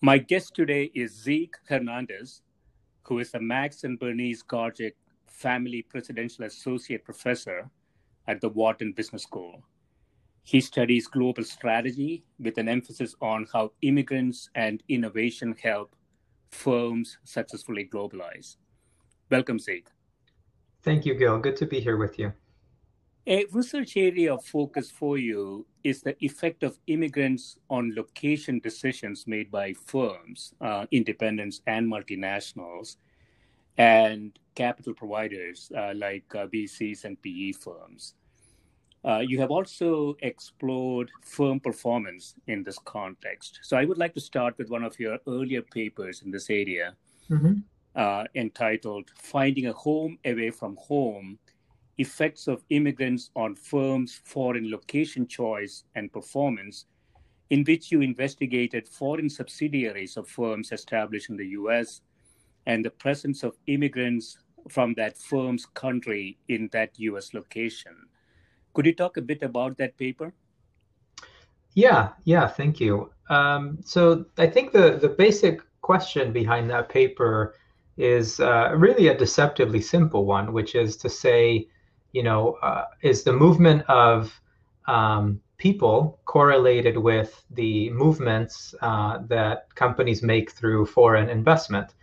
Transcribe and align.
My 0.00 0.18
guest 0.18 0.54
today 0.54 0.92
is 0.94 1.10
Zeke 1.10 1.56
Hernandez, 1.68 2.42
who 3.02 3.18
is 3.18 3.34
a 3.34 3.40
Max 3.40 3.82
and 3.82 3.98
Bernice 3.98 4.44
Garchik 4.44 4.92
Family 5.26 5.82
Presidential 5.82 6.44
Associate 6.44 7.04
Professor 7.04 7.68
at 8.28 8.40
the 8.40 8.48
Wharton 8.48 8.92
Business 8.92 9.24
School. 9.24 9.60
He 10.44 10.60
studies 10.60 11.08
global 11.08 11.42
strategy 11.42 12.22
with 12.38 12.58
an 12.58 12.68
emphasis 12.68 13.16
on 13.20 13.48
how 13.52 13.72
immigrants 13.82 14.48
and 14.54 14.84
innovation 14.88 15.56
help 15.60 15.96
firms 16.52 17.18
successfully 17.24 17.90
globalize. 17.92 18.54
Welcome, 19.32 19.58
Zeke. 19.58 19.88
Thank 20.84 21.06
you, 21.06 21.16
Gil. 21.16 21.40
Good 21.40 21.56
to 21.56 21.66
be 21.66 21.80
here 21.80 21.96
with 21.96 22.20
you. 22.20 22.32
A 23.28 23.44
research 23.52 23.98
area 23.98 24.32
of 24.32 24.42
focus 24.42 24.90
for 24.90 25.18
you 25.18 25.66
is 25.84 26.00
the 26.00 26.16
effect 26.24 26.62
of 26.62 26.78
immigrants 26.86 27.58
on 27.68 27.94
location 27.94 28.58
decisions 28.58 29.26
made 29.26 29.50
by 29.50 29.74
firms, 29.74 30.54
uh, 30.62 30.86
independents, 30.92 31.60
and 31.66 31.86
multinationals, 31.86 32.96
and 33.76 34.38
capital 34.54 34.94
providers 34.94 35.70
uh, 35.76 35.92
like 35.94 36.24
uh, 36.34 36.46
VCs 36.46 37.04
and 37.04 37.20
PE 37.20 37.52
firms. 37.52 38.14
Uh, 39.04 39.18
you 39.18 39.38
have 39.38 39.50
also 39.50 40.16
explored 40.22 41.10
firm 41.22 41.60
performance 41.60 42.34
in 42.46 42.64
this 42.64 42.78
context. 42.86 43.60
So 43.62 43.76
I 43.76 43.84
would 43.84 43.98
like 43.98 44.14
to 44.14 44.20
start 44.22 44.56
with 44.56 44.70
one 44.70 44.84
of 44.84 44.98
your 44.98 45.18
earlier 45.28 45.60
papers 45.60 46.22
in 46.22 46.30
this 46.30 46.48
area 46.48 46.94
mm-hmm. 47.30 47.60
Uh, 47.94 48.24
entitled 48.36 49.10
Finding 49.16 49.66
a 49.66 49.72
Home 49.72 50.18
Away 50.24 50.50
from 50.50 50.76
Home 50.76 51.36
effects 51.98 52.46
of 52.46 52.64
immigrants 52.70 53.30
on 53.34 53.54
firms' 53.54 54.20
foreign 54.24 54.70
location 54.70 55.26
choice 55.26 55.84
and 55.94 56.12
performance, 56.12 56.86
in 57.50 57.64
which 57.64 57.90
you 57.90 58.00
investigated 58.00 58.88
foreign 58.88 59.28
subsidiaries 59.28 60.16
of 60.16 60.28
firms 60.28 60.72
established 60.72 61.30
in 61.30 61.36
the 61.36 61.48
US 61.48 62.02
and 62.66 62.84
the 62.84 62.90
presence 62.90 63.42
of 63.42 63.56
immigrants 63.66 64.38
from 64.68 64.94
that 64.94 65.18
firm's 65.18 65.66
country 65.66 66.38
in 66.48 66.68
that 66.72 66.90
US 66.98 67.34
location. 67.34 67.96
Could 68.74 68.86
you 68.86 68.94
talk 68.94 69.16
a 69.16 69.22
bit 69.22 69.42
about 69.42 69.76
that 69.78 69.96
paper? 69.96 70.32
Yeah, 71.74 72.10
yeah, 72.24 72.46
thank 72.46 72.80
you. 72.80 73.10
Um, 73.30 73.78
so 73.84 74.26
I 74.36 74.46
think 74.46 74.72
the, 74.72 74.98
the 75.00 75.08
basic 75.08 75.60
question 75.80 76.32
behind 76.32 76.70
that 76.70 76.88
paper 76.88 77.54
is 77.96 78.40
uh, 78.40 78.72
really 78.76 79.08
a 79.08 79.16
deceptively 79.16 79.80
simple 79.80 80.24
one, 80.24 80.52
which 80.52 80.74
is 80.74 80.96
to 80.98 81.08
say, 81.08 81.66
you 82.12 82.22
know, 82.22 82.54
uh, 82.62 82.86
is 83.02 83.22
the 83.22 83.32
movement 83.32 83.82
of 83.88 84.32
um, 84.86 85.40
people 85.58 86.20
correlated 86.24 86.96
with 86.96 87.44
the 87.50 87.90
movements 87.90 88.74
uh, 88.80 89.18
that 89.28 89.74
companies 89.74 90.22
make 90.22 90.50
through 90.52 90.86
foreign 90.86 91.28
investment? 91.28 91.94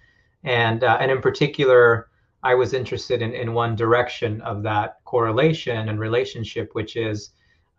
And, 0.43 0.83
uh, 0.83 0.97
and 0.99 1.11
in 1.11 1.21
particular, 1.21 2.09
I 2.43 2.53
was 2.53 2.73
interested 2.73 3.23
in, 3.23 3.33
in 3.33 3.53
one 3.53 3.75
direction 3.75 4.41
of 4.41 4.61
that 4.63 4.97
correlation 5.03 5.89
and 5.89 5.99
relationship, 5.99 6.69
which 6.73 6.95
is 6.95 7.31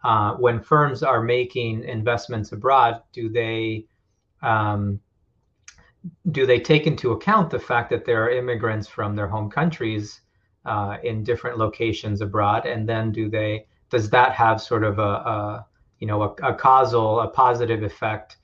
uh, 0.02 0.34
when 0.34 0.60
firms 0.60 1.02
are 1.02 1.22
making 1.22 1.84
investments 1.84 2.52
abroad, 2.52 3.02
do 3.12 3.28
they 3.28 3.86
um, 4.42 5.00
do 6.30 6.46
they 6.46 6.60
take 6.60 6.86
into 6.86 7.12
account 7.12 7.50
the 7.50 7.58
fact 7.58 7.90
that 7.90 8.04
there 8.04 8.24
are 8.24 8.30
immigrants 8.30 8.86
from 8.86 9.16
their 9.16 9.26
home 9.26 9.50
countries 9.50 10.20
uh, 10.66 10.98
in 11.02 11.22
different 11.22 11.58
locations 11.58 12.20
abroad, 12.20 12.66
and 12.66 12.88
then 12.88 13.12
do 13.12 13.30
they 13.30 13.66
does 13.90 14.10
that 14.10 14.32
have 14.32 14.60
sort 14.60 14.84
of 14.84 14.98
a, 14.98 15.02
a 15.02 15.66
you 16.00 16.06
know 16.06 16.22
a, 16.22 16.30
a, 16.42 16.54
causal 16.54 17.20
a 17.20 17.28
positive 17.28 17.82
effect 17.82 18.36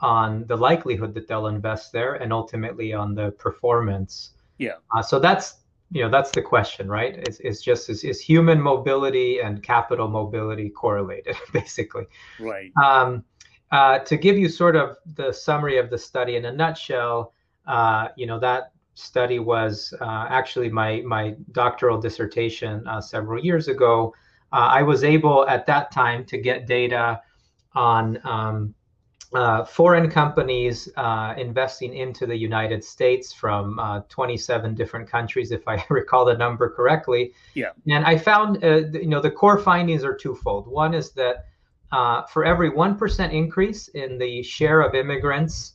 on 0.00 0.46
the 0.46 0.56
likelihood 0.56 1.14
that 1.14 1.26
they'll 1.26 1.48
invest 1.48 1.92
there 1.92 2.14
and 2.14 2.32
ultimately 2.32 2.92
on 2.92 3.14
the 3.14 3.32
performance? 3.32 4.30
Yeah. 4.58 4.74
Uh, 4.94 5.02
so 5.02 5.18
that's 5.18 5.56
you 5.90 6.02
know 6.02 6.10
that's 6.10 6.30
the 6.30 6.42
question 6.42 6.88
right? 6.88 7.16
It's, 7.16 7.40
it's 7.40 7.60
just 7.60 7.90
is, 7.90 8.04
is 8.04 8.20
human 8.20 8.60
mobility 8.60 9.40
and 9.40 9.62
capital 9.62 10.08
mobility 10.08 10.70
correlated 10.70 11.36
basically? 11.52 12.06
Right. 12.38 12.70
Um, 12.82 13.24
uh, 13.72 13.98
to 14.00 14.16
give 14.16 14.38
you 14.38 14.48
sort 14.48 14.76
of 14.76 14.96
the 15.16 15.32
summary 15.32 15.78
of 15.78 15.90
the 15.90 15.98
study 15.98 16.36
in 16.36 16.44
a 16.44 16.52
nutshell 16.52 17.32
uh, 17.66 18.08
you 18.16 18.26
know 18.26 18.38
that 18.38 18.73
study 18.94 19.38
was 19.38 19.92
uh, 20.00 20.26
actually 20.28 20.70
my 20.70 21.02
my 21.02 21.34
doctoral 21.52 22.00
dissertation 22.00 22.86
uh, 22.86 23.00
several 23.00 23.44
years 23.44 23.68
ago. 23.68 24.14
Uh, 24.52 24.68
I 24.70 24.82
was 24.82 25.02
able 25.02 25.46
at 25.48 25.66
that 25.66 25.90
time 25.90 26.24
to 26.26 26.38
get 26.38 26.66
data 26.66 27.20
on 27.74 28.20
um, 28.24 28.74
uh, 29.32 29.64
foreign 29.64 30.08
companies 30.08 30.88
uh, 30.96 31.34
investing 31.36 31.92
into 31.92 32.24
the 32.24 32.36
United 32.36 32.84
States 32.84 33.32
from 33.32 33.80
uh, 33.80 34.00
27 34.08 34.76
different 34.76 35.10
countries, 35.10 35.50
if 35.50 35.66
I 35.66 35.84
recall 35.90 36.24
the 36.24 36.36
number 36.36 36.70
correctly. 36.70 37.32
Yeah. 37.54 37.70
And 37.88 38.04
I 38.04 38.16
found, 38.16 38.62
you 38.62 39.08
know, 39.08 39.20
the 39.20 39.30
core 39.30 39.58
findings 39.58 40.04
are 40.04 40.14
twofold. 40.14 40.68
One 40.68 40.94
is 40.94 41.10
that 41.12 41.46
for 42.30 42.44
every 42.44 42.70
one 42.70 42.96
percent 42.96 43.32
increase 43.32 43.88
in 43.88 44.18
the 44.18 44.40
share 44.44 44.80
of 44.82 44.94
immigrants 44.94 45.74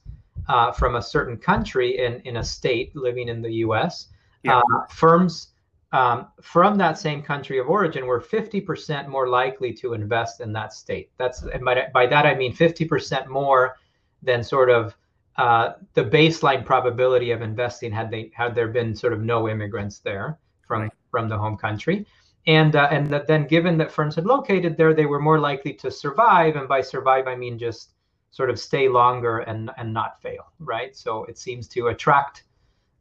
uh, 0.50 0.72
from 0.72 0.96
a 0.96 1.02
certain 1.02 1.38
country 1.38 2.00
in, 2.00 2.20
in 2.22 2.38
a 2.38 2.44
state 2.44 2.96
living 2.96 3.30
in 3.30 3.42
the 3.42 3.52
US, 3.66 4.08
yeah. 4.44 4.58
uh, 4.58 4.86
firms 4.90 5.50
um, 5.92 6.28
from 6.42 6.78
that 6.78 6.98
same 6.98 7.22
country 7.22 7.58
of 7.60 7.68
origin 7.68 8.06
were 8.06 8.22
50% 8.22 9.08
more 9.08 9.28
likely 9.28 9.74
to 9.74 9.94
invest 9.94 10.42
in 10.42 10.52
that 10.54 10.74
state. 10.74 11.12
That's 11.18 11.42
by, 11.64 11.88
by 11.94 12.06
that 12.08 12.26
I 12.26 12.36
mean 12.36 12.54
50% 12.54 13.28
more 13.28 13.78
than 14.22 14.44
sort 14.44 14.70
of 14.70 14.96
uh, 15.38 15.74
the 15.94 16.04
baseline 16.04 16.66
probability 16.66 17.32
of 17.32 17.42
investing 17.42 17.92
had 17.92 18.12
they 18.12 18.30
had 18.34 18.54
there 18.54 18.68
been 18.68 18.96
sort 18.96 19.14
of 19.14 19.22
no 19.22 19.48
immigrants 19.48 20.00
there 20.00 20.38
from 20.68 20.82
right. 20.84 20.92
from 21.12 21.30
the 21.30 21.38
home 21.38 21.58
country. 21.58 22.06
And 22.46 22.76
uh, 22.76 22.88
and 22.92 23.08
that 23.08 23.28
then 23.28 23.48
given 23.48 23.78
that 23.78 23.92
firms 23.92 24.16
had 24.16 24.26
located 24.26 24.78
there, 24.78 24.94
they 24.94 25.06
were 25.06 25.20
more 25.20 25.40
likely 25.40 25.74
to 25.76 25.92
survive. 25.92 26.56
And 26.56 26.68
by 26.68 26.82
survive, 26.82 27.28
I 27.28 27.36
mean 27.36 27.58
just 27.58 27.94
sort 28.32 28.50
of 28.50 28.60
stay 28.60 28.88
longer 28.88 29.40
and 29.40 29.72
and 29.78 29.94
not 29.94 30.22
fail, 30.22 30.52
right? 30.60 30.96
So 30.96 31.26
it 31.26 31.38
seems 31.38 31.68
to 31.70 31.88
attract 31.88 32.44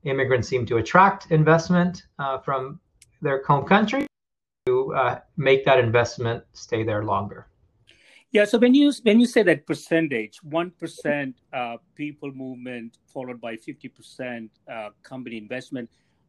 immigrants 0.05 0.49
seem 0.49 0.65
to 0.67 0.77
attract 0.77 1.31
investment 1.31 2.05
uh, 2.19 2.39
from 2.39 2.81
their 3.21 3.43
home 3.43 3.65
country, 3.65 4.07
to 4.67 4.95
uh, 4.95 5.21
make 5.37 5.65
that 5.65 5.79
investment 5.79 6.45
stay 6.53 6.83
there 6.85 7.05
longer. 7.05 7.49
Yeah. 8.31 8.45
So 8.45 8.59
when 8.59 8.75
you 8.75 8.93
when 9.03 9.21
you 9.21 9.27
say 9.27 9.43
that 9.45 9.67
percentage, 9.67 10.43
one 10.43 10.71
percent 10.71 11.37
uh, 11.53 11.77
people 11.95 12.31
movement 12.33 12.99
followed 13.07 13.41
by 13.41 13.57
fifty 13.57 13.89
percent 13.89 14.51
uh, 14.71 14.91
company 15.03 15.39
investment, 15.39 15.89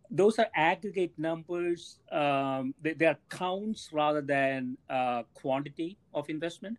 those 0.09 0.39
are 0.39 0.47
aggregate 0.55 1.13
numbers. 1.17 1.99
Um, 2.11 2.73
they, 2.81 2.93
they, 2.93 3.05
are 3.05 3.17
counts 3.29 3.89
rather 3.91 4.21
than 4.21 4.77
uh, 4.89 5.23
quantity 5.33 5.97
of 6.13 6.29
investment. 6.29 6.77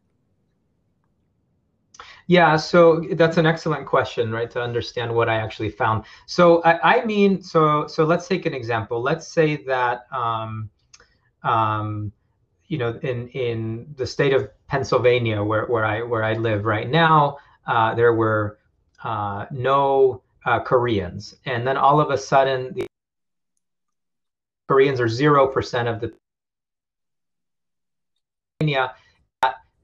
Yeah, 2.30 2.54
so 2.58 3.04
that's 3.14 3.38
an 3.38 3.46
excellent 3.46 3.86
question, 3.86 4.30
right? 4.30 4.48
To 4.52 4.62
understand 4.62 5.12
what 5.12 5.28
I 5.28 5.34
actually 5.34 5.70
found. 5.70 6.04
So 6.26 6.62
I, 6.62 6.98
I 6.98 7.04
mean, 7.04 7.42
so 7.42 7.88
so 7.88 8.04
let's 8.04 8.28
take 8.28 8.46
an 8.46 8.54
example. 8.54 9.02
Let's 9.02 9.26
say 9.26 9.64
that 9.64 10.06
um, 10.12 10.70
um, 11.42 12.12
you 12.68 12.78
know, 12.78 12.96
in 13.02 13.26
in 13.30 13.92
the 13.96 14.06
state 14.06 14.32
of 14.32 14.48
Pennsylvania, 14.68 15.42
where 15.42 15.66
where 15.66 15.84
I 15.84 16.02
where 16.02 16.22
I 16.22 16.34
live 16.34 16.66
right 16.66 16.88
now, 16.88 17.38
uh, 17.66 17.96
there 17.96 18.14
were 18.14 18.60
uh, 19.02 19.46
no 19.50 20.22
uh, 20.46 20.60
Koreans, 20.60 21.34
and 21.46 21.66
then 21.66 21.76
all 21.76 22.00
of 22.00 22.10
a 22.12 22.16
sudden, 22.16 22.72
the 22.74 22.86
Koreans 24.68 25.00
are 25.00 25.08
zero 25.08 25.48
percent 25.48 25.88
of 25.88 26.00
the 26.00 26.12
Pennsylvania 28.60 28.94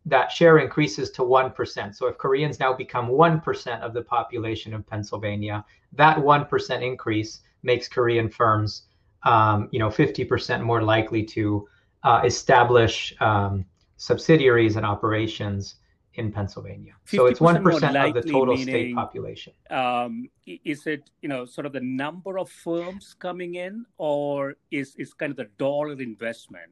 that 0.07 0.31
share 0.31 0.59
increases 0.59 1.11
to 1.11 1.23
1%. 1.23 1.95
So 1.95 2.07
if 2.07 2.17
Koreans 2.17 2.61
now 2.61 2.73
become 2.73 3.09
1% 3.09 3.81
of 3.81 3.93
the 3.93 4.03
population 4.03 4.73
of 4.73 4.87
Pennsylvania, 4.87 5.65
that 5.93 6.17
1% 6.17 6.83
increase 6.83 7.41
makes 7.65 7.89
Korean 7.89 8.31
firms, 8.31 8.83
um, 9.25 9.69
you 9.73 9.81
know, 9.81 9.89
50% 9.89 10.63
more 10.63 10.83
likely 10.83 11.25
to 11.25 11.69
uh, 12.05 12.23
establish 12.25 13.15
um, 13.21 13.65
subsidiaries 13.97 14.77
and 14.77 14.87
operations 14.87 15.77
in 16.15 16.31
Pennsylvania. 16.31 16.95
So 17.07 17.27
it's 17.27 17.41
1% 17.41 18.09
of 18.09 18.15
the 18.15 18.23
total 18.23 18.55
meaning, 18.55 18.69
state 18.69 18.95
population. 18.95 19.53
Um, 19.71 20.31
is 20.47 20.87
it, 20.87 21.11
you 21.21 21.29
know, 21.29 21.45
sort 21.45 21.67
of 21.67 21.73
the 21.73 21.81
number 21.81 22.39
of 22.39 22.49
firms 22.49 23.15
coming 23.19 23.57
in 23.57 23.85
or 23.99 24.55
is, 24.71 24.95
is 24.97 25.13
kind 25.13 25.31
of 25.31 25.37
the 25.37 25.49
dollar 25.59 26.01
investment? 26.01 26.71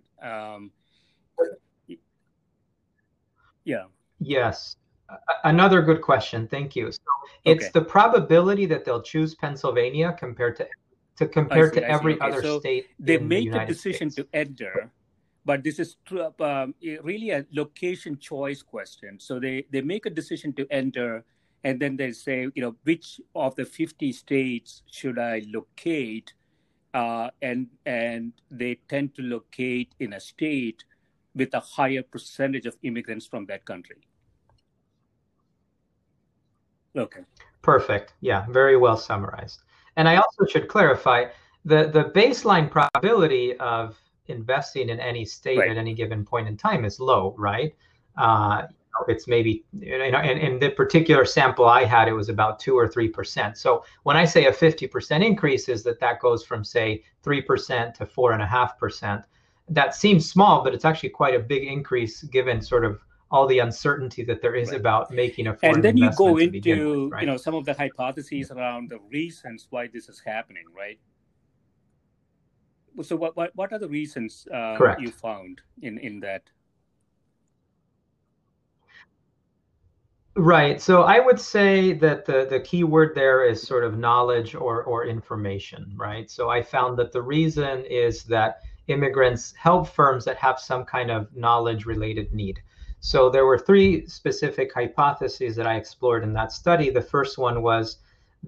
Yeah. 3.65 3.85
Yes. 4.21 4.77
Another 5.45 5.83
good 5.83 6.01
question. 6.01 6.49
Thank 6.49 6.75
you. 6.75 6.91
So 6.91 7.01
it's 7.45 7.65
okay. 7.65 7.71
the 7.75 7.83
probability 7.83 8.67
that 8.67 8.85
they'll 8.85 9.03
choose 9.03 9.35
Pennsylvania 9.35 10.17
compared 10.19 10.57
to 10.57 10.69
to 11.17 11.29
compare 11.29 11.69
see, 11.69 11.81
to 11.81 11.89
every 11.89 12.15
okay. 12.15 12.27
other 12.27 12.43
so 12.43 12.61
state. 12.61 12.87
They 12.99 13.19
make 13.19 13.53
the, 13.53 13.61
the 13.61 13.67
decision 13.67 14.11
States. 14.11 14.29
to 14.33 14.37
enter, 14.37 14.91
but 15.45 15.63
this 15.63 15.79
is 15.79 15.97
um, 16.41 16.75
really 17.03 17.31
a 17.31 17.47
location 17.53 18.19
choice 18.19 18.63
question. 18.63 19.21
So 19.21 19.39
they 19.39 19.67
they 19.71 19.83
make 19.83 20.07
a 20.07 20.11
decision 20.11 20.53
to 20.55 20.67
enter, 20.71 21.25
and 21.63 21.79
then 21.79 21.97
they 21.97 22.13
say, 22.13 22.49
you 22.55 22.63
know, 22.63 22.75
which 22.85 23.21
of 23.35 23.55
the 23.57 23.65
fifty 23.65 24.11
states 24.13 24.83
should 24.91 25.19
I 25.19 25.43
locate? 25.47 26.33
Uh, 26.95 27.29
and 27.43 27.69
and 27.87 28.33
they 28.51 28.77
tend 28.89 29.15
to 29.17 29.23
locate 29.23 29.95
in 30.01 30.15
a 30.15 30.21
state 30.21 30.85
with 31.35 31.53
a 31.55 31.61
higher 31.61 32.03
percentage 32.03 32.67
of 32.67 32.77
immigrants 32.83 33.27
from 33.27 33.47
that 33.47 33.65
country. 33.65 33.97
Okay. 36.97 37.21
Perfect. 37.63 38.15
Yeah, 38.21 38.47
very 38.51 38.77
well 38.77 38.97
summarized. 38.97 39.63
And 39.97 40.09
I 40.09 40.17
also 40.17 40.45
should 40.49 40.69
clarify 40.69 41.27
the 41.65 41.89
the 41.89 42.05
baseline 42.15 42.71
probability 42.71 43.57
of 43.59 43.99
investing 44.27 44.89
in 44.89 45.01
any 45.01 45.25
state 45.25 45.59
right. 45.59 45.71
at 45.71 45.77
any 45.77 45.95
given 45.95 46.25
point 46.25 46.49
in 46.49 46.57
time 46.57 46.85
is 46.85 47.01
low, 47.01 47.35
right? 47.39 47.75
Uh, 48.17 48.63
it's 49.09 49.27
maybe 49.27 49.65
you 49.81 49.99
know, 50.13 50.21
in, 50.21 50.39
in 50.39 50.59
the 50.61 50.71
particular 50.71 51.25
sample 51.25 51.65
I 51.65 51.85
had, 51.85 52.07
it 52.07 52.13
was 52.13 52.29
about 52.29 52.61
two 52.61 52.79
or 52.79 52.87
three 52.87 53.09
percent. 53.09 53.59
So 53.59 53.85
when 54.05 54.17
I 54.17 54.25
say 54.25 54.47
a 54.47 54.53
fifty 54.53 54.87
percent 54.87 55.25
increase, 55.25 55.69
is 55.69 55.83
that 55.83 55.99
that 56.01 56.21
goes 56.21 56.45
from 56.45 56.63
say 56.63 57.03
three 57.23 57.43
percent 57.43 57.95
to 57.97 58.07
four 58.07 58.33
and 58.33 58.43
a 58.43 58.47
half 58.47 58.79
percent 58.79 59.25
that 59.69 59.95
seems 59.95 60.29
small, 60.29 60.63
but 60.63 60.75
it's 60.75 60.85
actually 60.85 61.11
quite 61.11 61.35
a 61.35 61.39
big 61.39 61.65
increase 61.65 62.23
given 62.25 62.61
sort 62.61 62.85
of 62.85 63.01
all 63.31 63.47
the 63.47 63.59
uncertainty 63.59 64.23
that 64.25 64.41
there 64.43 64.55
is 64.55 64.71
right. 64.71 64.81
about 64.81 65.11
making 65.11 65.49
a 65.49 65.55
foreign 65.55 65.77
and 65.77 65.85
then 65.85 65.97
you 65.97 66.11
go 66.17 66.37
into 66.37 67.05
with, 67.05 67.13
right? 67.13 67.23
you 67.23 67.27
know 67.27 67.37
some 67.37 67.55
of 67.55 67.65
the 67.65 67.75
hypotheses 67.75 68.51
around 68.51 68.89
the 68.91 68.99
reasons 69.11 69.67
why 69.71 69.89
this 69.89 70.09
is 70.09 70.23
happening 70.25 70.63
right 70.77 71.01
so 73.03 73.17
what 73.17 73.37
what, 73.37 73.51
what 73.57 73.73
are 73.73 73.79
the 73.79 73.89
reasons 73.89 74.47
uh, 74.55 74.95
you 75.01 75.11
found 75.11 75.61
in 75.83 75.99
in 75.99 76.21
that 76.21 76.43
Right. 80.37 80.81
So 80.81 81.03
I 81.03 81.21
would 81.21 81.39
say 81.39 81.93
that 81.93 82.25
the, 82.25 82.45
the 82.51 82.59
key 82.59 82.83
word 82.83 83.15
there 83.15 83.45
is 83.45 83.63
sort 83.63 83.85
of 83.85 83.97
knowledge 83.97 84.57
or, 84.57 84.83
or 84.83 85.07
information, 85.07 85.93
right? 85.97 86.29
So 86.29 86.51
I 86.51 86.61
found 86.61 86.99
that 86.99 87.13
the 87.13 87.23
reason 87.23 87.85
is 87.85 88.25
that 88.25 88.59
immigrants 88.89 89.55
help 89.57 89.89
firms 89.89 90.25
that 90.25 90.37
have 90.37 90.59
some 90.59 90.85
kind 90.85 91.11
of 91.11 91.35
knowledge 91.35 91.87
related 91.87 92.33
need. 92.33 92.61
So 93.01 93.29
there 93.29 93.47
were 93.47 93.59
three 93.59 94.07
specific 94.07 94.73
hypotheses 94.73 95.57
that 95.57 95.67
I 95.67 95.77
explored 95.77 96.23
in 96.23 96.33
that 96.35 96.53
study. 96.53 96.91
The 96.91 97.03
first 97.03 97.37
one 97.39 97.63
was 97.63 97.99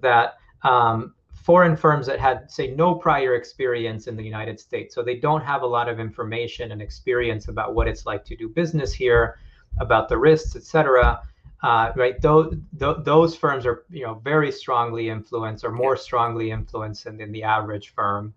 that 0.01 0.39
um, 0.63 1.15
foreign 1.35 1.77
firms 1.77 2.07
that 2.07 2.19
had, 2.19 2.51
say, 2.51 2.69
no 2.69 2.95
prior 2.95 3.35
experience 3.35 4.07
in 4.07 4.17
the 4.17 4.25
United 4.25 4.59
States, 4.59 4.95
so 4.95 5.03
they 5.03 5.17
don't 5.17 5.45
have 5.45 5.63
a 5.63 5.67
lot 5.67 5.89
of 5.89 6.01
information 6.01 6.73
and 6.73 6.81
experience 6.83 7.49
about 7.49 7.75
what 7.75 7.87
it's 7.87 8.07
like 8.07 8.25
to 8.25 8.37
do 8.37 8.49
business 8.49 8.93
here, 8.93 9.39
about 9.79 10.09
the 10.09 10.17
risks, 10.17 10.57
et 10.57 10.63
cetera. 10.63 11.21
Uh, 11.63 11.93
right, 11.97 12.21
those, 12.21 12.55
th- 12.79 12.97
those 13.05 13.37
firms 13.37 13.65
are, 13.65 13.85
you 13.91 14.05
know, 14.05 14.15
very 14.25 14.53
strongly 14.53 15.09
influenced 15.09 15.65
or 15.65 15.71
more 15.71 15.97
strongly 15.97 16.51
influenced 16.51 17.05
than, 17.05 17.17
than 17.17 17.33
the 17.33 17.43
average 17.43 17.95
firm. 17.95 18.35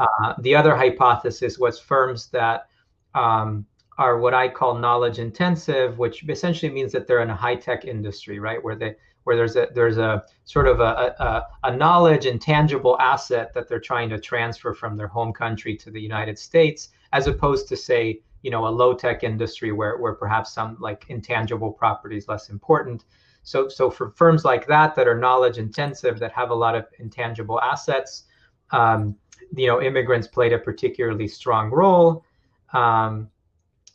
Uh, 0.00 0.34
the 0.38 0.56
other 0.56 0.74
hypothesis 0.74 1.58
was 1.58 1.78
firms 1.78 2.28
that 2.30 2.68
um, 3.14 3.66
are 3.98 4.18
what 4.18 4.32
I 4.32 4.48
call 4.48 4.74
knowledge 4.74 5.18
intensive, 5.18 5.98
which 5.98 6.26
essentially 6.26 6.72
means 6.72 6.90
that 6.92 7.06
they're 7.06 7.20
in 7.20 7.28
a 7.28 7.36
high 7.36 7.56
tech 7.56 7.84
industry, 7.84 8.38
right, 8.38 8.62
where 8.64 8.74
they 8.74 8.96
where 9.24 9.36
there's 9.36 9.56
a 9.56 9.68
there's 9.74 9.98
a 9.98 10.24
sort 10.44 10.66
of 10.66 10.80
a, 10.80 11.14
a, 11.18 11.46
a 11.64 11.76
knowledge 11.76 12.24
and 12.24 12.40
tangible 12.40 12.98
asset 12.98 13.52
that 13.52 13.68
they're 13.68 13.78
trying 13.78 14.08
to 14.08 14.18
transfer 14.18 14.72
from 14.72 14.96
their 14.96 15.06
home 15.06 15.34
country 15.34 15.76
to 15.76 15.90
the 15.90 16.00
United 16.00 16.38
States, 16.38 16.88
as 17.12 17.26
opposed 17.26 17.68
to 17.68 17.76
say 17.76 18.20
you 18.40 18.50
know 18.50 18.66
a 18.66 18.70
low 18.70 18.94
tech 18.94 19.22
industry 19.22 19.70
where 19.70 19.98
where 19.98 20.14
perhaps 20.14 20.54
some 20.54 20.78
like 20.80 21.04
intangible 21.10 21.70
property 21.70 22.16
is 22.16 22.26
less 22.26 22.48
important. 22.48 23.04
So 23.42 23.68
so 23.68 23.90
for 23.90 24.12
firms 24.12 24.46
like 24.46 24.66
that 24.68 24.94
that 24.94 25.06
are 25.06 25.18
knowledge 25.18 25.58
intensive 25.58 26.18
that 26.20 26.32
have 26.32 26.48
a 26.48 26.54
lot 26.54 26.74
of 26.74 26.86
intangible 26.98 27.60
assets. 27.60 28.24
Um, 28.70 29.16
you 29.56 29.66
know, 29.66 29.82
immigrants 29.82 30.28
played 30.28 30.52
a 30.52 30.58
particularly 30.58 31.28
strong 31.28 31.70
role, 31.70 32.24
um, 32.72 33.28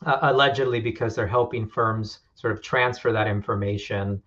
uh, 0.04 0.18
allegedly 0.22 0.80
because 0.80 1.14
they're 1.14 1.26
helping 1.26 1.66
firms 1.66 2.20
sort 2.34 2.52
of 2.52 2.62
transfer 2.62 3.12
that 3.12 3.26
information. 3.26 4.22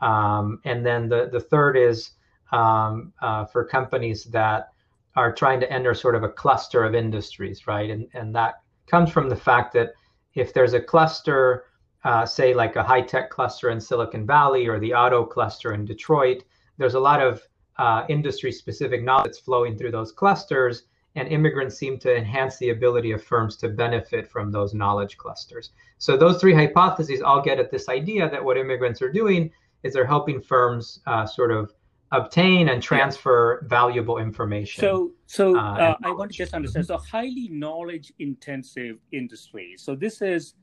Um, 0.00 0.60
and 0.64 0.84
then 0.84 1.08
the, 1.08 1.28
the 1.32 1.40
third 1.40 1.76
is 1.76 2.10
um, 2.52 3.12
uh, 3.22 3.44
for 3.46 3.64
companies 3.64 4.24
that 4.24 4.70
are 5.16 5.32
trying 5.32 5.60
to 5.60 5.72
enter 5.72 5.94
sort 5.94 6.14
of 6.14 6.22
a 6.22 6.28
cluster 6.28 6.84
of 6.84 6.94
industries, 6.94 7.66
right? 7.66 7.90
And, 7.90 8.08
and 8.14 8.34
that 8.34 8.62
comes 8.86 9.10
from 9.10 9.28
the 9.28 9.36
fact 9.36 9.72
that 9.74 9.94
if 10.34 10.52
there's 10.52 10.74
a 10.74 10.80
cluster, 10.80 11.64
uh, 12.04 12.26
say 12.26 12.52
like 12.52 12.76
a 12.76 12.82
high 12.82 13.00
tech 13.00 13.30
cluster 13.30 13.70
in 13.70 13.80
Silicon 13.80 14.26
Valley 14.26 14.66
or 14.66 14.78
the 14.78 14.92
auto 14.92 15.24
cluster 15.24 15.72
in 15.72 15.84
Detroit, 15.84 16.44
there's 16.76 16.94
a 16.94 17.00
lot 17.00 17.22
of 17.22 17.40
uh, 17.78 18.04
industry 18.08 18.52
specific 18.52 19.02
knowledge 19.02 19.24
that's 19.26 19.38
flowing 19.38 19.76
through 19.76 19.90
those 19.90 20.12
clusters. 20.12 20.84
And 21.16 21.28
immigrants 21.28 21.76
seem 21.76 21.98
to 22.00 22.14
enhance 22.14 22.56
the 22.56 22.70
ability 22.70 23.12
of 23.12 23.22
firms 23.22 23.56
to 23.58 23.68
benefit 23.68 24.28
from 24.28 24.50
those 24.50 24.74
knowledge 24.74 25.16
clusters. 25.16 25.70
So, 25.98 26.16
those 26.16 26.40
three 26.40 26.54
hypotheses 26.54 27.22
all 27.22 27.40
get 27.40 27.60
at 27.60 27.70
this 27.70 27.88
idea 27.88 28.28
that 28.28 28.44
what 28.44 28.56
immigrants 28.56 29.00
are 29.00 29.12
doing 29.12 29.52
is 29.84 29.92
they're 29.92 30.06
helping 30.06 30.40
firms 30.40 31.00
uh, 31.06 31.24
sort 31.24 31.52
of 31.52 31.72
obtain 32.10 32.68
and 32.68 32.82
transfer 32.82 33.64
valuable 33.68 34.18
information. 34.18 34.80
So, 34.80 35.12
so 35.26 35.56
uh, 35.56 35.60
uh 35.60 35.94
I 36.02 36.10
want 36.10 36.32
to 36.32 36.36
just 36.36 36.52
understand. 36.52 36.86
So, 36.86 36.96
highly 36.96 37.48
knowledge 37.48 38.12
intensive 38.18 38.98
industry. 39.12 39.76
So, 39.78 39.94
this 39.94 40.20
is 40.20 40.54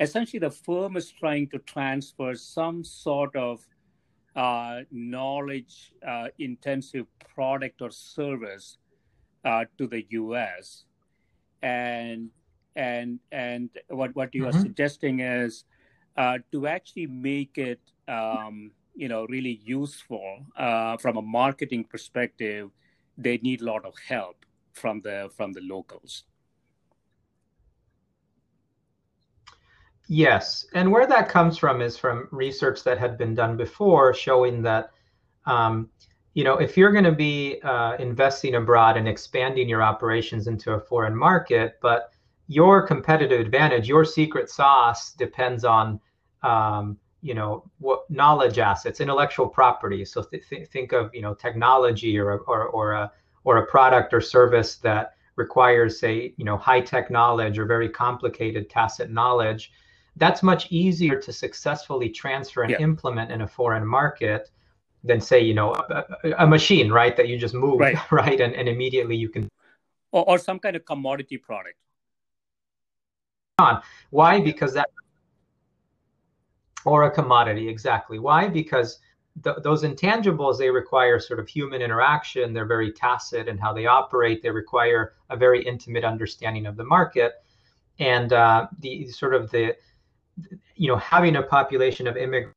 essentially 0.00 0.40
the 0.40 0.50
firm 0.50 0.96
is 0.96 1.10
trying 1.10 1.48
to 1.48 1.58
transfer 1.60 2.34
some 2.34 2.84
sort 2.84 3.34
of 3.36 3.66
uh, 4.36 4.80
knowledge 4.90 5.92
uh, 6.06 6.28
intensive 6.38 7.06
product 7.34 7.82
or 7.82 7.90
service 7.90 8.78
uh, 9.44 9.64
to 9.78 9.86
the 9.86 10.06
US. 10.10 10.84
And 11.62 12.30
and 12.76 13.20
and 13.30 13.70
what, 13.88 14.14
what 14.16 14.34
you 14.34 14.44
mm-hmm. 14.44 14.56
are 14.56 14.60
suggesting 14.60 15.20
is 15.20 15.64
uh, 16.16 16.38
to 16.52 16.66
actually 16.66 17.06
make 17.06 17.58
it 17.58 17.80
um, 18.08 18.72
you 18.94 19.08
know 19.08 19.26
really 19.26 19.60
useful 19.64 20.44
uh, 20.56 20.96
from 20.96 21.16
a 21.16 21.22
marketing 21.22 21.84
perspective, 21.84 22.70
they 23.16 23.38
need 23.38 23.60
a 23.60 23.64
lot 23.64 23.84
of 23.84 23.94
help 24.08 24.44
from 24.72 25.00
the 25.02 25.30
from 25.36 25.52
the 25.52 25.60
locals. 25.60 26.24
Yes, 30.06 30.66
and 30.74 30.90
where 30.92 31.06
that 31.06 31.28
comes 31.30 31.56
from 31.56 31.80
is 31.80 31.96
from 31.96 32.28
research 32.30 32.84
that 32.84 32.98
had 32.98 33.16
been 33.16 33.34
done 33.34 33.56
before, 33.56 34.12
showing 34.12 34.60
that, 34.62 34.90
um, 35.46 35.88
you 36.34 36.44
know, 36.44 36.58
if 36.58 36.76
you're 36.76 36.92
going 36.92 37.04
to 37.04 37.12
be 37.12 37.60
uh, 37.62 37.96
investing 37.96 38.56
abroad 38.56 38.96
and 38.98 39.08
expanding 39.08 39.68
your 39.68 39.82
operations 39.82 40.46
into 40.46 40.72
a 40.72 40.80
foreign 40.80 41.16
market, 41.16 41.78
but 41.80 42.10
your 42.48 42.86
competitive 42.86 43.40
advantage, 43.40 43.88
your 43.88 44.04
secret 44.04 44.50
sauce 44.50 45.12
depends 45.14 45.64
on, 45.64 45.98
um, 46.42 46.98
you 47.22 47.32
know, 47.32 47.64
what 47.78 48.08
knowledge 48.10 48.58
assets, 48.58 49.00
intellectual 49.00 49.48
property. 49.48 50.04
So 50.04 50.22
th- 50.22 50.46
th- 50.46 50.68
think 50.68 50.92
of, 50.92 51.14
you 51.14 51.22
know, 51.22 51.32
technology 51.32 52.18
or 52.18 52.40
or 52.40 52.66
or 52.66 52.92
a 52.92 53.12
or 53.44 53.56
a 53.58 53.66
product 53.66 54.12
or 54.12 54.20
service 54.20 54.76
that 54.78 55.14
requires, 55.36 55.98
say, 55.98 56.34
you 56.36 56.44
know, 56.44 56.58
high 56.58 56.80
tech 56.80 57.10
knowledge 57.10 57.58
or 57.58 57.64
very 57.64 57.88
complicated 57.88 58.68
tacit 58.68 59.10
knowledge 59.10 59.72
that's 60.16 60.42
much 60.42 60.70
easier 60.70 61.20
to 61.20 61.32
successfully 61.32 62.08
transfer 62.08 62.62
and 62.62 62.72
yeah. 62.72 62.78
implement 62.78 63.32
in 63.32 63.42
a 63.42 63.48
foreign 63.48 63.86
market 63.86 64.50
than 65.02 65.20
say 65.20 65.40
you 65.40 65.54
know 65.54 65.74
a, 65.74 66.04
a 66.38 66.46
machine 66.46 66.90
right 66.90 67.16
that 67.16 67.28
you 67.28 67.38
just 67.38 67.54
move 67.54 67.80
right, 67.80 67.98
right? 68.10 68.40
And, 68.40 68.54
and 68.54 68.68
immediately 68.68 69.16
you 69.16 69.28
can 69.28 69.48
or, 70.12 70.24
or 70.28 70.38
some 70.38 70.58
kind 70.58 70.76
of 70.76 70.84
commodity 70.84 71.38
product. 71.38 71.76
On 73.58 73.80
why 74.10 74.40
because 74.40 74.72
that 74.74 74.88
or 76.84 77.04
a 77.04 77.10
commodity 77.10 77.68
exactly. 77.68 78.18
Why? 78.18 78.48
Because 78.48 78.98
th- 79.42 79.56
those 79.62 79.82
intangibles 79.84 80.58
they 80.58 80.70
require 80.70 81.18
sort 81.18 81.40
of 81.40 81.48
human 81.48 81.82
interaction. 81.82 82.52
They're 82.52 82.66
very 82.66 82.92
tacit 82.92 83.48
in 83.48 83.58
how 83.58 83.72
they 83.72 83.86
operate. 83.86 84.42
They 84.42 84.50
require 84.50 85.14
a 85.30 85.36
very 85.36 85.64
intimate 85.64 86.04
understanding 86.04 86.66
of 86.66 86.76
the 86.76 86.84
market. 86.84 87.34
And 87.98 88.32
uh, 88.32 88.68
the 88.80 89.08
sort 89.08 89.34
of 89.34 89.50
the 89.50 89.76
you 90.74 90.88
know, 90.88 90.96
having 90.96 91.36
a 91.36 91.42
population 91.42 92.06
of 92.06 92.16
immigrants 92.16 92.56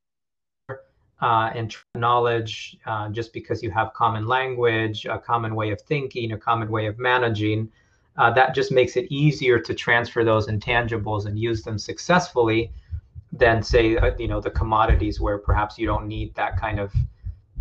uh, 1.20 1.50
and 1.54 1.74
knowledge, 1.94 2.76
uh, 2.86 3.08
just 3.08 3.32
because 3.32 3.62
you 3.62 3.70
have 3.70 3.92
common 3.92 4.26
language, 4.26 5.06
a 5.06 5.18
common 5.18 5.54
way 5.54 5.70
of 5.70 5.80
thinking, 5.82 6.32
a 6.32 6.38
common 6.38 6.70
way 6.70 6.86
of 6.86 6.98
managing, 6.98 7.70
uh, 8.16 8.30
that 8.30 8.54
just 8.54 8.72
makes 8.72 8.96
it 8.96 9.06
easier 9.10 9.58
to 9.58 9.74
transfer 9.74 10.24
those 10.24 10.48
intangibles 10.48 11.26
and 11.26 11.38
use 11.38 11.62
them 11.62 11.78
successfully 11.78 12.72
than 13.32 13.62
say, 13.62 13.96
uh, 13.96 14.10
you 14.18 14.28
know, 14.28 14.40
the 14.40 14.50
commodities 14.50 15.20
where 15.20 15.38
perhaps 15.38 15.78
you 15.78 15.86
don't 15.86 16.06
need 16.06 16.34
that 16.34 16.58
kind 16.58 16.80
of, 16.80 16.92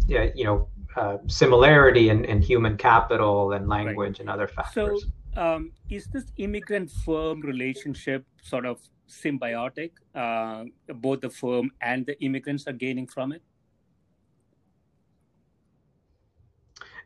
you 0.07 0.43
know, 0.43 0.67
uh, 0.95 1.17
similarity 1.27 2.09
in, 2.09 2.25
in 2.25 2.41
human 2.41 2.75
capital 2.77 3.51
and 3.51 3.67
language 3.67 4.13
right. 4.13 4.19
and 4.21 4.29
other 4.29 4.47
factors. 4.47 5.05
So, 5.35 5.41
um, 5.41 5.71
is 5.89 6.07
this 6.07 6.25
immigrant 6.37 6.89
firm 6.89 7.41
relationship 7.41 8.25
sort 8.41 8.65
of 8.65 8.79
symbiotic. 9.07 9.91
Uh, 10.13 10.65
both 10.95 11.21
the 11.21 11.29
firm 11.29 11.71
and 11.81 12.05
the 12.05 12.19
immigrants 12.23 12.67
are 12.67 12.73
gaining 12.73 13.07
from 13.07 13.31
it? 13.31 13.41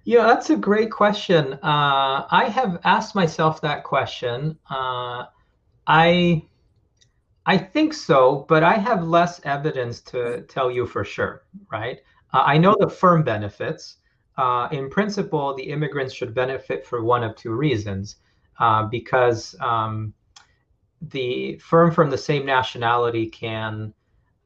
Yeah, 0.03 0.23
that's 0.23 0.49
a 0.49 0.55
great 0.55 0.89
question. 0.89 1.53
Uh, 1.53 2.25
I 2.31 2.49
have 2.51 2.79
asked 2.83 3.13
myself 3.13 3.61
that 3.61 3.83
question. 3.83 4.57
Uh, 4.69 5.25
I 5.85 6.43
I 7.45 7.57
think 7.57 7.93
so, 7.93 8.45
but 8.47 8.63
I 8.63 8.75
have 8.75 9.03
less 9.03 9.41
evidence 9.43 10.01
to 10.01 10.41
tell 10.43 10.71
you 10.71 10.87
for 10.87 11.03
sure. 11.03 11.43
Right? 11.71 11.99
Uh, 12.33 12.43
I 12.45 12.57
know 12.57 12.75
the 12.79 12.89
firm 12.89 13.23
benefits. 13.23 13.97
Uh, 14.37 14.69
in 14.71 14.89
principle, 14.89 15.55
the 15.55 15.63
immigrants 15.63 16.13
should 16.13 16.33
benefit 16.33 16.85
for 16.87 17.03
one 17.03 17.23
of 17.23 17.35
two 17.35 17.51
reasons, 17.51 18.15
uh, 18.59 18.83
because 18.85 19.55
um, 19.59 20.13
the 21.09 21.57
firm 21.57 21.91
from 21.91 22.09
the 22.09 22.17
same 22.17 22.45
nationality 22.45 23.27
can 23.27 23.93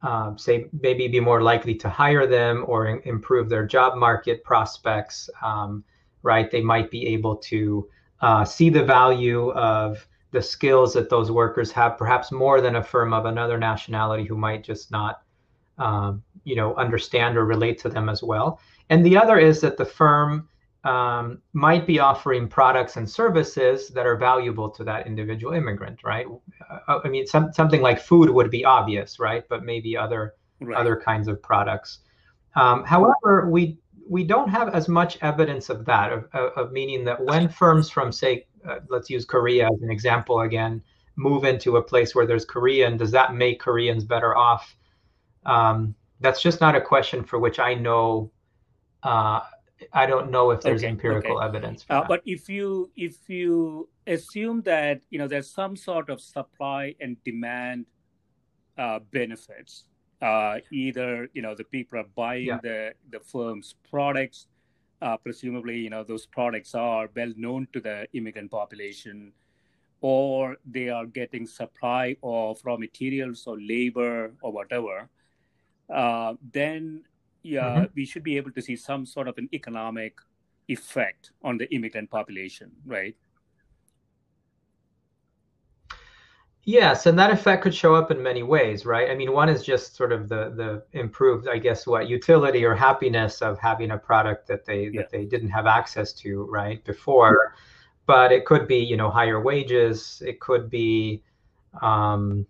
um, 0.02 0.38
say 0.38 0.66
maybe 0.80 1.08
be 1.08 1.20
more 1.20 1.42
likely 1.42 1.74
to 1.74 1.88
hire 1.88 2.26
them 2.26 2.64
or 2.68 2.86
in, 2.86 3.00
improve 3.04 3.48
their 3.48 3.66
job 3.66 3.96
market 3.96 4.44
prospects 4.44 5.28
um, 5.42 5.84
right? 6.26 6.50
They 6.50 6.60
might 6.60 6.90
be 6.90 7.06
able 7.06 7.36
to 7.36 7.88
uh, 8.20 8.44
see 8.44 8.68
the 8.68 8.84
value 8.84 9.52
of 9.52 10.06
the 10.32 10.42
skills 10.42 10.92
that 10.94 11.08
those 11.08 11.30
workers 11.30 11.70
have 11.72 11.96
perhaps 11.96 12.32
more 12.32 12.60
than 12.60 12.76
a 12.76 12.82
firm 12.82 13.14
of 13.14 13.24
another 13.24 13.56
nationality 13.56 14.24
who 14.24 14.36
might 14.36 14.64
just 14.64 14.90
not 14.90 15.22
um, 15.78 16.22
you 16.44 16.56
know 16.56 16.74
understand 16.76 17.36
or 17.36 17.44
relate 17.44 17.78
to 17.78 17.88
them 17.88 18.08
as 18.08 18.22
well. 18.22 18.60
And 18.90 19.06
the 19.06 19.16
other 19.16 19.38
is 19.38 19.60
that 19.60 19.76
the 19.76 19.84
firm 19.84 20.48
um, 20.86 21.42
might 21.52 21.84
be 21.84 21.98
offering 21.98 22.46
products 22.46 22.96
and 22.96 23.10
services 23.10 23.88
that 23.88 24.06
are 24.06 24.16
valuable 24.16 24.70
to 24.70 24.84
that 24.84 25.04
individual 25.06 25.52
immigrant, 25.52 26.04
right? 26.04 26.26
Uh, 26.70 27.00
I 27.04 27.08
mean, 27.08 27.26
some, 27.26 27.52
something 27.52 27.82
like 27.82 28.00
food 28.00 28.30
would 28.30 28.52
be 28.52 28.64
obvious, 28.64 29.18
right? 29.18 29.42
But 29.48 29.64
maybe 29.64 29.96
other 29.96 30.34
right. 30.60 30.76
other 30.76 30.96
kinds 30.96 31.26
of 31.26 31.42
products. 31.42 31.98
Um, 32.54 32.84
however, 32.84 33.48
we 33.50 33.78
we 34.08 34.22
don't 34.22 34.48
have 34.48 34.72
as 34.72 34.86
much 34.86 35.18
evidence 35.22 35.68
of 35.70 35.84
that, 35.86 36.12
of, 36.12 36.28
of 36.32 36.70
meaning 36.70 37.04
that 37.04 37.24
when 37.24 37.48
firms 37.48 37.90
from, 37.90 38.12
say, 38.12 38.46
uh, 38.64 38.78
let's 38.88 39.10
use 39.10 39.24
Korea 39.24 39.66
as 39.66 39.82
an 39.82 39.90
example 39.90 40.42
again, 40.42 40.80
move 41.16 41.44
into 41.44 41.78
a 41.78 41.82
place 41.82 42.14
where 42.14 42.26
there's 42.26 42.44
Korean, 42.44 42.96
does 42.96 43.10
that 43.10 43.34
make 43.34 43.58
Koreans 43.58 44.04
better 44.04 44.36
off? 44.36 44.76
Um, 45.44 45.96
that's 46.20 46.40
just 46.40 46.60
not 46.60 46.76
a 46.76 46.80
question 46.80 47.24
for 47.24 47.40
which 47.40 47.58
I 47.58 47.74
know 47.74 48.30
uh, 49.02 49.40
I 49.92 50.06
don't 50.06 50.30
know 50.30 50.50
if 50.50 50.60
there's 50.60 50.82
okay, 50.82 50.90
empirical 50.90 51.38
okay. 51.38 51.46
evidence. 51.46 51.84
Uh, 51.90 52.04
but 52.06 52.22
if 52.24 52.48
you 52.48 52.90
if 52.96 53.28
you 53.28 53.88
assume 54.06 54.62
that 54.62 55.00
you 55.10 55.18
know 55.18 55.28
there's 55.28 55.50
some 55.50 55.76
sort 55.76 56.08
of 56.08 56.20
supply 56.20 56.94
and 57.00 57.16
demand 57.24 57.86
uh, 58.78 59.00
benefits, 59.12 59.84
uh, 60.22 60.58
either 60.72 61.28
you 61.34 61.42
know 61.42 61.54
the 61.54 61.64
people 61.64 61.98
are 61.98 62.10
buying 62.14 62.46
yeah. 62.46 62.58
the 62.62 62.94
the 63.10 63.20
firm's 63.20 63.74
products, 63.90 64.46
uh, 65.02 65.16
presumably 65.16 65.78
you 65.78 65.90
know 65.90 66.02
those 66.02 66.26
products 66.26 66.74
are 66.74 67.10
well 67.14 67.32
known 67.36 67.68
to 67.72 67.80
the 67.80 68.06
immigrant 68.14 68.50
population, 68.50 69.32
or 70.00 70.56
they 70.64 70.88
are 70.88 71.06
getting 71.06 71.46
supply 71.46 72.16
of 72.22 72.58
raw 72.64 72.76
materials 72.76 73.46
or 73.46 73.60
labor 73.60 74.32
or 74.40 74.52
whatever. 74.52 75.08
Uh, 75.88 76.34
then 76.52 77.04
yeah, 77.46 77.62
mm-hmm. 77.62 77.84
we 77.94 78.04
should 78.04 78.22
be 78.22 78.36
able 78.36 78.50
to 78.52 78.60
see 78.60 78.76
some 78.76 79.06
sort 79.06 79.28
of 79.28 79.38
an 79.38 79.48
economic 79.52 80.18
effect 80.68 81.30
on 81.44 81.56
the 81.56 81.72
immigrant 81.72 82.10
population, 82.10 82.70
right? 82.84 83.16
Yes, 86.64 87.06
and 87.06 87.16
that 87.16 87.30
effect 87.30 87.62
could 87.62 87.74
show 87.74 87.94
up 87.94 88.10
in 88.10 88.20
many 88.20 88.42
ways, 88.42 88.84
right? 88.84 89.08
I 89.08 89.14
mean, 89.14 89.32
one 89.32 89.48
is 89.48 89.62
just 89.62 89.94
sort 89.94 90.10
of 90.10 90.28
the 90.28 90.50
the 90.50 90.98
improved, 90.98 91.46
I 91.48 91.58
guess, 91.58 91.86
what 91.86 92.08
utility 92.08 92.64
or 92.64 92.74
happiness 92.74 93.40
of 93.40 93.56
having 93.60 93.92
a 93.92 93.98
product 93.98 94.48
that 94.48 94.64
they 94.64 94.90
yeah. 94.92 95.02
that 95.02 95.10
they 95.10 95.26
didn't 95.26 95.50
have 95.50 95.66
access 95.66 96.12
to, 96.14 96.44
right, 96.50 96.84
before. 96.84 97.54
But 98.06 98.32
it 98.32 98.44
could 98.44 98.66
be, 98.66 98.78
you 98.78 98.96
know, 98.96 99.10
higher 99.10 99.40
wages. 99.40 100.22
It 100.26 100.40
could 100.40 100.68
be, 100.68 101.22
um, 101.82 102.46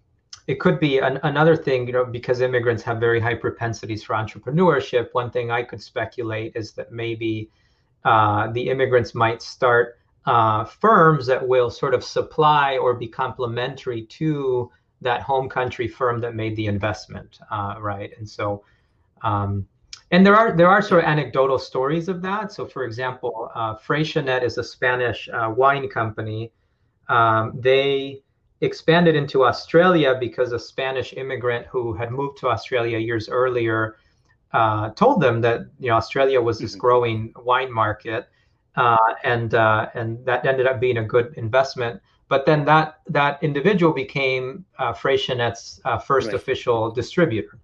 it 0.46 0.60
could 0.60 0.78
be 0.78 0.98
an, 0.98 1.18
another 1.24 1.56
thing, 1.56 1.86
you 1.86 1.92
know, 1.92 2.04
because 2.04 2.40
immigrants 2.40 2.82
have 2.84 2.98
very 3.00 3.20
high 3.20 3.34
propensities 3.34 4.04
for 4.04 4.14
entrepreneurship. 4.14 5.08
One 5.12 5.30
thing 5.30 5.50
I 5.50 5.62
could 5.62 5.82
speculate 5.82 6.52
is 6.54 6.72
that 6.72 6.92
maybe 6.92 7.50
uh, 8.04 8.52
the 8.52 8.68
immigrants 8.68 9.14
might 9.14 9.42
start 9.42 9.98
uh, 10.24 10.64
firms 10.64 11.26
that 11.26 11.46
will 11.46 11.70
sort 11.70 11.94
of 11.94 12.04
supply 12.04 12.76
or 12.76 12.94
be 12.94 13.08
complementary 13.08 14.02
to 14.06 14.70
that 15.00 15.22
home 15.22 15.48
country 15.48 15.88
firm 15.88 16.20
that 16.20 16.34
made 16.34 16.56
the 16.56 16.66
investment, 16.66 17.38
uh, 17.50 17.74
right? 17.80 18.10
And 18.16 18.28
so, 18.28 18.64
um, 19.22 19.66
and 20.12 20.24
there 20.24 20.36
are 20.36 20.56
there 20.56 20.68
are 20.68 20.80
sort 20.80 21.02
of 21.02 21.08
anecdotal 21.08 21.58
stories 21.58 22.08
of 22.08 22.22
that. 22.22 22.52
So, 22.52 22.66
for 22.66 22.84
example, 22.84 23.50
uh, 23.54 23.74
Freixenet 23.76 24.44
is 24.44 24.56
a 24.56 24.64
Spanish 24.64 25.28
uh, 25.32 25.52
wine 25.54 25.88
company. 25.88 26.52
Um, 27.08 27.52
they 27.60 28.22
expanded 28.60 29.14
into 29.14 29.44
Australia 29.44 30.16
because 30.18 30.52
a 30.52 30.58
Spanish 30.58 31.12
immigrant 31.12 31.66
who 31.66 31.92
had 31.92 32.10
moved 32.10 32.38
to 32.38 32.48
Australia 32.48 32.98
years 32.98 33.28
earlier 33.28 33.96
uh, 34.52 34.90
told 34.90 35.20
them 35.20 35.40
that 35.42 35.66
you 35.78 35.90
know 35.90 35.96
Australia 35.96 36.40
was 36.40 36.58
this 36.58 36.72
mm-hmm. 36.72 36.80
growing 36.80 37.32
wine 37.44 37.72
market, 37.72 38.28
uh, 38.76 38.96
and 39.24 39.54
uh, 39.54 39.90
and 39.94 40.24
that 40.24 40.46
ended 40.46 40.66
up 40.66 40.80
being 40.80 40.98
a 40.98 41.04
good 41.04 41.34
investment. 41.36 42.00
But 42.28 42.46
then 42.46 42.64
that 42.64 43.00
that 43.08 43.42
individual 43.42 43.92
became 43.92 44.64
uh, 44.78 44.92
Freixenet's 44.92 45.80
uh, 45.84 45.98
first 45.98 46.28
right. 46.28 46.36
official 46.36 46.90
distributor, 46.90 47.58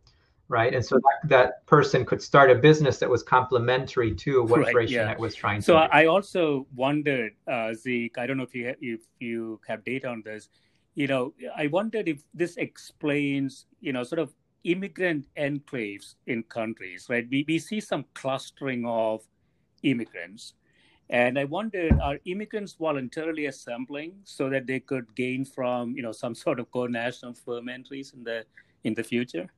right? 0.49 0.75
And 0.75 0.85
so 0.85 0.97
that, 0.97 1.29
that 1.29 1.67
person 1.67 2.05
could 2.05 2.21
start 2.21 2.51
a 2.51 2.55
business 2.55 2.99
that 2.99 3.09
was 3.09 3.23
complementary 3.23 4.15
to 4.17 4.43
what 4.43 4.61
right, 4.61 4.75
Freixenet 4.75 4.91
yeah. 4.91 5.17
was 5.17 5.35
trying 5.35 5.63
so 5.63 5.75
to. 5.75 5.79
So 5.79 5.89
I 5.93 6.07
also 6.07 6.67
wondered, 6.75 7.33
uh, 7.51 7.73
Zeke. 7.75 8.19
I 8.19 8.27
don't 8.27 8.37
know 8.37 8.45
if 8.45 8.55
you 8.55 8.75
if 8.81 9.01
you 9.19 9.61
have 9.67 9.83
data 9.85 10.09
on 10.09 10.23
this 10.25 10.49
you 10.95 11.07
know, 11.07 11.33
I 11.57 11.69
wondered 11.69 12.09
if 12.09 12.23
this 12.35 12.57
explains, 12.57 13.67
you 13.81 13.93
know, 13.93 14.05
sort 14.05 14.19
of 14.19 14.33
immigrant 14.65 15.27
enclaves 15.37 16.15
in 16.27 16.43
countries, 16.45 17.07
right? 17.09 17.27
We, 17.31 17.45
we 17.49 17.59
see 17.59 17.81
some 17.81 18.05
clustering 18.15 18.87
of 18.87 19.23
immigrants. 19.83 20.55
And 21.11 21.39
I 21.39 21.45
wondered, 21.45 21.99
are 22.01 22.19
immigrants 22.25 22.75
voluntarily 22.75 23.47
assembling 23.47 24.15
so 24.25 24.49
that 24.51 24.67
they 24.67 24.81
could 24.81 25.15
gain 25.15 25.45
from, 25.45 25.95
you 25.97 26.03
know, 26.03 26.13
some 26.13 26.35
sort 26.45 26.61
of 26.61 26.71
co-national 26.71 27.35
firm 27.35 27.69
entries 27.69 28.13
in 28.15 28.25
the 28.25 28.45
in 28.85 28.95
the 28.95 29.03
future? 29.03 29.49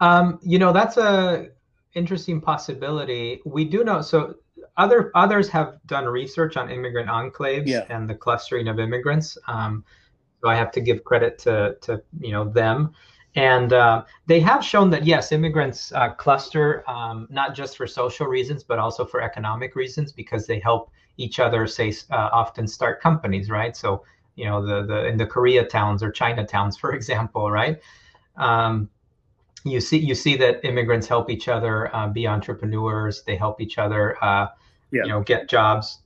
Um, 0.00 0.38
you 0.42 0.58
know, 0.58 0.72
that's 0.72 0.96
a 0.96 1.48
interesting 1.94 2.40
possibility. 2.40 3.40
We 3.44 3.64
do 3.64 3.84
know 3.84 4.02
so 4.02 4.34
other 4.76 5.10
others 5.14 5.48
have 5.48 5.78
done 5.86 6.06
research 6.06 6.56
on 6.56 6.70
immigrant 6.70 7.08
enclaves 7.08 7.66
yeah. 7.66 7.84
and 7.88 8.08
the 8.08 8.14
clustering 8.14 8.68
of 8.68 8.78
immigrants. 8.78 9.36
Um, 9.46 9.84
so 10.42 10.48
I 10.48 10.54
have 10.54 10.70
to 10.72 10.80
give 10.80 11.04
credit 11.04 11.38
to 11.40 11.76
to 11.82 12.02
you 12.20 12.32
know 12.32 12.48
them. 12.48 12.92
And 13.36 13.72
uh, 13.72 14.04
they 14.26 14.40
have 14.40 14.64
shown 14.64 14.90
that 14.90 15.04
yes, 15.04 15.30
immigrants 15.30 15.92
uh, 15.92 16.10
cluster 16.14 16.82
um, 16.90 17.28
not 17.30 17.54
just 17.54 17.76
for 17.76 17.86
social 17.86 18.26
reasons, 18.26 18.64
but 18.64 18.78
also 18.80 19.04
for 19.04 19.22
economic 19.22 19.76
reasons 19.76 20.10
because 20.10 20.46
they 20.46 20.58
help 20.58 20.90
each 21.16 21.38
other. 21.38 21.66
Say 21.66 21.94
uh, 22.10 22.30
often 22.32 22.66
start 22.66 23.00
companies, 23.00 23.48
right? 23.50 23.76
So 23.76 24.04
you 24.34 24.46
know 24.46 24.64
the 24.64 24.86
the 24.86 25.06
in 25.06 25.16
the 25.16 25.26
Korea 25.26 25.64
towns 25.64 26.02
or 26.02 26.10
China 26.10 26.44
towns, 26.44 26.76
for 26.82 26.92
example, 26.92 27.50
right? 27.50 27.78
Um, 28.36 28.88
you 29.64 29.80
see 29.80 29.98
you 29.98 30.14
see 30.14 30.36
that 30.36 30.64
immigrants 30.64 31.06
help 31.06 31.30
each 31.30 31.48
other 31.48 31.94
uh, 31.94 32.08
be 32.08 32.26
entrepreneurs. 32.26 33.22
They 33.22 33.36
help 33.36 33.60
each 33.60 33.78
other, 33.78 34.22
uh, 34.22 34.48
yeah. 34.90 35.02
you 35.04 35.08
know, 35.08 35.20
get 35.20 35.48
jobs. 35.48 36.00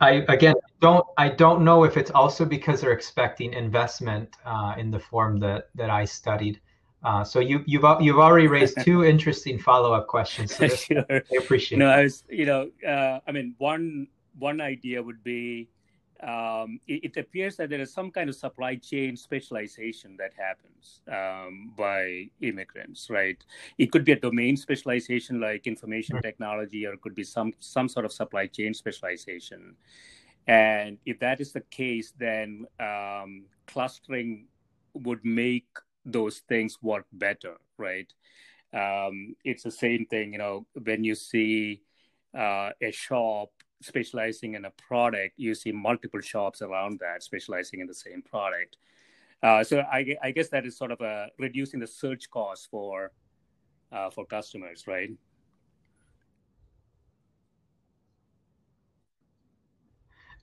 I 0.00 0.24
again 0.28 0.54
don't 0.80 1.06
I 1.18 1.28
don't 1.28 1.62
know 1.62 1.84
if 1.84 1.96
it's 1.96 2.10
also 2.10 2.44
because 2.44 2.80
they're 2.80 2.92
expecting 2.92 3.52
investment 3.52 4.36
uh, 4.44 4.74
in 4.78 4.90
the 4.90 4.98
form 4.98 5.38
that 5.40 5.68
that 5.74 5.90
I 5.90 6.04
studied. 6.04 6.60
Uh, 7.02 7.24
so 7.24 7.40
you 7.40 7.62
you've 7.66 7.84
you've 8.00 8.18
already 8.18 8.46
raised 8.46 8.78
two 8.84 9.04
interesting 9.04 9.58
follow 9.58 9.92
up 9.92 10.06
questions. 10.06 10.54
So 10.54 10.68
sure. 10.68 11.04
I 11.08 11.22
appreciate. 11.38 11.78
No, 11.78 11.88
I 11.88 12.02
was 12.02 12.24
you 12.28 12.46
know 12.46 12.70
uh, 12.86 13.20
I 13.26 13.32
mean 13.32 13.54
one 13.58 14.08
one 14.38 14.60
idea 14.60 15.02
would 15.02 15.22
be 15.22 15.68
um, 16.22 16.80
it, 16.86 17.04
it, 17.04 17.16
appears 17.16 17.56
that 17.56 17.70
there 17.70 17.80
is 17.80 17.92
some 17.92 18.10
kind 18.10 18.28
of 18.28 18.36
supply 18.36 18.76
chain 18.76 19.16
specialization 19.16 20.16
that 20.18 20.32
happens 20.36 21.00
um, 21.10 21.72
by 21.76 22.28
immigrants, 22.42 23.08
right? 23.08 23.42
It 23.78 23.90
could 23.90 24.04
be 24.04 24.12
a 24.12 24.20
domain 24.20 24.56
specialization 24.56 25.40
like 25.40 25.66
information 25.66 26.20
technology, 26.20 26.86
or 26.86 26.92
it 26.94 27.00
could 27.00 27.14
be 27.14 27.24
some 27.24 27.52
some 27.58 27.88
sort 27.88 28.04
of 28.04 28.12
supply 28.12 28.46
chain 28.46 28.74
specialization. 28.74 29.76
And 30.46 30.98
if 31.06 31.18
that 31.20 31.40
is 31.40 31.52
the 31.52 31.60
case, 31.60 32.12
then 32.18 32.66
um, 32.78 33.44
clustering 33.66 34.46
would 34.94 35.24
make 35.24 35.68
those 36.04 36.40
things 36.48 36.78
work 36.82 37.06
better, 37.12 37.56
right? 37.78 38.12
Um, 38.72 39.36
it's 39.44 39.62
the 39.62 39.70
same 39.70 40.06
thing, 40.06 40.32
you 40.32 40.38
know, 40.38 40.66
when 40.82 41.04
you 41.04 41.14
see 41.14 41.82
uh, 42.36 42.70
a 42.80 42.90
shop 42.90 43.50
specializing 43.80 44.54
in 44.54 44.64
a 44.64 44.70
product, 44.70 45.34
you 45.36 45.54
see 45.54 45.72
multiple 45.72 46.20
shops 46.20 46.62
around 46.62 46.98
that 47.00 47.22
specializing 47.22 47.80
in 47.80 47.86
the 47.86 47.94
same 47.94 48.22
product. 48.22 48.76
Uh, 49.42 49.64
so 49.64 49.80
I, 49.80 50.16
I, 50.22 50.30
guess 50.32 50.50
that 50.50 50.66
is 50.66 50.76
sort 50.76 50.90
of 50.90 51.00
a 51.00 51.28
reducing 51.38 51.80
the 51.80 51.86
search 51.86 52.30
cost 52.30 52.68
for 52.70 53.10
uh, 53.90 54.10
for 54.10 54.26
customers, 54.26 54.86
right? 54.86 55.10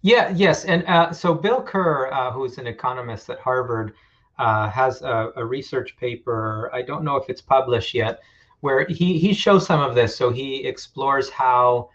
Yeah. 0.01 0.33
Yes. 0.35 0.65
And 0.65 0.83
uh, 0.87 1.11
so 1.11 1.33
Bill 1.33 1.61
Kerr, 1.61 2.11
uh, 2.11 2.31
who's 2.31 2.57
an 2.57 2.67
economist 2.67 3.29
at 3.29 3.39
Harvard, 3.39 3.93
uh, 4.39 4.69
has 4.69 5.01
a, 5.01 5.31
a 5.35 5.45
research 5.45 5.95
paper. 5.97 6.69
I 6.73 6.81
don't 6.81 7.03
know 7.03 7.17
if 7.17 7.29
it's 7.29 7.41
published 7.41 7.93
yet, 7.93 8.19
where 8.61 8.85
he 8.87 9.17
he 9.19 9.33
shows 9.33 9.65
some 9.65 9.81
of 9.81 9.95
this. 9.95 10.15
So 10.15 10.31
he 10.31 10.65
explores 10.65 11.29
how 11.29 11.89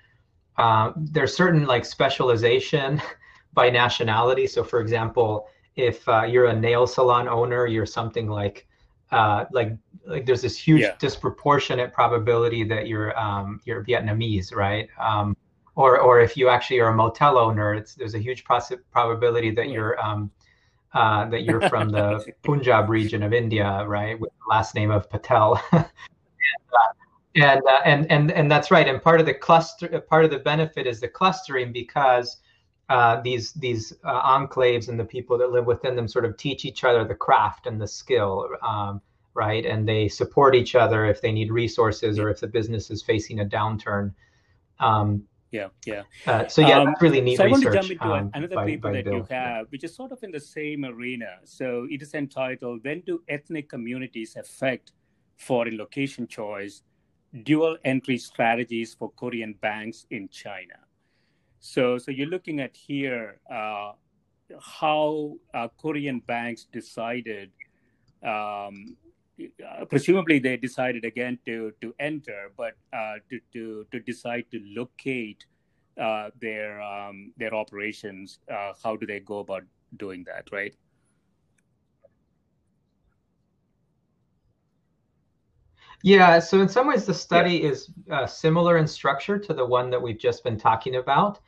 uh, 0.59 0.93
there's 0.97 1.35
certain 1.37 1.67
like 1.67 1.85
specialization 1.85 3.01
by 3.55 3.71
nationality. 3.71 4.47
So, 4.47 4.65
for 4.65 4.81
example, 4.81 5.49
if 5.77 6.07
uh, 6.09 6.23
you're 6.23 6.47
a 6.47 6.59
nail 6.59 6.87
salon 6.87 7.29
owner, 7.29 7.67
you're 7.67 7.87
something 7.87 8.29
like 8.29 8.67
uh, 9.11 9.45
like 9.53 9.77
like 10.07 10.27
there's 10.27 10.43
this 10.43 10.57
huge 10.57 10.81
yeah. 10.81 10.95
disproportionate 10.99 11.93
probability 11.93 12.65
that 12.65 12.87
you're 12.87 13.19
um, 13.19 13.61
you're 13.65 13.85
Vietnamese, 13.85 14.55
right? 14.55 14.89
Um, 14.99 15.37
or 15.75 16.01
or 16.01 16.21
if 16.21 16.37
you 16.37 16.49
actually 16.49 16.81
are 16.81 16.89
a 16.89 16.95
motel 16.95 17.39
owner, 17.39 17.75
it's 17.75 17.95
there's 17.95 18.15
a 18.15 18.19
huge 18.19 18.45
probability 18.45 19.51
that 19.51 19.69
you're 19.71 20.01
um, 20.03 20.31
uh, 20.95 21.27
that 21.27 21.43
you're 21.45 21.67
from 21.69 21.91
the 21.91 22.25
Punjab 22.43 22.91
region 22.91 23.23
of 23.23 23.33
India, 23.33 23.85
right, 23.87 24.19
with 24.21 24.31
the 24.31 24.55
last 24.55 24.75
name 24.75 24.91
of 24.91 25.09
Patel. 25.09 25.63
and, 25.73 25.85
uh, 25.85 26.93
and 27.37 27.63
uh, 27.67 27.81
and 27.85 28.11
and 28.11 28.31
and 28.31 28.51
that's 28.51 28.71
right. 28.71 28.87
And 28.87 29.03
part 29.03 29.21
of 29.21 29.27
the 29.27 29.35
cluster, 29.35 30.01
part 30.01 30.25
of 30.25 30.31
the 30.31 30.39
benefit 30.39 30.87
is 30.87 31.01
the 31.01 31.09
clustering 31.09 31.73
because 31.73 32.39
uh, 32.89 33.21
these 33.23 33.53
these 33.55 33.93
uh, 34.05 34.39
enclaves 34.39 34.89
and 34.89 34.99
the 34.99 35.05
people 35.05 35.39
that 35.39 35.51
live 35.51 35.67
within 35.67 35.97
them 35.97 36.09
sort 36.09 36.25
of 36.25 36.37
teach 36.37 36.65
each 36.65 36.85
other 36.85 37.05
the 37.05 37.15
craft 37.15 37.67
and 37.67 37.81
the 37.81 37.89
skill, 37.89 38.49
um, 38.63 39.01
right? 39.35 39.65
And 39.65 39.89
they 39.89 40.09
support 40.09 40.55
each 40.55 40.75
other 40.75 41.07
if 41.07 41.23
they 41.23 41.33
need 41.33 41.51
resources 41.51 42.19
or 42.19 42.29
if 42.29 42.41
the 42.41 42.47
business 42.47 42.91
is 42.91 43.03
facing 43.03 43.41
a 43.41 43.45
downturn. 43.45 44.13
Um, 44.79 45.25
yeah, 45.53 45.69
yeah. 45.87 46.03
Uh, 46.27 46.49
so 46.49 46.61
yeah, 46.63 46.81
um, 46.81 46.95
really 47.01 47.21
neat 47.21 47.37
so 47.37 47.45
research. 47.45 47.65
I 47.65 47.71
want 47.71 47.75
to 47.75 47.81
jump 47.81 47.91
into 47.93 48.15
um, 48.15 48.31
another 48.35 48.55
by, 48.57 48.67
paper 48.67 48.89
by 48.89 48.93
that 48.93 49.05
Bill. 49.05 49.15
you 49.15 49.27
have, 49.31 49.67
which 49.71 49.85
is 49.85 49.95
sort 49.95 50.13
of 50.13 50.23
in 50.23 50.31
the 50.31 50.41
same 50.41 50.85
arena. 50.85 51.39
So 51.45 51.87
it 51.91 52.03
is 52.03 52.15
entitled 52.15 52.85
"When 52.85 53.01
Do 53.01 53.23
Ethnic 53.29 53.69
Communities 53.69 54.37
Affect 54.37 54.93
Foreign 55.37 55.77
Location 55.77 56.27
Choice?" 56.27 56.83
Dual 57.43 57.77
entry 57.85 58.19
strategies 58.19 58.95
for 58.95 59.11
Korean 59.13 59.55
banks 59.55 60.07
in 60.11 60.29
China. 60.29 60.77
So, 61.61 61.97
so 61.99 62.11
you're 62.11 62.29
looking 62.29 62.61
at 62.61 62.77
here 62.77 63.39
uh, 63.51 63.93
how 64.61 65.35
uh, 65.55 65.69
Korean 65.81 66.21
banks 66.21 66.67
decided. 66.73 67.51
Um, 68.27 68.97
presumably, 69.89 70.39
they 70.39 70.57
decided 70.57 71.05
again 71.05 71.39
to 71.47 71.73
to 71.81 71.95
enter, 71.99 72.51
but 72.57 72.75
uh, 72.93 73.15
to 73.31 73.41
to 73.53 73.87
to 73.91 74.01
decide 74.01 74.45
to 74.51 74.61
locate 74.77 75.47
uh, 76.01 76.31
their 76.41 76.83
um, 76.83 77.33
their 77.37 77.55
operations. 77.55 78.41
Uh, 78.51 78.73
how 78.83 78.97
do 78.97 79.07
they 79.07 79.21
go 79.21 79.39
about 79.39 79.63
doing 79.97 80.25
that? 80.25 80.51
Right. 80.53 80.75
Yeah, 86.03 86.41
so 86.41 86.61
in 86.61 86.69
some 86.69 86.89
ways, 86.89 87.07
the 87.07 87.15
study 87.15 87.59
yeah. 87.59 87.71
is 87.71 87.91
uh, 88.11 88.27
similar 88.27 88.79
in 88.79 88.87
structure 88.87 89.39
to 89.39 89.55
the 89.55 89.65
one 89.65 89.89
that 89.91 90.03
we've 90.03 90.19
just 90.19 90.43
been 90.43 90.59
talking 90.59 90.97
about. 90.97 91.39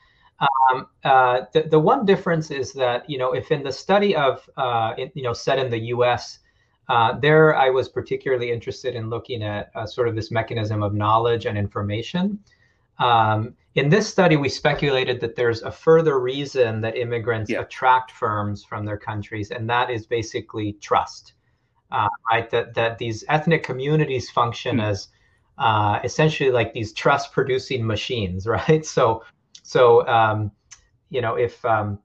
Um, 0.41 0.87
uh, 1.05 1.43
the, 1.53 1.63
the 1.63 1.79
one 1.79 2.05
difference 2.05 2.51
is 2.51 2.73
that, 2.75 3.09
you 3.09 3.19
know, 3.19 3.33
if 3.33 3.51
in 3.51 3.63
the 3.63 3.73
study 3.73 4.15
of, 4.15 4.49
uh, 4.57 4.95
in, 4.97 5.11
you 5.15 5.23
know, 5.23 5.33
set 5.33 5.59
in 5.59 5.71
the 5.71 5.79
US, 5.79 6.39
uh, 6.89 7.19
there 7.19 7.57
I 7.57 7.71
was 7.71 7.89
particularly 7.89 8.53
interested 8.53 8.95
in 8.95 9.09
looking 9.09 9.43
at 9.43 9.71
uh, 9.75 9.87
sort 9.87 10.09
of 10.09 10.15
this 10.15 10.31
mechanism 10.31 10.83
of 10.83 10.95
knowledge 10.95 11.47
and 11.47 11.57
information. 11.57 12.39
Um, 12.99 13.55
in 13.75 13.89
this 13.89 14.09
study, 14.09 14.37
we 14.37 14.49
speculated 14.49 15.21
that 15.21 15.35
there's 15.35 15.63
a 15.63 15.71
further 15.71 16.21
reason 16.21 16.81
that 16.83 16.97
immigrants 16.97 17.51
yeah. 17.51 17.63
attract 17.63 18.13
firms 18.13 18.65
from 18.65 18.85
their 18.85 18.99
countries, 18.99 19.51
and 19.51 19.69
that 19.69 19.91
is 19.91 20.07
basically 20.07 20.75
trust 20.75 21.33
uh, 21.95 22.09
right? 22.31 22.51
That 22.51 22.75
that 22.75 22.99
these 22.99 23.25
ethnic 23.29 23.63
communities 23.63 24.31
function 24.31 24.79
mm. 24.79 24.91
as 24.91 25.09
uh, 25.59 26.01
essentially 26.03 26.51
like 26.51 26.73
these 26.73 26.93
trust 26.93 27.33
producing 27.33 27.87
machines, 27.87 28.47
right? 28.59 28.85
So 28.85 29.25
so 29.63 30.07
um, 30.09 30.51
you 31.11 31.21
know 31.21 31.37
if 31.37 31.65
um, 31.65 31.99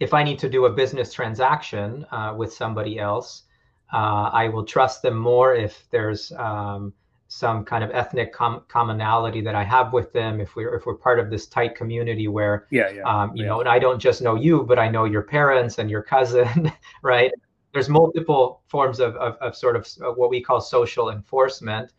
if 0.00 0.12
I 0.12 0.22
need 0.22 0.38
to 0.40 0.48
do 0.48 0.66
a 0.66 0.72
business 0.72 1.12
transaction 1.12 2.04
uh, 2.10 2.34
with 2.36 2.52
somebody 2.52 2.98
else, 2.98 3.44
uh, 3.92 4.30
I 4.32 4.48
will 4.48 4.64
trust 4.64 5.02
them 5.02 5.16
more 5.16 5.54
if 5.54 5.86
there's 5.90 6.32
um, 6.32 6.92
some 7.28 7.64
kind 7.64 7.82
of 7.84 7.90
ethnic 7.92 8.32
com- 8.32 8.62
commonality 8.68 9.40
that 9.42 9.54
I 9.54 9.64
have 9.64 9.92
with 9.92 10.12
them. 10.12 10.40
If 10.40 10.56
we're 10.56 10.74
if 10.74 10.86
we're 10.86 10.96
part 10.96 11.20
of 11.20 11.30
this 11.30 11.46
tight 11.46 11.76
community 11.76 12.26
where 12.26 12.66
yeah, 12.70 12.90
yeah, 12.90 13.02
um, 13.02 13.36
you 13.36 13.44
yeah. 13.44 13.50
know, 13.50 13.60
and 13.60 13.68
I 13.68 13.78
don't 13.78 14.00
just 14.00 14.22
know 14.22 14.34
you, 14.34 14.64
but 14.64 14.78
I 14.78 14.88
know 14.88 15.04
your 15.04 15.22
parents 15.22 15.78
and 15.78 15.88
your 15.88 16.02
cousin, 16.02 16.72
right? 17.02 17.32
There's 17.74 17.88
multiple 17.88 18.62
forms 18.68 19.00
of, 19.00 19.16
of, 19.16 19.36
of 19.38 19.56
sort 19.56 19.74
of 19.74 19.86
what 20.16 20.30
we 20.30 20.40
call 20.40 20.60
social 20.60 21.10
enforcement. 21.10 21.92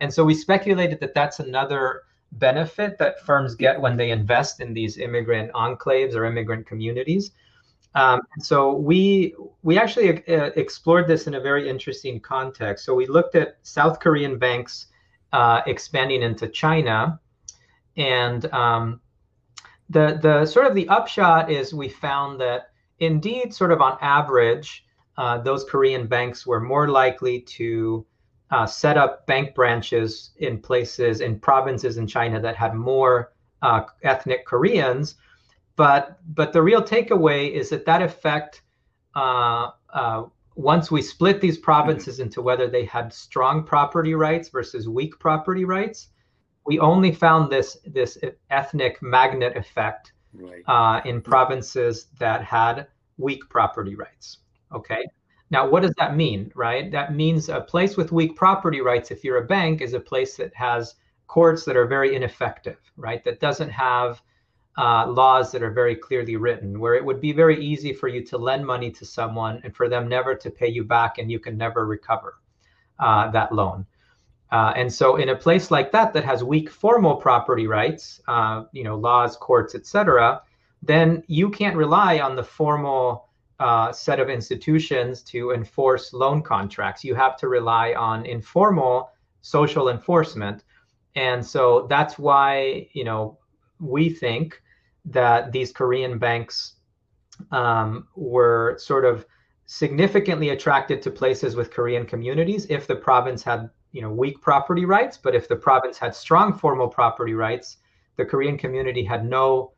And 0.00 0.12
so 0.12 0.24
we 0.24 0.34
speculated 0.34 0.98
that 1.00 1.14
that's 1.14 1.38
another 1.38 2.02
benefit 2.32 2.98
that 2.98 3.24
firms 3.24 3.54
get 3.54 3.80
when 3.80 3.96
they 3.96 4.10
invest 4.10 4.60
in 4.60 4.74
these 4.74 4.98
immigrant 4.98 5.52
enclaves 5.52 6.14
or 6.14 6.24
immigrant 6.24 6.66
communities. 6.66 7.30
Um, 7.94 8.22
so 8.40 8.72
we 8.72 9.34
we 9.62 9.78
actually 9.78 10.26
uh, 10.26 10.50
explored 10.56 11.06
this 11.06 11.26
in 11.26 11.34
a 11.34 11.40
very 11.40 11.68
interesting 11.68 12.18
context. 12.20 12.84
So 12.84 12.94
we 12.94 13.06
looked 13.06 13.36
at 13.36 13.58
South 13.62 14.00
Korean 14.00 14.38
banks 14.38 14.86
uh, 15.32 15.60
expanding 15.66 16.22
into 16.22 16.48
China, 16.48 17.20
and 17.98 18.50
um, 18.52 19.00
the 19.90 20.18
the 20.22 20.46
sort 20.46 20.66
of 20.66 20.74
the 20.74 20.88
upshot 20.88 21.50
is 21.50 21.74
we 21.74 21.88
found 21.88 22.40
that 22.40 22.70
indeed, 22.98 23.52
sort 23.52 23.72
of 23.72 23.82
on 23.82 23.98
average, 24.00 24.84
uh, 25.16 25.38
those 25.38 25.64
Korean 25.64 26.06
banks 26.06 26.46
were 26.46 26.60
more 26.60 26.88
likely 26.88 27.40
to 27.40 28.06
uh, 28.50 28.66
set 28.66 28.96
up 28.96 29.26
bank 29.26 29.54
branches 29.54 30.32
in 30.36 30.58
places 30.58 31.20
in 31.20 31.38
provinces 31.38 31.96
in 31.96 32.06
China 32.06 32.40
that 32.40 32.56
had 32.56 32.74
more 32.74 33.32
uh, 33.62 33.82
ethnic 34.02 34.46
Koreans. 34.46 35.16
But 35.76 36.18
but 36.34 36.52
the 36.52 36.62
real 36.62 36.82
takeaway 36.82 37.50
is 37.50 37.70
that 37.70 37.86
that 37.86 38.02
effect 38.02 38.62
uh, 39.14 39.70
uh, 39.92 40.24
once 40.54 40.90
we 40.90 41.00
split 41.00 41.40
these 41.40 41.58
provinces 41.58 42.16
mm-hmm. 42.16 42.24
into 42.24 42.42
whether 42.42 42.68
they 42.68 42.84
had 42.84 43.12
strong 43.12 43.64
property 43.64 44.14
rights 44.14 44.48
versus 44.48 44.88
weak 44.88 45.18
property 45.18 45.64
rights, 45.64 46.08
we 46.66 46.78
only 46.78 47.12
found 47.12 47.50
this 47.50 47.78
this 47.86 48.18
ethnic 48.50 49.02
magnet 49.02 49.56
effect 49.56 50.12
right. 50.34 50.62
uh, 50.66 51.00
in 51.04 51.20
provinces 51.20 52.08
that 52.18 52.44
had 52.44 52.86
weak 53.16 53.48
property 53.48 53.94
rights. 53.94 54.38
Okay. 54.74 55.04
Now, 55.50 55.68
what 55.68 55.82
does 55.82 55.94
that 55.98 56.16
mean, 56.16 56.50
right? 56.54 56.90
That 56.90 57.14
means 57.14 57.50
a 57.50 57.60
place 57.60 57.96
with 57.96 58.10
weak 58.10 58.36
property 58.36 58.80
rights, 58.80 59.10
if 59.10 59.22
you're 59.22 59.36
a 59.36 59.46
bank, 59.46 59.82
is 59.82 59.92
a 59.92 60.00
place 60.00 60.36
that 60.36 60.54
has 60.54 60.94
courts 61.26 61.64
that 61.66 61.76
are 61.76 61.86
very 61.86 62.14
ineffective, 62.14 62.78
right? 62.96 63.22
That 63.24 63.40
doesn't 63.40 63.70
have 63.70 64.22
uh, 64.78 65.06
laws 65.06 65.52
that 65.52 65.62
are 65.62 65.70
very 65.70 65.94
clearly 65.94 66.36
written, 66.36 66.80
where 66.80 66.94
it 66.94 67.04
would 67.04 67.20
be 67.20 67.32
very 67.32 67.62
easy 67.62 67.92
for 67.92 68.08
you 68.08 68.24
to 68.24 68.38
lend 68.38 68.66
money 68.66 68.90
to 68.92 69.04
someone 69.04 69.60
and 69.64 69.76
for 69.76 69.88
them 69.88 70.08
never 70.08 70.34
to 70.34 70.50
pay 70.50 70.68
you 70.68 70.84
back 70.84 71.18
and 71.18 71.30
you 71.30 71.38
can 71.38 71.58
never 71.58 71.86
recover 71.86 72.36
uh, 72.98 73.30
that 73.30 73.52
loan. 73.52 73.84
Uh, 74.50 74.72
and 74.76 74.92
so, 74.92 75.16
in 75.16 75.30
a 75.30 75.36
place 75.36 75.70
like 75.70 75.90
that 75.92 76.12
that 76.12 76.24
has 76.24 76.44
weak 76.44 76.70
formal 76.70 77.16
property 77.16 77.66
rights, 77.66 78.20
uh, 78.28 78.64
you 78.72 78.84
know, 78.84 78.96
laws, 78.96 79.36
courts, 79.36 79.74
etc., 79.74 80.42
then 80.82 81.22
you 81.26 81.48
can't 81.48 81.76
rely 81.76 82.20
on 82.20 82.36
the 82.36 82.44
formal 82.44 83.28
uh, 83.62 83.92
set 83.92 84.18
of 84.18 84.28
institutions 84.28 85.22
to 85.22 85.52
enforce 85.52 86.12
loan 86.12 86.42
contracts. 86.42 87.04
You 87.04 87.14
have 87.14 87.36
to 87.36 87.46
rely 87.46 87.94
on 87.94 88.26
informal 88.26 89.12
social 89.40 89.88
enforcement, 89.88 90.64
and 91.14 91.46
so 91.46 91.86
that's 91.88 92.18
why 92.18 92.88
you 92.92 93.04
know 93.04 93.38
we 93.78 94.10
think 94.10 94.60
that 95.04 95.52
these 95.52 95.70
Korean 95.72 96.18
banks 96.18 96.74
um, 97.52 98.08
were 98.16 98.76
sort 98.78 99.04
of 99.04 99.24
significantly 99.66 100.48
attracted 100.48 101.00
to 101.02 101.10
places 101.12 101.54
with 101.54 101.70
Korean 101.70 102.04
communities 102.04 102.66
if 102.68 102.88
the 102.88 102.96
province 102.96 103.44
had 103.44 103.70
you 103.92 104.02
know 104.02 104.10
weak 104.10 104.40
property 104.40 104.86
rights, 104.86 105.16
but 105.16 105.36
if 105.36 105.46
the 105.46 105.54
province 105.54 105.98
had 105.98 106.16
strong 106.16 106.52
formal 106.52 106.88
property 106.88 107.34
rights, 107.34 107.76
the 108.16 108.24
Korean 108.24 108.58
community 108.58 109.04
had 109.04 109.24
no 109.24 109.70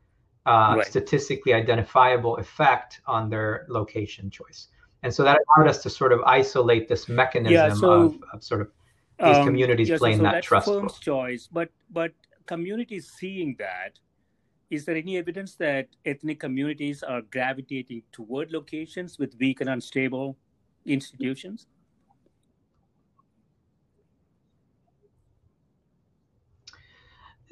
uh, 0.47 0.75
right. 0.77 0.87
statistically 0.87 1.55
identifiable 1.55 2.37
effect 2.37 3.01
on 3.07 3.31
their 3.31 3.67
location 3.69 4.31
choice. 4.31 4.69
And 5.03 5.13
so 5.13 5.23
that 5.23 5.39
allowed 5.57 5.69
us 5.69 5.83
to 5.83 5.91
sort 5.91 6.13
of 6.13 6.21
isolate 6.23 6.89
this 6.89 7.09
mechanism 7.09 7.53
yeah, 7.53 7.75
so, 7.75 7.93
of, 7.93 8.15
of, 8.33 8.43
sort 8.43 8.63
of 8.63 8.71
these 9.19 9.37
um, 9.37 9.47
communities 9.47 9.91
yeah, 9.91 9.99
playing 9.99 10.19
so, 10.19 10.25
so 10.25 10.31
that 10.31 10.43
trust 10.43 10.67
firm's 10.67 10.99
choice, 10.99 11.49
but 11.51 11.69
but 11.91 12.13
communities 12.47 13.13
seeing 13.19 13.55
that 13.59 13.99
is 14.71 14.85
there 14.85 14.97
any 14.97 15.17
evidence 15.19 15.55
that 15.57 15.89
ethnic 16.05 16.41
communities 16.41 17.03
are 17.03 17.23
gravitating 17.23 18.03
toward 18.13 18.51
locations 18.51 19.19
with 19.19 19.35
weak 19.39 19.61
and 19.61 19.71
unstable 19.71 20.37
institutions? 20.85 21.67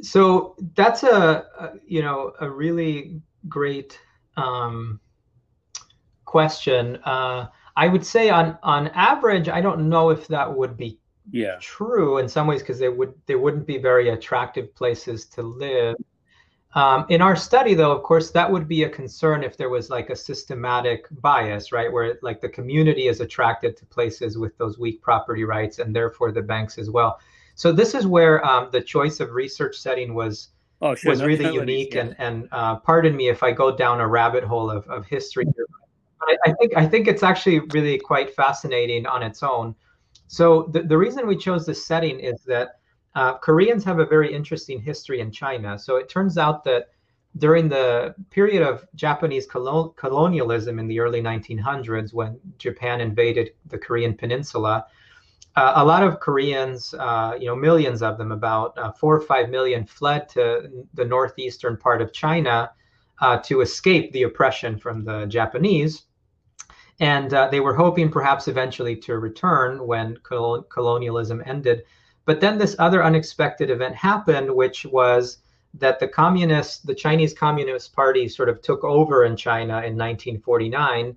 So 0.03 0.57
that's 0.75 1.05
a, 1.05 1.47
a 1.59 1.71
you 1.87 2.03
know 2.03 2.33
a 2.41 2.51
really 2.51 3.21
great 3.49 3.99
um, 4.37 5.01
question. 6.25 6.97
Uh, 7.05 7.47
I 7.77 7.89
would 7.89 8.05
say 8.05 8.31
on 8.31 8.59
on 8.63 8.89
average, 8.89 9.49
I 9.49 9.61
don't 9.61 9.89
know 9.89 10.11
if 10.11 10.27
that 10.29 10.53
would 10.53 10.77
be 10.77 10.99
yeah. 11.31 11.57
true 11.61 12.19
in 12.19 12.29
some 12.29 12.47
ways 12.47 12.61
because 12.63 12.79
they 12.79 12.89
would 12.89 13.15
they 13.27 13.37
wouldn't 13.37 13.67
be 13.67 13.79
very 13.79 14.11
attractive 14.11 14.75
places 14.75 15.27
to 15.27 15.43
live. 15.43 15.97
Um, 16.75 17.05
in 17.11 17.21
our 17.21 17.37
study, 17.37 17.75
though, 17.75 17.93
of 17.93 18.03
course, 18.03 18.31
that 18.31 18.51
would 18.51 18.67
be 18.67 18.85
a 18.85 18.89
concern 18.89 19.45
if 19.45 19.59
there 19.59 19.69
was 19.69 19.91
like 19.91 20.09
a 20.09 20.17
systematic 20.17 21.07
bias, 21.21 21.71
right? 21.71 21.93
Where 21.93 22.19
like 22.23 22.41
the 22.41 22.49
community 22.49 23.09
is 23.09 23.21
attracted 23.21 23.77
to 23.77 23.87
places 23.87 24.39
with 24.39 24.57
those 24.57 24.79
weak 24.79 25.03
property 25.03 25.45
rights 25.45 25.79
and 25.79 25.95
therefore 25.95 26.33
the 26.33 26.41
banks 26.41 26.79
as 26.79 26.89
well. 26.89 27.21
So 27.55 27.73
this 27.73 27.95
is 27.95 28.07
where 28.07 28.45
um, 28.45 28.69
the 28.73 28.81
choice 28.81 29.21
of 29.21 29.33
research 29.33 29.77
setting 29.77 30.15
was 30.15 30.49
oh, 30.81 30.95
sure. 30.95 31.11
was 31.11 31.23
really 31.23 31.53
unique. 31.55 31.95
Yeah. 31.95 32.03
And 32.03 32.17
and 32.19 32.49
uh, 32.53 32.77
pardon 32.77 33.17
me 33.17 33.29
if 33.29 33.43
I 33.43 33.53
go 33.53 33.75
down 33.75 34.01
a 34.01 34.09
rabbit 34.09 34.45
hole 34.45 34.71
of, 34.71 34.87
of 34.89 35.07
history 35.07 35.45
here. 35.55 35.67
But 36.19 36.29
I, 36.29 36.51
I 36.51 36.53
think 36.55 36.77
I 36.77 36.87
think 36.87 37.09
it's 37.09 37.23
actually 37.23 37.61
really 37.73 37.99
quite 37.99 38.35
fascinating 38.35 39.07
on 39.07 39.23
its 39.23 39.43
own. 39.43 39.75
So 40.27 40.71
the, 40.73 40.83
the 40.83 40.97
reason 40.97 41.27
we 41.27 41.37
chose 41.37 41.67
this 41.67 41.87
setting 41.87 42.19
is 42.19 42.43
that 42.47 42.79
uh, 43.15 43.37
Koreans 43.39 43.85
have 43.85 43.99
a 43.99 44.07
very 44.07 44.33
interesting 44.33 44.81
history 44.81 45.21
in 45.21 45.31
China. 45.31 45.79
So 45.79 45.97
it 45.97 46.09
turns 46.09 46.39
out 46.39 46.65
that 46.65 46.89
during 47.39 47.69
the 47.69 48.15
period 48.31 48.63
of 48.63 48.87
Japanese 48.95 49.47
colon- 49.47 49.93
colonialism 49.97 50.79
in 50.79 50.87
the 50.87 51.01
early 51.01 51.21
1900s, 51.21 52.13
when 52.13 52.39
Japan 52.59 53.01
invaded 53.01 53.51
the 53.67 53.79
Korean 53.79 54.15
peninsula, 54.15 54.87
uh, 55.55 55.73
a 55.77 55.85
lot 55.85 56.03
of 56.03 56.21
Koreans, 56.21 56.95
uh, 56.95 57.37
you 57.39 57.47
know, 57.47 57.57
millions 57.57 58.03
of 58.03 58.17
them, 58.17 58.33
about 58.33 58.77
uh, 58.79 58.93
four 58.93 59.15
or 59.15 59.21
five 59.21 59.51
million, 59.51 59.85
fled 59.85 60.29
to 60.31 60.87
the 60.95 61.05
northeastern 61.05 61.77
part 61.77 62.01
of 62.01 62.13
China 62.13 62.71
uh, 63.21 63.39
to 63.39 63.61
escape 63.61 64.13
the 64.13 64.23
oppression 64.23 64.79
from 64.79 65.05
the 65.05 65.27
Japanese. 65.27 66.05
And 67.01 67.35
uh, 67.35 67.49
they 67.49 67.61
were 67.61 67.75
hoping 67.75 68.11
perhaps 68.11 68.49
eventually 68.49 68.97
to 68.97 69.19
return 69.19 69.87
when 69.87 70.17
col- 70.23 70.63
colonialism 70.63 71.43
ended. 71.45 71.83
But 72.25 72.41
then 72.41 72.59
this 72.59 72.77
other 72.79 73.03
unexpected 73.05 73.71
event 73.71 73.95
happened, 73.95 74.55
which 74.55 74.87
was 74.87 75.39
that 75.75 75.99
the 75.99 76.09
communists, 76.09 76.79
the 76.79 76.95
Chinese 76.95 77.35
Communist 77.35 77.93
Party, 77.95 78.29
sort 78.29 78.49
of 78.49 78.63
took 78.63 78.85
over 78.85 79.25
in 79.25 79.37
China 79.37 79.79
in 79.79 79.97
1949. 79.97 81.17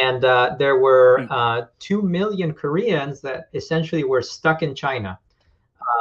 And 0.00 0.24
uh, 0.24 0.56
there 0.58 0.78
were 0.78 1.26
hmm. 1.26 1.32
uh, 1.32 1.62
2 1.78 2.02
million 2.02 2.54
Koreans 2.54 3.20
that 3.22 3.48
essentially 3.54 4.04
were 4.04 4.22
stuck 4.22 4.62
in 4.62 4.74
China. 4.74 5.18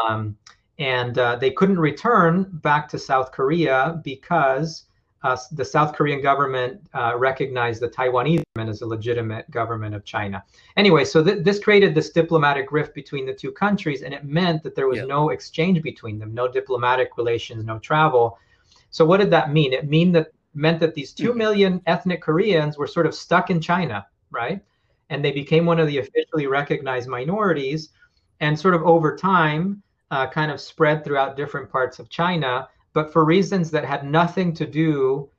Um, 0.08 0.38
and 0.80 1.18
uh, 1.18 1.36
they 1.36 1.52
couldn't 1.52 1.80
return 1.80 2.48
back 2.64 2.88
to 2.90 3.00
South 3.00 3.32
Korea 3.32 4.02
because 4.04 4.86
uh, 5.24 5.38
the 5.52 5.66
South 5.66 5.94
Korean 5.94 6.22
government 6.22 6.82
uh, 6.94 7.14
recognized 7.16 7.82
the 7.82 7.90
Taiwanese 7.90 8.44
government 8.56 8.74
as 8.74 8.82
a 8.82 8.88
legitimate 8.88 9.50
government 9.52 9.94
of 9.94 10.04
China. 10.04 10.44
Anyway, 10.78 11.06
so 11.06 11.24
th- 11.24 11.44
this 11.44 11.60
created 11.60 11.94
this 11.94 12.10
diplomatic 12.10 12.72
rift 12.72 12.96
between 12.96 13.28
the 13.28 13.34
two 13.34 13.52
countries, 13.52 14.02
and 14.02 14.14
it 14.14 14.26
meant 14.26 14.64
that 14.64 14.76
there 14.76 14.88
was 14.88 14.98
yeah. 14.98 15.06
no 15.06 15.30
exchange 15.30 15.82
between 15.84 16.18
them, 16.18 16.34
no 16.34 16.48
diplomatic 16.48 17.18
relations, 17.18 17.64
no 17.64 17.78
travel. 17.78 18.40
So 18.90 19.06
what 19.06 19.20
did 19.20 19.30
that 19.30 19.54
mean? 19.54 19.74
It 19.74 19.88
mean 19.88 20.12
that 20.14 20.32
meant 20.54 20.80
that 20.80 20.94
these 20.96 21.14
two 21.14 21.34
mm-hmm. 21.34 21.78
ethnic 21.86 22.22
Koreans 22.22 22.78
were 22.78 22.88
sort 22.88 23.06
of 23.06 23.16
stuck 23.16 23.50
in 23.50 23.62
China, 23.62 24.06
right? 24.32 24.62
And 25.10 25.24
they 25.24 25.32
became 25.32 25.66
one 25.66 25.80
of 25.80 25.88
the 25.88 26.00
officially 26.00 26.48
recognized 26.48 27.08
minorities, 27.08 27.90
and 28.40 28.60
sort 28.60 28.74
of 28.74 28.84
over 28.84 29.16
time, 29.16 29.82
uh, 30.10 30.28
kind 30.28 30.52
of 30.52 30.60
spread 30.60 31.04
throughout 31.04 31.38
different 31.38 31.70
parts 31.70 32.00
of 32.00 32.10
China 32.10 32.68
but 32.94 33.12
for 33.12 33.24
reasons 33.24 33.72
that 33.72 33.86
had 33.86 34.04
nothing 34.04 34.54
to 34.54 34.66
do 34.66 35.30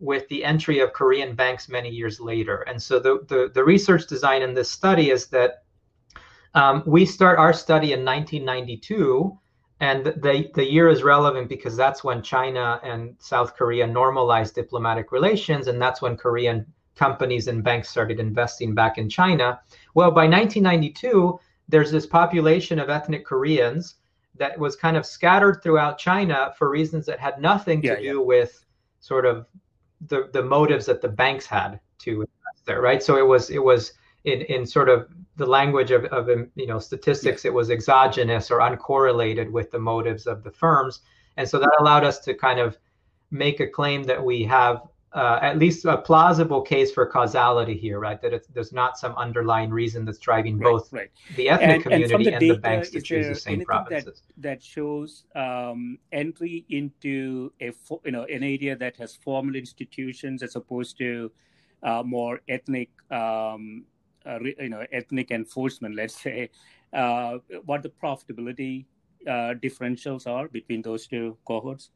with 0.00 0.26
the 0.28 0.44
entry 0.44 0.80
of 0.80 0.92
Korean 0.92 1.34
banks 1.34 1.68
many 1.68 1.88
years 1.88 2.18
later. 2.18 2.62
And 2.62 2.82
so 2.82 2.98
the, 2.98 3.24
the, 3.28 3.50
the 3.54 3.64
research 3.64 4.06
design 4.08 4.42
in 4.42 4.54
this 4.54 4.70
study 4.70 5.10
is 5.10 5.28
that 5.28 5.62
um, 6.54 6.82
we 6.86 7.06
start 7.06 7.38
our 7.38 7.52
study 7.52 7.92
in 7.92 8.04
1992. 8.04 9.38
And 9.82 10.06
the, 10.06 10.48
the 10.54 10.64
year 10.64 10.88
is 10.88 11.02
relevant 11.02 11.48
because 11.48 11.76
that's 11.76 12.04
when 12.04 12.22
China 12.22 12.80
and 12.84 13.16
South 13.18 13.56
Korea 13.56 13.84
normalized 13.84 14.54
diplomatic 14.54 15.10
relations. 15.10 15.66
And 15.66 15.82
that's 15.82 16.00
when 16.00 16.16
Korean 16.16 16.64
companies 16.94 17.48
and 17.48 17.64
banks 17.64 17.90
started 17.90 18.20
investing 18.20 18.76
back 18.76 18.96
in 18.96 19.08
China. 19.08 19.60
Well, 19.94 20.12
by 20.12 20.28
1992, 20.28 21.36
there's 21.68 21.90
this 21.90 22.06
population 22.06 22.78
of 22.78 22.90
ethnic 22.90 23.26
Koreans 23.26 23.96
that 24.36 24.56
was 24.56 24.76
kind 24.76 24.96
of 24.96 25.04
scattered 25.04 25.64
throughout 25.64 25.98
China 25.98 26.54
for 26.56 26.70
reasons 26.70 27.04
that 27.06 27.18
had 27.18 27.40
nothing 27.40 27.82
to 27.82 27.88
yeah, 27.88 27.96
do 27.96 28.18
yeah. 28.18 28.24
with 28.24 28.64
sort 29.00 29.26
of 29.26 29.46
the 30.06 30.28
the 30.32 30.42
motives 30.42 30.86
that 30.86 31.00
the 31.02 31.08
banks 31.08 31.44
had 31.44 31.80
to 31.98 32.20
invest 32.20 32.66
there, 32.66 32.80
right? 32.80 33.02
So 33.02 33.16
it 33.16 33.26
was 33.26 33.50
it 33.50 33.62
was 33.62 33.94
in 34.24 34.42
in 34.42 34.66
sort 34.66 34.88
of 34.88 35.08
the 35.36 35.46
language 35.46 35.90
of, 35.90 36.04
of 36.06 36.28
you 36.54 36.66
know 36.66 36.78
statistics, 36.78 37.44
it 37.44 37.52
was 37.52 37.70
exogenous 37.70 38.50
or 38.50 38.58
uncorrelated 38.58 39.50
with 39.50 39.70
the 39.70 39.78
motives 39.78 40.26
of 40.26 40.42
the 40.42 40.50
firms, 40.50 41.00
and 41.36 41.48
so 41.48 41.58
that 41.58 41.74
allowed 41.80 42.04
us 42.04 42.18
to 42.20 42.34
kind 42.34 42.60
of 42.60 42.78
make 43.30 43.60
a 43.60 43.66
claim 43.66 44.02
that 44.04 44.22
we 44.22 44.44
have 44.44 44.82
uh, 45.14 45.38
at 45.42 45.58
least 45.58 45.84
a 45.84 45.98
plausible 45.98 46.62
case 46.62 46.90
for 46.90 47.04
causality 47.06 47.76
here, 47.76 47.98
right? 47.98 48.20
That 48.22 48.46
there's 48.54 48.72
not 48.72 48.98
some 48.98 49.14
underlying 49.16 49.70
reason 49.70 50.04
that's 50.04 50.18
driving 50.18 50.58
right, 50.58 50.70
both 50.70 50.92
right. 50.92 51.10
the 51.36 51.50
ethnic 51.50 51.70
and, 51.70 51.82
community 51.82 52.14
and, 52.14 52.24
the, 52.24 52.32
and 52.32 52.50
the, 52.50 52.60
banks 52.60 52.90
to 52.90 53.00
choose 53.00 53.26
the 53.26 53.34
same 53.34 53.62
provinces. 53.64 54.22
That, 54.36 54.42
that 54.42 54.62
shows 54.62 55.24
um, 55.34 55.98
entry 56.12 56.64
into 56.70 57.52
a 57.60 57.72
you 58.04 58.12
know 58.12 58.24
an 58.24 58.42
area 58.42 58.74
that 58.76 58.96
has 58.96 59.14
formal 59.14 59.56
institutions 59.56 60.42
as 60.42 60.56
opposed 60.56 60.96
to 60.98 61.30
uh, 61.82 62.02
more 62.04 62.40
ethnic 62.48 62.88
um, 63.10 63.84
uh, 64.26 64.38
you 64.40 64.68
know 64.68 64.84
ethnic 64.92 65.30
enforcement, 65.30 65.94
let's 65.94 66.20
say. 66.20 66.50
uh, 66.92 67.38
what 67.64 67.82
the 67.82 67.88
profitability 67.88 68.84
uh, 69.26 69.54
differentials 69.62 70.26
are 70.26 70.48
between 70.48 70.82
those 70.82 71.06
two 71.06 71.36
cohorts? 71.44 71.90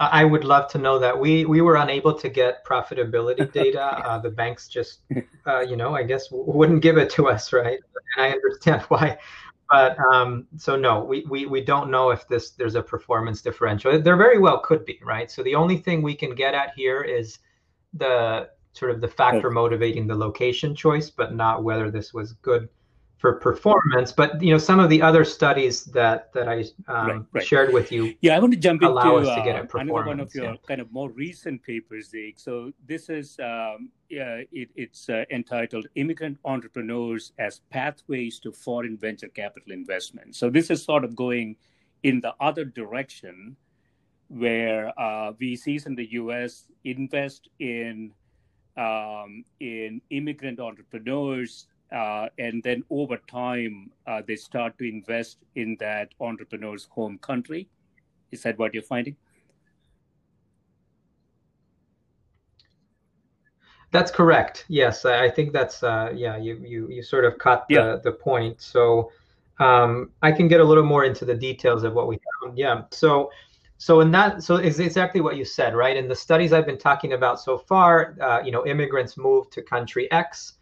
I 0.00 0.24
would 0.24 0.42
love 0.42 0.68
to 0.72 0.78
know 0.78 0.98
that. 0.98 1.16
We 1.16 1.44
we 1.44 1.60
were 1.60 1.76
unable 1.76 2.12
to 2.14 2.28
get 2.28 2.64
profitability 2.66 3.52
data. 3.62 3.82
Uh, 3.82 4.18
the 4.18 4.30
banks 4.30 4.68
just, 4.68 5.00
uh, 5.46 5.60
you 5.60 5.76
know, 5.76 5.94
I 5.94 6.02
guess 6.02 6.28
wouldn't 6.32 6.82
give 6.82 6.98
it 6.98 7.08
to 7.10 7.28
us, 7.28 7.52
right? 7.52 7.78
And 8.16 8.26
I 8.26 8.30
understand 8.30 8.82
why. 8.88 9.18
But 9.70 9.96
um, 10.12 10.48
so 10.56 10.76
no, 10.76 11.04
we, 11.04 11.24
we 11.30 11.46
we 11.46 11.60
don't 11.60 11.88
know 11.88 12.10
if 12.10 12.26
this 12.26 12.50
there's 12.50 12.74
a 12.74 12.82
performance 12.82 13.42
differential. 13.42 13.98
There 14.00 14.16
very 14.16 14.38
well 14.38 14.58
could 14.58 14.84
be, 14.84 14.98
right? 15.04 15.30
So 15.30 15.42
the 15.44 15.54
only 15.54 15.78
thing 15.78 16.02
we 16.02 16.14
can 16.14 16.34
get 16.34 16.52
at 16.52 16.72
here 16.74 17.02
is 17.02 17.38
the 17.94 18.48
sort 18.72 18.90
of 18.90 19.00
the 19.00 19.08
factor 19.08 19.50
motivating 19.50 20.06
the 20.06 20.14
location 20.14 20.74
choice, 20.74 21.10
but 21.10 21.34
not 21.34 21.62
whether 21.62 21.90
this 21.90 22.14
was 22.14 22.32
good 22.34 22.68
for 23.22 23.34
performance. 23.34 24.10
But 24.10 24.42
you 24.42 24.52
know, 24.52 24.58
some 24.58 24.80
of 24.80 24.90
the 24.90 25.00
other 25.00 25.24
studies 25.24 25.84
that 25.84 26.32
that 26.32 26.48
I 26.48 26.64
um, 26.88 27.06
right, 27.06 27.22
right. 27.32 27.46
shared 27.46 27.72
with 27.72 27.92
you, 27.92 28.14
yeah, 28.20 28.36
I 28.36 28.40
want 28.40 28.52
to 28.52 28.58
jump 28.58 28.82
into 28.82 28.94
uh, 28.94 29.66
another 29.74 30.06
one 30.06 30.20
of 30.20 30.34
your 30.34 30.44
yeah. 30.44 30.54
kind 30.66 30.80
of 30.80 30.90
more 30.92 31.10
recent 31.10 31.62
papers, 31.62 32.10
Zeke. 32.10 32.38
So 32.38 32.72
this 32.86 33.08
is 33.08 33.38
um, 33.38 33.90
yeah, 34.10 34.42
it, 34.50 34.70
it's 34.74 35.08
uh, 35.08 35.24
entitled 35.30 35.86
"Immigrant 35.94 36.38
Entrepreneurs 36.44 37.32
as 37.38 37.60
Pathways 37.70 38.40
to 38.40 38.50
Foreign 38.52 38.96
Venture 38.96 39.28
Capital 39.28 39.72
Investment." 39.72 40.34
So 40.34 40.50
this 40.50 40.68
is 40.68 40.84
sort 40.84 41.04
of 41.04 41.14
going 41.14 41.56
in 42.02 42.20
the 42.20 42.34
other 42.40 42.64
direction, 42.64 43.56
where 44.32 44.88
uh, 44.98 45.32
VCs 45.32 45.86
in 45.86 45.94
the 45.94 46.12
U.S. 46.12 46.64
invest 46.84 47.48
in 47.58 48.12
um, 48.76 49.44
in 49.60 50.00
immigrant 50.10 50.58
entrepreneurs 50.58 51.66
uh, 51.94 52.28
and 52.38 52.62
then 52.62 52.82
over 52.88 53.18
time 53.30 53.90
uh, 54.06 54.22
they 54.26 54.36
start 54.36 54.78
to 54.78 54.88
invest 54.88 55.38
in 55.56 55.76
that 55.78 56.08
entrepreneur's 56.20 56.88
home 56.90 57.18
country. 57.18 57.68
Is 58.30 58.42
that 58.44 58.58
what 58.58 58.72
you're 58.72 58.82
finding? 58.82 59.16
That's 63.90 64.10
correct. 64.10 64.64
Yes 64.68 65.04
i 65.04 65.28
think 65.28 65.52
that's 65.52 65.82
uh, 65.82 66.10
yeah 66.14 66.38
you, 66.38 66.54
you 66.64 66.88
you 66.88 67.02
sort 67.02 67.26
of 67.26 67.36
cut 67.36 67.66
the, 67.68 67.74
yeah. 67.74 67.96
the 68.02 68.12
point. 68.12 68.62
So 68.62 69.12
um, 69.58 70.10
i 70.22 70.32
can 70.32 70.48
get 70.48 70.60
a 70.60 70.64
little 70.64 70.84
more 70.84 71.04
into 71.04 71.26
the 71.26 71.34
details 71.34 71.84
of 71.84 71.92
what 71.92 72.08
we 72.08 72.18
found. 72.40 72.56
Yeah. 72.56 72.84
So 72.90 73.30
so 73.82 74.00
in 74.00 74.10
that 74.10 74.42
so 74.42 74.56
it's 74.56 74.78
exactly 74.78 75.20
what 75.20 75.36
you 75.36 75.44
said 75.44 75.74
right 75.74 75.96
in 75.96 76.06
the 76.06 76.14
studies 76.14 76.52
i've 76.52 76.66
been 76.72 76.84
talking 76.90 77.12
about 77.14 77.40
so 77.40 77.58
far 77.58 78.16
uh, 78.20 78.40
you 78.44 78.52
know 78.52 78.64
immigrants 78.66 79.16
move 79.16 79.50
to 79.50 79.60
country 79.60 80.10
x 80.12 80.54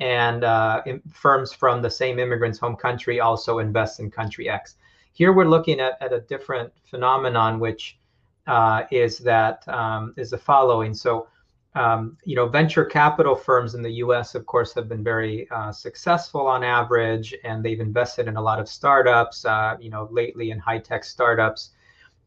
and 0.00 0.44
uh, 0.44 0.82
firms 1.12 1.52
from 1.52 1.80
the 1.80 1.90
same 1.90 2.18
immigrant's 2.18 2.58
home 2.58 2.76
country 2.76 3.20
also 3.20 3.58
invest 3.58 4.00
in 4.00 4.10
country 4.10 4.48
X. 4.48 4.76
Here 5.12 5.32
we're 5.32 5.48
looking 5.48 5.80
at, 5.80 6.00
at 6.02 6.12
a 6.12 6.20
different 6.20 6.72
phenomenon, 6.84 7.58
which 7.58 7.98
uh, 8.46 8.82
is 8.90 9.18
that 9.18 9.66
um, 9.68 10.12
is 10.16 10.30
the 10.30 10.38
following. 10.38 10.92
So, 10.92 11.28
um, 11.74 12.16
you 12.24 12.36
know, 12.36 12.46
venture 12.46 12.84
capital 12.84 13.34
firms 13.34 13.74
in 13.74 13.82
the 13.82 13.92
U.S., 13.92 14.34
of 14.34 14.46
course, 14.46 14.74
have 14.74 14.88
been 14.88 15.02
very 15.02 15.48
uh, 15.50 15.72
successful 15.72 16.46
on 16.46 16.62
average, 16.62 17.34
and 17.44 17.64
they've 17.64 17.80
invested 17.80 18.28
in 18.28 18.36
a 18.36 18.40
lot 18.40 18.60
of 18.60 18.68
startups. 18.68 19.44
Uh, 19.44 19.76
you 19.80 19.90
know, 19.90 20.08
lately 20.10 20.50
in 20.50 20.58
high 20.58 20.78
tech 20.78 21.04
startups, 21.04 21.70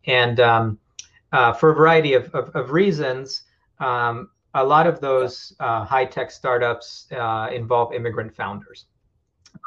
and 0.07 0.39
um, 0.39 0.79
uh, 1.31 1.53
for 1.53 1.71
a 1.71 1.75
variety 1.75 2.13
of, 2.13 2.33
of, 2.33 2.49
of 2.55 2.71
reasons. 2.71 3.43
Um, 3.79 4.29
a 4.55 4.63
lot 4.63 4.87
of 4.87 4.99
those 4.99 5.53
uh, 5.59 5.85
high 5.85 6.05
tech 6.05 6.31
startups 6.31 7.07
uh, 7.11 7.49
involve 7.53 7.93
immigrant 7.93 8.35
founders, 8.35 8.85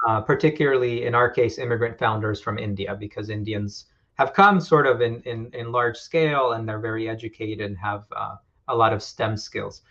uh, 0.09 0.21
particularly 0.21 1.07
in 1.07 1.14
our 1.14 1.31
case, 1.31 1.59
immigrant 1.59 1.99
founders 1.99 2.40
from 2.40 2.59
India, 2.59 2.97
because 2.99 3.31
Indians 3.31 3.87
have 4.14 4.33
come 4.33 4.61
sort 4.61 4.87
of 4.87 5.01
in, 5.01 5.21
in, 5.23 5.51
in 5.55 5.73
large 5.73 5.97
scale 5.97 6.53
and 6.53 6.68
they're 6.68 6.81
very 6.81 7.09
educated 7.09 7.64
and 7.64 7.79
have 7.79 8.05
uh, 8.14 8.37
a 8.68 8.77
lot 8.77 8.92
of 8.92 9.03
STEM 9.03 9.37
skills. 9.37 9.83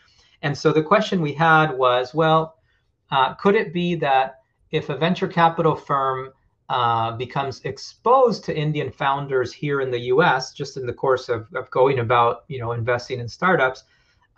And 0.41 0.57
so 0.57 0.71
the 0.71 0.83
question 0.83 1.21
we 1.21 1.33
had 1.33 1.71
was 1.71 2.13
well, 2.13 2.55
uh, 3.11 3.33
could 3.35 3.55
it 3.55 3.73
be 3.73 3.95
that 3.95 4.39
if 4.71 4.89
a 4.89 4.97
venture 4.97 5.27
capital 5.27 5.75
firm 5.75 6.31
uh, 6.71 7.11
becomes 7.17 7.59
exposed 7.65 8.45
to 8.45 8.57
Indian 8.57 8.89
founders 8.89 9.51
here 9.51 9.81
in 9.81 9.91
the 9.91 10.03
US, 10.13 10.53
just 10.53 10.77
in 10.77 10.85
the 10.85 10.93
course 10.93 11.27
of, 11.27 11.47
of 11.53 11.69
going 11.69 11.99
about 11.99 12.45
you 12.47 12.59
know 12.59 12.71
investing 12.71 13.19
in 13.19 13.27
startups, 13.27 13.83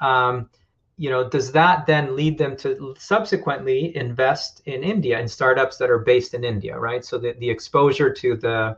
um, 0.02 0.50
you 0.98 1.10
know, 1.10 1.28
does 1.30 1.52
that 1.52 1.86
then 1.86 2.15
lead 2.15 2.38
them 2.38 2.56
to 2.58 2.96
subsequently 2.98 3.96
invest 3.96 4.62
in 4.65 4.84
India 4.84 5.19
in 5.19 5.28
startups 5.28 5.78
that 5.78 5.89
are 5.89 6.00
based 6.00 6.34
in 6.34 6.43
India, 6.43 6.78
right? 6.78 7.04
So 7.04 7.17
the, 7.17 7.34
the 7.39 7.50
exposure 7.50 8.12
to 8.13 8.36
the, 8.36 8.78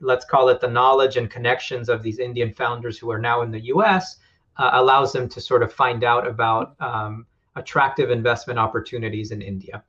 let's 0.00 0.24
call 0.24 0.48
it 0.48 0.60
the 0.60 0.68
knowledge 0.68 1.16
and 1.16 1.30
connections 1.30 1.88
of 1.88 2.02
these 2.02 2.18
Indian 2.18 2.52
founders 2.54 2.98
who 2.98 3.10
are 3.10 3.20
now 3.20 3.42
in 3.42 3.50
the 3.50 3.64
US 3.74 4.18
uh, 4.56 4.70
allows 4.74 5.12
them 5.12 5.28
to 5.28 5.40
sort 5.40 5.62
of 5.62 5.72
find 5.72 6.04
out 6.04 6.26
about 6.26 6.74
um, 6.80 7.26
attractive 7.56 8.10
investment 8.10 8.58
opportunities 8.58 9.30
in 9.30 9.40
India. 9.40 9.82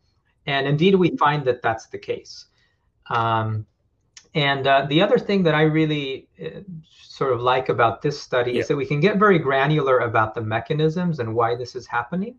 And 0.46 0.68
indeed, 0.68 0.96
we 0.96 1.18
find 1.18 1.46
that 1.46 1.62
that's 1.62 1.88
the 1.88 1.98
case. 1.98 2.46
Um, 3.10 3.66
and 4.34 4.68
uh, 4.68 4.86
the 4.90 5.02
other 5.02 5.18
thing 5.18 5.44
that 5.44 5.56
I 5.56 5.62
really 5.62 6.28
uh, 6.44 6.60
sort 6.92 7.32
of 7.32 7.40
like 7.40 7.70
about 7.70 8.02
this 8.02 8.20
study 8.20 8.54
yeah. 8.54 8.60
is 8.60 8.68
that 8.68 8.76
we 8.76 8.86
can 8.86 9.00
get 9.00 9.18
very 9.18 9.40
granular 9.40 10.00
about 10.00 10.36
the 10.36 10.42
mechanisms 10.42 11.20
and 11.20 11.34
why 11.34 11.56
this 11.56 11.76
is 11.76 11.88
happening. 11.88 12.36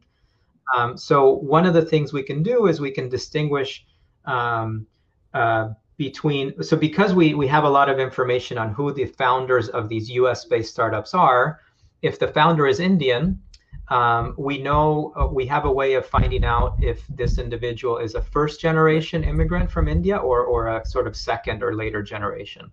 Um, 0.75 0.99
so 0.99 1.31
one 1.31 1.65
of 1.65 1.75
the 1.75 1.85
things 1.85 2.13
we 2.13 2.23
can 2.23 2.43
do 2.43 2.67
is 2.67 2.81
we 2.81 2.91
can 2.91 3.09
distinguish 3.09 3.87
um, 4.27 4.87
uh, 5.33 5.71
between 5.97 6.63
so 6.63 6.77
because 6.77 7.15
we 7.15 7.35
we 7.35 7.47
have 7.47 7.65
a 7.65 7.69
lot 7.69 7.89
of 7.89 7.99
information 7.99 8.59
on 8.59 8.73
who 8.75 8.93
the 8.93 9.07
founders 9.07 9.69
of 9.71 9.89
these 9.89 10.11
U.S. 10.11 10.45
based 10.45 10.73
startups 10.73 11.15
are. 11.15 11.61
If 12.03 12.19
the 12.19 12.29
founder 12.29 12.67
is 12.67 12.79
Indian, 12.81 13.41
um, 13.89 14.35
we 14.37 14.59
know 14.59 15.13
uh, 15.17 15.27
we 15.27 15.47
have 15.47 15.65
a 15.65 15.71
way 15.71 15.95
of 15.95 16.05
finding 16.07 16.45
out 16.45 16.77
if 16.81 17.07
this 17.09 17.39
individual 17.39 17.99
is 17.99 18.15
a 18.15 18.23
first 18.23 18.61
generation 18.61 19.23
immigrant 19.23 19.71
from 19.71 19.87
India 19.87 20.17
or, 20.17 20.45
or 20.45 20.69
a 20.69 20.85
sort 20.85 21.07
of 21.07 21.17
second 21.17 21.63
or 21.63 21.75
later 21.75 22.03
generation. 22.03 22.71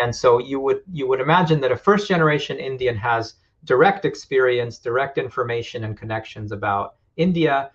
And 0.00 0.14
so 0.14 0.38
you 0.38 0.60
would 0.60 0.82
you 0.90 1.06
would 1.08 1.20
imagine 1.20 1.60
that 1.60 1.72
a 1.72 1.76
first 1.76 2.08
generation 2.08 2.58
Indian 2.58 2.96
has 2.96 3.34
direct 3.64 4.04
experience, 4.04 4.78
direct 4.78 5.18
information 5.18 5.84
and 5.84 5.96
connections 5.96 6.52
about 6.52 6.94
India, 7.16 7.70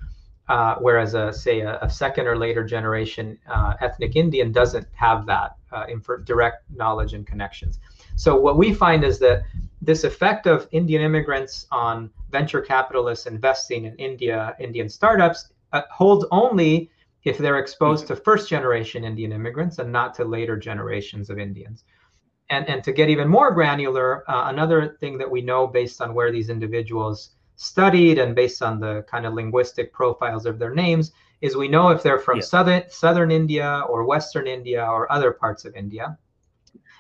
uh, 0.48 0.76
whereas 0.80 1.14
a 1.14 1.32
say 1.34 1.60
a, 1.60 1.78
a, 1.82 1.90
second 1.90 2.26
or 2.28 2.38
later 2.38 2.64
generation 2.64 3.38
uh, 3.48 3.74
ethnic 3.82 4.16
Indian 4.16 4.52
doesn't 4.52 4.88
have 4.94 5.26
that 5.26 5.56
uh, 5.72 5.86
direct 6.24 6.64
knowledge 6.74 7.14
and 7.14 7.28
connections. 7.28 7.80
So 8.16 8.36
what 8.36 8.58
we 8.58 8.74
find 8.74 9.04
is 9.04 9.20
that 9.20 9.44
this 9.82 10.04
effect 10.04 10.48
of 10.48 10.68
Indian 10.72 11.02
immigrants 11.02 11.68
on 11.72 12.10
venture 12.32 12.62
capitalists 12.62 13.26
investing 13.26 13.86
in 13.86 13.96
India, 13.96 14.56
Indian 14.60 14.90
startups, 14.90 15.52
uh, 15.74 15.82
holds 15.92 16.26
only 16.32 16.90
if 17.24 17.38
they're 17.38 17.60
exposed 17.60 18.08
to 18.08 18.16
first 18.16 18.50
generation 18.50 19.04
Indian 19.04 19.32
immigrants 19.32 19.80
and 19.80 19.92
not 19.92 20.14
to 20.16 20.24
later 20.26 20.58
generations 20.58 21.30
of 21.30 21.40
Indians. 21.40 21.84
And, 22.50 22.68
and 22.70 22.84
to 22.84 22.92
get 22.92 23.10
even 23.10 23.28
more 23.28 23.52
granular, 23.52 24.30
uh, 24.30 24.50
another 24.50 24.98
thing 25.00 25.18
that 25.18 25.30
we 25.30 25.42
know 25.42 25.66
based 25.66 26.02
on 26.02 26.14
where 26.14 26.32
these 26.32 26.50
individuals 26.50 27.32
studied 27.56 28.20
and 28.20 28.36
based 28.36 28.62
on 28.62 28.80
the 28.80 29.04
kind 29.10 29.26
of 29.26 29.34
linguistic 29.34 29.92
profiles 29.92 30.46
of 30.46 30.60
their 30.60 30.74
names 30.74 31.12
is 31.42 31.56
we 31.56 31.68
know 31.68 31.90
if 31.90 32.04
they're 32.04 32.20
from 32.20 32.38
yeah. 32.38 32.44
southern 32.44 32.84
southern 32.90 33.32
India 33.32 33.84
or 33.90 34.06
western 34.06 34.48
India 34.48 34.86
or 34.86 35.12
other 35.12 35.32
parts 35.32 35.66
of 35.66 35.76
India. 35.76 36.18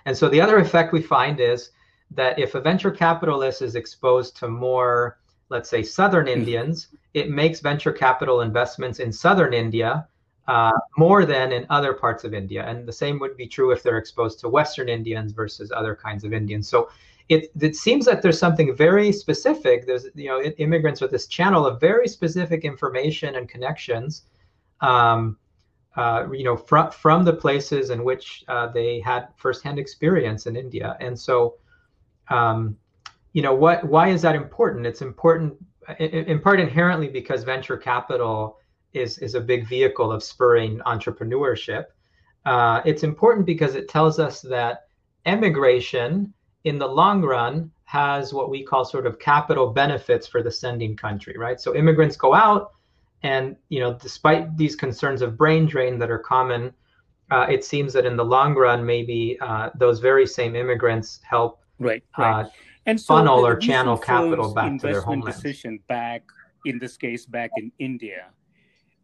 And 0.05 0.15
so 0.15 0.29
the 0.29 0.41
other 0.41 0.57
effect 0.57 0.93
we 0.93 1.01
find 1.01 1.39
is 1.39 1.71
that 2.11 2.37
if 2.37 2.55
a 2.55 2.61
venture 2.61 2.91
capitalist 2.91 3.61
is 3.61 3.75
exposed 3.75 4.37
to 4.37 4.47
more, 4.47 5.17
let's 5.49 5.69
say, 5.69 5.83
Southern 5.83 6.25
mm-hmm. 6.25 6.39
Indians, 6.39 6.87
it 7.13 7.29
makes 7.29 7.59
venture 7.59 7.91
capital 7.91 8.41
investments 8.41 8.99
in 8.99 9.11
Southern 9.11 9.53
India 9.53 10.07
uh, 10.47 10.71
more 10.97 11.25
than 11.25 11.51
in 11.51 11.65
other 11.69 11.93
parts 11.93 12.23
of 12.23 12.33
India. 12.33 12.63
And 12.67 12.87
the 12.87 12.93
same 12.93 13.17
would 13.19 13.35
be 13.35 13.47
true 13.47 13.71
if 13.71 13.81
they're 13.81 13.97
exposed 13.97 14.39
to 14.41 14.49
Western 14.49 14.89
Indians 14.89 15.31
versus 15.31 15.71
other 15.71 15.95
kinds 15.95 16.23
of 16.23 16.33
Indians. 16.33 16.67
So 16.67 16.89
it, 17.29 17.51
it 17.59 17.75
seems 17.75 18.05
that 18.05 18.21
there's 18.21 18.37
something 18.37 18.75
very 18.75 19.11
specific. 19.11 19.87
There's, 19.87 20.05
you 20.13 20.29
know, 20.29 20.41
immigrants 20.41 21.01
with 21.01 21.09
this 21.09 21.25
channel 21.25 21.65
of 21.65 21.79
very 21.79 22.07
specific 22.07 22.63
information 22.63 23.35
and 23.35 23.49
connections. 23.49 24.23
Um, 24.81 25.37
uh, 25.95 26.27
you 26.31 26.43
know, 26.43 26.57
from 26.57 26.91
from 26.91 27.23
the 27.23 27.33
places 27.33 27.89
in 27.89 28.03
which 28.03 28.43
uh, 28.47 28.67
they 28.67 28.99
had 28.99 29.29
firsthand 29.37 29.79
experience 29.79 30.45
in 30.45 30.55
India, 30.55 30.97
and 30.99 31.17
so 31.17 31.55
um, 32.29 32.77
you 33.33 33.41
know 33.41 33.53
what 33.53 33.83
why 33.85 34.09
is 34.09 34.21
that 34.21 34.35
important? 34.35 34.85
It's 34.85 35.01
important 35.01 35.55
in 35.99 36.39
part 36.39 36.59
inherently 36.59 37.07
because 37.07 37.43
venture 37.43 37.77
capital 37.77 38.57
is 38.93 39.17
is 39.19 39.35
a 39.35 39.41
big 39.41 39.67
vehicle 39.67 40.11
of 40.11 40.21
spurring 40.21 40.79
entrepreneurship. 40.85 41.85
Uh, 42.45 42.81
it's 42.85 43.03
important 43.03 43.45
because 43.45 43.75
it 43.75 43.87
tells 43.87 44.19
us 44.19 44.41
that 44.41 44.87
emigration 45.25 46.33
in 46.65 46.77
the 46.77 46.87
long 46.87 47.21
run 47.21 47.71
has 47.85 48.33
what 48.33 48.49
we 48.49 48.63
call 48.63 48.83
sort 48.83 49.05
of 49.05 49.17
capital 49.19 49.67
benefits 49.67 50.27
for 50.27 50.43
the 50.43 50.51
sending 50.51 50.95
country 50.95 51.35
right? 51.37 51.59
So 51.61 51.75
immigrants 51.75 52.17
go 52.17 52.33
out 52.33 52.71
And 53.23 53.55
you 53.69 53.79
know, 53.79 53.93
despite 53.93 54.55
these 54.57 54.75
concerns 54.75 55.21
of 55.21 55.37
brain 55.37 55.65
drain 55.65 55.97
that 55.99 56.11
are 56.11 56.19
common, 56.19 56.73
uh, 57.31 57.47
it 57.49 57.63
seems 57.63 57.93
that 57.93 58.05
in 58.05 58.15
the 58.15 58.25
long 58.25 58.53
run, 58.53 58.85
maybe 58.85 59.37
uh, 59.41 59.69
those 59.75 59.99
very 59.99 60.27
same 60.27 60.55
immigrants 60.55 61.19
help 61.27 61.61
right, 61.79 62.03
right. 62.17 62.45
Uh, 62.45 62.49
and 62.85 63.01
so 63.01 63.15
funnel 63.15 63.45
or 63.45 63.55
channel 63.55 63.97
capital 63.97 64.53
back 64.53 64.79
to 64.79 64.87
their 64.87 65.01
homeland. 65.01 65.35
Decision 65.35 65.79
back, 65.87 66.23
in 66.65 66.77
this 66.77 66.97
case, 66.97 67.25
back 67.25 67.49
in 67.57 67.71
India, 67.79 68.27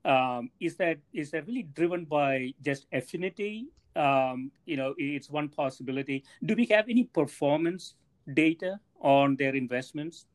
um, 0.06 0.52
is 0.60 0.76
that 0.78 0.98
is 1.14 1.32
that 1.32 1.48
really 1.48 1.64
driven 1.64 2.06
by 2.06 2.54
just 2.62 2.86
affinity? 2.94 3.68
Um, 3.96 4.52
you 4.66 4.78
know, 4.78 4.94
it's 4.98 5.30
one 5.30 5.50
possibility. 5.50 6.24
Do 6.46 6.56
we 6.56 6.66
have 6.68 6.88
any 6.90 7.06
performance 7.06 7.96
data 8.34 8.80
on 9.02 9.36
their 9.36 9.56
investments? 9.56 10.28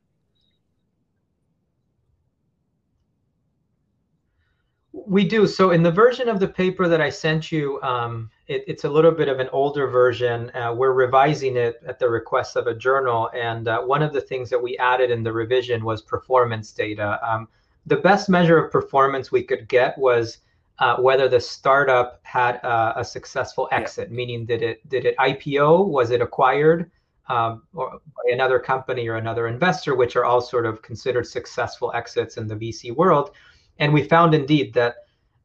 We 5.05 5.29
do. 5.29 5.47
So 5.47 5.73
in 5.73 5.83
the 5.83 5.91
version 5.91 6.29
of 6.29 6.41
the 6.41 6.49
paper 6.49 6.89
that 6.89 7.01
I 7.01 7.11
sent 7.11 7.53
you, 7.53 7.81
um, 7.83 8.31
it, 8.49 8.65
it's 8.67 8.85
a 8.85 8.89
little 8.89 9.11
bit 9.11 9.29
of 9.29 9.41
an 9.41 9.49
older 9.53 9.89
version. 9.89 10.51
Uh, 10.55 10.73
we're 10.75 10.95
revising 10.95 11.57
it 11.57 11.83
at 11.87 11.99
the 11.99 12.09
request 12.09 12.57
of 12.57 12.67
a 12.67 12.75
journal. 12.75 13.31
And 13.35 13.69
uh, 13.69 13.83
one 13.83 14.03
of 14.03 14.15
the 14.15 14.21
things 14.21 14.49
that 14.51 14.63
we 14.63 14.79
added 14.79 15.11
in 15.11 15.23
the 15.23 15.33
revision 15.33 15.85
was 15.85 16.01
performance 16.01 16.73
data. 16.73 17.21
Um, 17.23 17.47
the 17.85 17.97
best 17.97 18.29
measure 18.29 18.59
of 18.59 18.73
performance 18.73 19.31
we 19.31 19.43
could 19.43 19.69
get 19.69 19.97
was 19.99 20.39
uh, 20.79 20.97
whether 20.97 21.29
the 21.29 21.41
startup 21.41 22.21
had 22.23 22.57
a, 22.57 23.01
a 23.01 23.05
successful 23.05 23.69
exit, 23.73 24.09
yeah. 24.09 24.17
meaning 24.17 24.47
did 24.47 24.63
it 24.63 24.87
did 24.89 25.05
it 25.05 25.17
IPO, 25.19 25.89
was 25.89 26.11
it 26.11 26.21
acquired 26.21 26.91
um, 27.29 27.63
or 27.75 27.91
by 27.91 28.33
another 28.33 28.59
company 28.59 29.09
or 29.09 29.17
another 29.17 29.49
investor, 29.49 29.95
which 29.95 30.17
are 30.17 30.25
all 30.25 30.41
sort 30.41 30.67
of 30.67 30.83
considered 30.83 31.27
successful 31.27 31.93
exits 31.95 32.37
in 32.37 32.47
the 32.47 32.55
VC 32.55 32.95
world. 32.95 33.33
And 33.79 33.93
we 33.93 34.03
found 34.03 34.35
indeed 34.35 34.75
that 34.75 34.97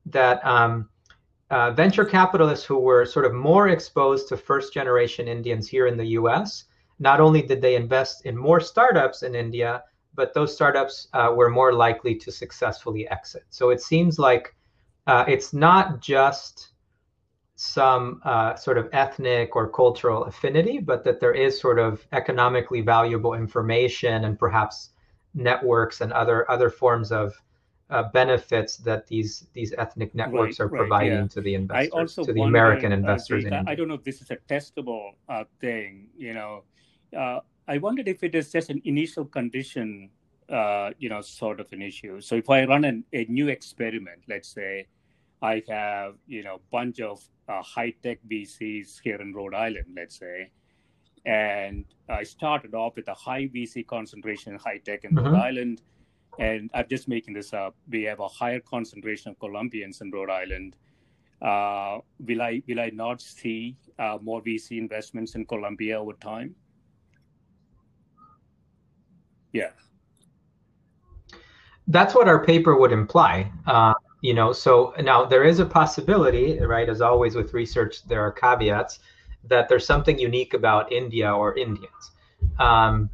that 0.08 0.46
um, 0.46 0.89
uh, 1.50 1.72
venture 1.72 2.06
capitalists 2.06 2.65
who 2.65 2.80
were 2.80 3.06
sort 3.06 3.26
of 3.26 3.34
more 3.34 3.67
exposed 3.67 4.28
to 4.30 4.38
first 4.38 4.74
generation 4.74 5.28
Indians 5.28 5.67
here 5.67 5.88
in 5.88 5.98
the 5.98 6.06
US, 6.20 6.65
not 7.00 7.20
only 7.20 7.41
did 7.41 7.62
they 7.62 7.76
invest 7.76 8.26
in 8.26 8.36
more 8.38 8.60
startups 8.60 9.24
in 9.24 9.36
India, 9.36 9.84
but 10.13 10.34
those 10.34 10.54
startups 10.54 11.08
uh, 11.13 11.32
were 11.36 11.50
more 11.50 11.74
likely 11.74 12.15
to 12.15 12.32
successfully 12.32 13.08
exit. 13.10 13.44
So 13.50 13.70
it 13.70 13.82
seems 13.82 14.17
like 14.17 14.56
uh, 15.08 15.26
it's 15.28 15.54
not 15.54 16.02
just 16.02 16.70
some 17.56 18.22
uh, 18.24 18.56
sort 18.56 18.78
of 18.78 18.89
ethnic 18.91 19.56
or 19.56 19.70
cultural 19.70 20.24
affinity, 20.26 20.80
but 20.80 21.04
that 21.04 21.20
there 21.20 21.34
is 21.34 21.60
sort 21.60 21.80
of 21.80 22.06
economically 22.12 22.82
valuable 22.82 23.34
information 23.34 24.26
and 24.26 24.39
perhaps 24.39 24.91
networks 25.34 26.02
and 26.02 26.12
other 26.12 26.50
other 26.50 26.70
forms 26.70 27.12
of 27.12 27.34
uh, 27.91 28.04
benefits 28.04 28.77
that 28.77 29.06
these 29.08 29.47
these 29.54 29.73
ethnic 29.77 30.15
networks 30.15 30.60
right, 30.60 30.65
are 30.65 30.69
providing 30.69 31.12
right, 31.12 31.21
yeah. 31.21 31.27
to 31.27 31.41
the 31.41 31.54
investors, 31.56 32.15
to 32.15 32.34
the 32.34 32.41
American 32.41 32.93
uh, 32.93 32.95
investors. 32.95 33.45
Uh, 33.45 33.63
I 33.67 33.75
don't 33.75 33.89
know 33.89 33.95
if 33.95 34.04
this 34.04 34.21
is 34.21 34.32
a 34.32 34.38
testable 34.38 35.12
uh, 35.27 35.43
thing. 35.60 36.08
You 36.17 36.34
know, 36.34 36.63
uh, 37.15 37.39
I 37.67 37.77
wondered 37.77 38.08
if 38.08 38.23
it 38.23 38.34
is 38.34 38.51
just 38.51 38.69
an 38.69 38.82
initial 38.86 39.25
condition, 39.25 40.10
uh, 40.49 40.91
you 40.99 41.10
know, 41.10 41.19
sort 41.19 41.60
of 41.60 41.67
an 41.73 41.82
issue. 41.82 42.21
So 42.21 42.36
if 42.36 42.49
I 42.49 42.63
run 42.63 42.86
an, 42.86 43.04
a 43.12 43.25
new 43.25 43.49
experiment, 43.49 44.23
let's 44.30 44.47
say 44.47 44.88
I 45.41 45.62
have 45.67 46.15
you 46.27 46.43
know 46.43 46.62
bunch 46.71 47.01
of 47.01 47.21
high 47.49 47.93
tech 48.01 48.19
VCs 48.32 49.01
here 49.04 49.21
in 49.21 49.34
Rhode 49.34 49.54
Island, 49.54 49.88
let's 49.95 50.17
say. 50.17 50.49
And 51.25 51.86
I 52.10 52.23
started 52.23 52.73
off 52.73 52.95
with 52.95 53.08
a 53.10 53.13
high 53.13 53.47
VC 53.54 53.86
concentration 53.86 54.54
in 54.54 54.60
high 54.60 54.80
tech 54.84 55.04
in 55.04 55.12
mm-hmm. 55.12 55.27
Rhode 55.27 55.39
Island 55.39 55.82
and 56.39 56.70
I'm 56.74 56.88
just 56.89 57.08
making 57.08 57.34
this 57.34 57.54
up. 57.54 57.76
We 57.89 58.04
have 58.04 58.20
a 58.20 58.28
higher 58.28 58.60
concentration 58.60 59.32
of 59.32 59.39
Colombians 59.39 60.02
in 60.02 60.12
Rhode 60.12 60.30
Island. 60.30 60.76
Uh, 61.41 62.00
will 62.20 62.41
I 62.41 62.62
will 62.67 62.80
I 62.80 62.91
not 62.94 63.22
see 63.22 63.76
uh, 63.98 64.17
more 64.22 64.41
VC 64.41 64.78
investments 64.78 65.36
in 65.36 65.46
Colombia 65.46 66.00
over 66.00 66.13
time? 66.13 66.56
Yeah, 69.52 69.72
that's 71.88 72.15
what 72.15 72.28
our 72.28 72.44
paper 72.44 72.76
would 72.76 72.91
imply. 72.91 73.52
Uh, 73.67 73.94
you 74.22 74.34
know, 74.34 74.54
so 74.54 74.94
now 75.00 75.26
there 75.26 75.44
is 75.44 75.60
a 75.60 75.65
possibility, 75.65 76.60
right? 76.60 76.88
As 76.88 77.02
always 77.02 77.36
with 77.36 77.54
research, 77.54 78.08
there 78.08 78.22
are 78.22 78.32
caveats 78.32 79.00
that 79.46 79.67
there's 79.67 79.86
something 79.86 80.17
unique 80.20 80.54
about 80.54 80.91
India 80.91 81.32
or 81.32 81.58
Indians. 81.58 82.12
Um, 82.60 83.10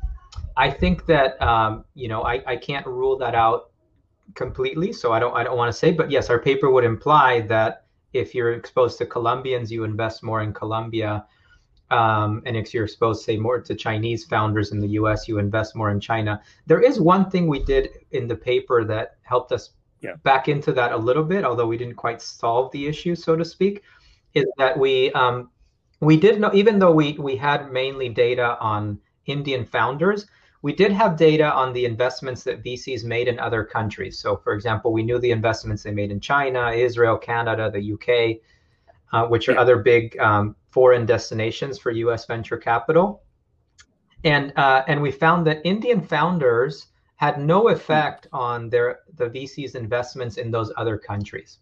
I 0.55 0.69
think 0.71 1.05
that 1.05 1.41
um, 1.41 1.85
you 1.93 2.07
know 2.07 2.23
I, 2.23 2.41
I 2.45 2.55
can't 2.57 2.85
rule 2.85 3.17
that 3.17 3.35
out 3.35 3.71
completely, 4.35 4.91
so 4.91 5.13
I 5.13 5.19
don't 5.19 5.35
I 5.35 5.43
don't 5.43 5.57
want 5.57 5.71
to 5.71 5.77
say, 5.77 5.91
but 5.91 6.11
yes, 6.11 6.29
our 6.29 6.39
paper 6.39 6.69
would 6.71 6.83
imply 6.83 7.41
that 7.41 7.85
if 8.13 8.33
you're 8.33 8.53
exposed 8.53 8.97
to 8.99 9.05
Colombians, 9.05 9.71
you 9.71 9.83
invest 9.83 10.23
more 10.23 10.41
in 10.41 10.53
Colombia, 10.53 11.25
um, 11.89 12.41
and 12.45 12.57
if 12.57 12.73
you're 12.73 12.85
exposed, 12.85 13.23
say, 13.23 13.37
more 13.37 13.61
to 13.61 13.75
Chinese 13.75 14.25
founders 14.25 14.71
in 14.71 14.79
the 14.79 14.87
U.S., 14.89 15.27
you 15.27 15.39
invest 15.39 15.75
more 15.75 15.91
in 15.91 15.99
China. 15.99 16.41
There 16.65 16.81
is 16.81 16.99
one 16.99 17.29
thing 17.29 17.47
we 17.47 17.63
did 17.63 17.89
in 18.11 18.27
the 18.27 18.35
paper 18.35 18.83
that 18.85 19.17
helped 19.21 19.51
us 19.51 19.71
yeah. 20.01 20.15
back 20.23 20.47
into 20.47 20.71
that 20.73 20.91
a 20.91 20.97
little 20.97 21.23
bit, 21.23 21.45
although 21.45 21.67
we 21.67 21.77
didn't 21.77 21.95
quite 21.95 22.21
solve 22.21 22.71
the 22.71 22.87
issue, 22.87 23.15
so 23.15 23.35
to 23.35 23.45
speak, 23.45 23.83
is 24.33 24.45
that 24.57 24.77
we 24.77 25.11
um, 25.13 25.49
we 25.99 26.17
did 26.17 26.39
know 26.39 26.51
even 26.53 26.77
though 26.77 26.91
we 26.91 27.13
we 27.13 27.35
had 27.35 27.71
mainly 27.71 28.09
data 28.09 28.57
on 28.59 28.99
Indian 29.27 29.65
founders, 29.65 30.25
we 30.61 30.73
did 30.73 30.91
have 30.91 31.17
data 31.17 31.53
on 31.53 31.73
the 31.73 31.85
investments 31.85 32.43
that 32.43 32.63
VCs 32.63 33.03
made 33.03 33.27
in 33.27 33.39
other 33.39 33.63
countries. 33.63 34.19
So, 34.19 34.37
for 34.37 34.53
example, 34.53 34.91
we 34.91 35.03
knew 35.03 35.19
the 35.19 35.31
investments 35.31 35.83
they 35.83 35.91
made 35.91 36.11
in 36.11 36.19
China, 36.19 36.71
Israel, 36.71 37.17
Canada, 37.17 37.69
the 37.71 37.93
UK, 37.93 38.41
uh, 39.13 39.27
which 39.27 39.47
are 39.49 39.53
yeah. 39.53 39.61
other 39.61 39.77
big 39.77 40.17
um, 40.19 40.55
foreign 40.69 41.05
destinations 41.05 41.77
for 41.77 41.91
U.S. 41.91 42.25
venture 42.25 42.57
capital. 42.57 43.23
And 44.23 44.51
uh, 44.57 44.83
and 44.87 45.01
we 45.01 45.11
found 45.11 45.45
that 45.47 45.61
Indian 45.63 46.01
founders 46.01 46.87
had 47.17 47.39
no 47.39 47.69
effect 47.69 48.27
on 48.31 48.69
their 48.69 48.99
the 49.15 49.25
VC's 49.25 49.75
investments 49.75 50.37
in 50.37 50.49
those 50.51 50.71
other 50.77 50.97
countries, 50.97 51.59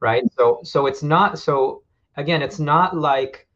right? 0.00 0.22
So 0.36 0.60
so 0.64 0.86
it's 0.86 1.02
not 1.02 1.38
so 1.38 1.82
again, 2.16 2.42
it's 2.42 2.58
not 2.58 2.96
like 2.96 3.47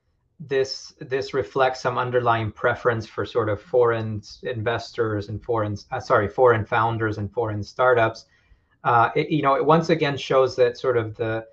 this 0.49 0.95
this 1.01 1.35
reflects 1.35 1.81
some 1.81 1.99
underlying 1.99 2.51
preference 2.51 3.07
for 3.07 3.25
sort 3.25 3.49
of 3.49 3.61
foreign 3.61 4.23
investors 4.43 5.29
and 5.29 5.43
foreign 5.43 5.77
uh, 5.91 6.01
sorry 6.01 6.29
foreign 6.29 6.65
founders 6.65 7.19
and 7.19 7.33
foreign 7.33 7.63
startups. 7.63 8.27
Uh, 8.85 9.11
it, 9.15 9.31
you 9.31 9.43
know, 9.43 9.55
it 9.55 9.65
once 9.65 9.91
again 9.91 10.17
shows 10.17 10.57
that 10.57 10.77
sort 10.77 10.97
of 10.97 11.17
the 11.17 11.47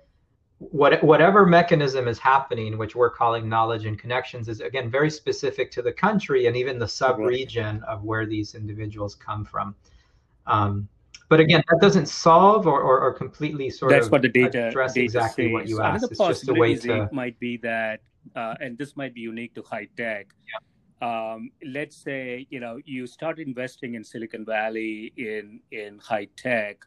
what 0.58 1.02
whatever 1.02 1.46
mechanism 1.46 2.08
is 2.08 2.18
happening, 2.18 2.76
which 2.76 2.96
we're 2.96 3.10
calling 3.10 3.48
knowledge 3.48 3.86
and 3.86 3.98
connections, 3.98 4.48
is 4.48 4.60
again 4.60 4.90
very 4.90 5.10
specific 5.10 5.70
to 5.72 5.82
the 5.82 5.92
country 5.92 6.46
and 6.46 6.56
even 6.56 6.78
the 6.78 6.88
sub-region 6.88 7.82
of 7.84 8.02
where 8.02 8.26
these 8.26 8.54
individuals 8.54 9.14
come 9.14 9.44
from. 9.44 9.74
Um, 10.46 10.88
but 11.28 11.38
again, 11.38 11.62
that 11.70 11.80
doesn't 11.80 12.06
solve 12.06 12.66
or, 12.66 12.80
or, 12.80 13.00
or 13.00 13.14
completely 13.14 13.70
sort 13.70 13.92
That's 13.92 14.06
of 14.06 14.12
what 14.12 14.22
the 14.22 14.28
data 14.28 14.66
address 14.66 14.94
data 14.94 15.04
exactly 15.04 15.44
says. 15.44 15.52
what 15.52 15.68
you 15.68 15.80
asked. 15.80 16.10
It's 16.10 16.18
just 16.18 16.48
a 16.48 16.54
way 16.54 16.74
to 16.74 17.08
might 17.12 17.38
be 17.38 17.56
that 17.58 18.00
uh, 18.36 18.54
and 18.60 18.78
this 18.78 18.96
might 18.96 19.14
be 19.14 19.20
unique 19.20 19.54
to 19.54 19.62
high 19.62 19.88
tech. 19.96 20.28
Yeah. 20.48 20.60
Um, 21.02 21.50
let's 21.64 21.96
say 21.96 22.46
you 22.50 22.60
know 22.60 22.78
you 22.84 23.06
start 23.06 23.38
investing 23.38 23.94
in 23.94 24.04
Silicon 24.04 24.44
Valley 24.44 25.12
in 25.16 25.60
in 25.70 25.98
high 25.98 26.28
tech, 26.36 26.84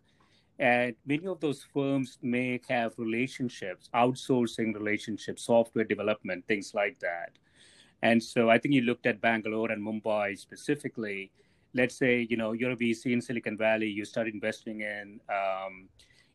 and 0.59 0.95
many 1.05 1.25
of 1.27 1.39
those 1.39 1.65
firms 1.73 2.19
may 2.21 2.59
have 2.69 2.93
relationships, 2.97 3.89
outsourcing 3.95 4.75
relationships, 4.75 5.45
software 5.45 5.85
development, 5.85 6.45
things 6.47 6.73
like 6.75 6.99
that. 6.99 7.31
And 8.03 8.21
so 8.21 8.49
I 8.49 8.57
think 8.59 8.75
you 8.75 8.81
looked 8.81 9.07
at 9.07 9.19
Bangalore 9.21 9.71
and 9.71 9.81
Mumbai 9.81 10.37
specifically. 10.37 11.31
Let's 11.73 11.97
say 11.97 12.27
you 12.29 12.37
know 12.37 12.51
you're 12.51 12.71
a 12.71 12.75
VC 12.75 13.13
in 13.13 13.21
Silicon 13.21 13.57
Valley, 13.57 13.87
you 13.87 14.05
start 14.05 14.27
investing 14.27 14.81
in 14.81 15.19
um, 15.27 15.89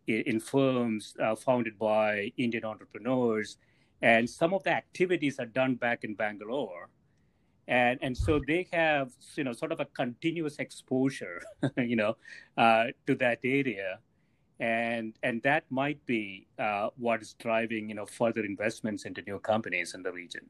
in, 0.09 0.41
firms 0.41 1.15
uh, 1.23 1.35
founded 1.35 1.79
by 1.79 2.33
Indian 2.39 2.65
entrepreneurs 2.65 3.59
and 4.03 4.29
some 4.29 4.55
of 4.55 4.63
the 4.65 4.71
activities 4.71 5.39
are 5.39 5.47
done 5.47 5.75
back 5.75 6.05
in 6.05 6.15
Bangalore. 6.15 6.89
And, 7.67 7.99
and 8.01 8.17
so 8.17 8.41
they 8.47 8.67
have 8.73 9.13
you 9.37 9.45
know 9.45 9.53
sort 9.53 9.73
of 9.73 9.81
a 9.81 9.85
continuous 9.85 10.57
exposure 10.59 11.43
you 11.77 11.97
know 11.97 12.17
uh, 12.57 12.87
to 13.07 13.15
that 13.17 13.41
area 13.45 13.99
and 14.61 15.15
and 15.23 15.43
that 15.43 15.65
might 15.71 16.05
be 16.07 16.47
uh, 16.59 16.89
what 16.97 17.23
is 17.23 17.35
driving 17.35 17.89
you 17.89 17.95
know 17.95 18.07
further 18.07 18.45
investments 18.45 19.05
into 19.05 19.23
new 19.23 19.39
companies 19.39 19.95
in 19.95 20.03
the 20.03 20.11
region 20.11 20.47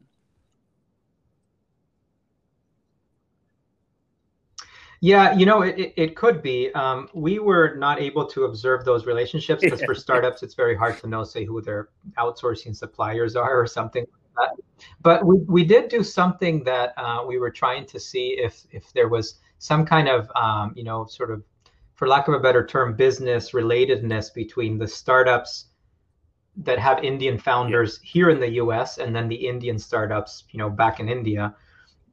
Yeah, 5.01 5.33
you 5.33 5.47
know, 5.47 5.63
it, 5.63 5.93
it 5.97 6.17
could 6.17 6.43
be. 6.43 6.73
Um, 6.75 7.09
we 7.15 7.39
were 7.39 7.77
not 7.77 8.01
able 8.01 8.27
to 8.27 8.45
observe 8.45 8.85
those 8.85 9.07
relationships 9.07 9.63
because 9.63 9.83
for 9.83 9.95
startups, 10.07 10.43
it's 10.43 10.55
very 10.55 10.77
hard 10.77 10.99
to 10.99 11.07
know, 11.07 11.23
say, 11.23 11.45
who 11.45 11.61
their 11.61 11.91
outsourcing 12.17 12.75
suppliers 12.75 13.37
are 13.37 13.61
or 13.61 13.67
something 13.67 14.05
like 14.37 14.49
that. 14.51 14.65
But 15.01 15.25
we, 15.25 15.39
we 15.47 15.65
did 15.65 15.89
do 15.89 16.03
something 16.03 16.65
that 16.65 16.95
uh, 16.97 17.25
we 17.27 17.39
were 17.39 17.51
trying 17.51 17.87
to 17.87 18.01
see 18.01 18.31
if 18.39 18.65
if 18.71 18.93
there 18.93 19.09
was 19.09 19.41
some 19.59 19.85
kind 19.85 20.09
of, 20.09 20.31
um, 20.35 20.73
you 20.77 20.85
know, 20.85 21.05
sort 21.07 21.31
of 21.31 21.45
for 21.95 22.09
lack 22.09 22.29
of 22.29 22.35
a 22.35 22.41
better 22.41 22.65
term, 22.67 22.95
business 22.95 23.53
relatedness 23.53 24.33
between 24.33 24.79
the 24.79 24.87
startups 24.87 25.67
that 26.57 26.79
have 26.79 27.03
Indian 27.05 27.39
founders 27.39 28.01
yeah. 28.03 28.11
here 28.11 28.31
in 28.31 28.41
the 28.41 28.51
U.S. 28.63 28.99
and 28.99 29.15
then 29.15 29.29
the 29.29 29.49
Indian 29.49 29.79
startups, 29.79 30.45
you 30.51 30.59
know, 30.59 30.69
back 30.71 31.01
in 31.01 31.09
India. 31.09 31.55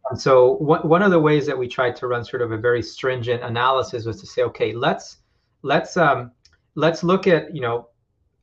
And 0.09 0.19
so 0.19 0.53
one 0.55 0.87
one 0.87 1.01
of 1.01 1.11
the 1.11 1.19
ways 1.19 1.45
that 1.47 1.57
we 1.57 1.67
tried 1.67 1.95
to 1.97 2.07
run 2.07 2.23
sort 2.23 2.41
of 2.41 2.51
a 2.51 2.57
very 2.57 2.81
stringent 2.81 3.43
analysis 3.43 4.05
was 4.05 4.19
to 4.21 4.27
say, 4.27 4.43
okay, 4.43 4.73
let's 4.73 5.17
let's 5.63 5.97
um, 5.97 6.31
let's 6.75 7.03
look 7.03 7.27
at 7.27 7.53
you 7.55 7.61
know 7.61 7.89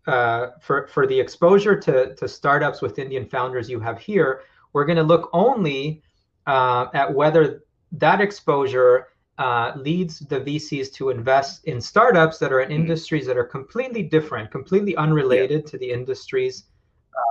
uh, 0.07 0.49
for 0.61 0.89
for 0.89 1.07
the 1.07 1.19
exposure 1.19 1.79
to 1.79 2.15
to 2.17 2.27
startups 2.27 2.83
with 2.83 2.99
Indian 2.99 3.27
founders 3.27 3.71
you 3.71 3.79
have 3.79 3.99
here, 3.99 4.43
we're 4.73 4.85
going 4.85 4.97
to 4.97 5.05
look 5.05 5.31
only 5.33 6.03
uh, 6.47 6.87
at 6.95 7.13
whether 7.13 7.63
that 7.93 8.21
exposure 8.21 9.09
uh, 9.39 9.73
leads 9.77 10.21
the 10.21 10.41
VCs 10.41 10.93
to 10.93 11.11
invest 11.11 11.65
in 11.65 11.81
startups 11.81 12.39
that 12.39 12.53
are 12.53 12.61
in 12.61 12.71
mm-hmm. 12.71 12.83
industries 12.83 13.27
that 13.27 13.37
are 13.37 13.45
completely 13.45 14.03
different, 14.03 14.51
completely 14.51 14.97
unrelated 14.97 15.63
yeah. 15.65 15.71
to 15.71 15.79
the 15.79 15.91
industries 15.91 16.65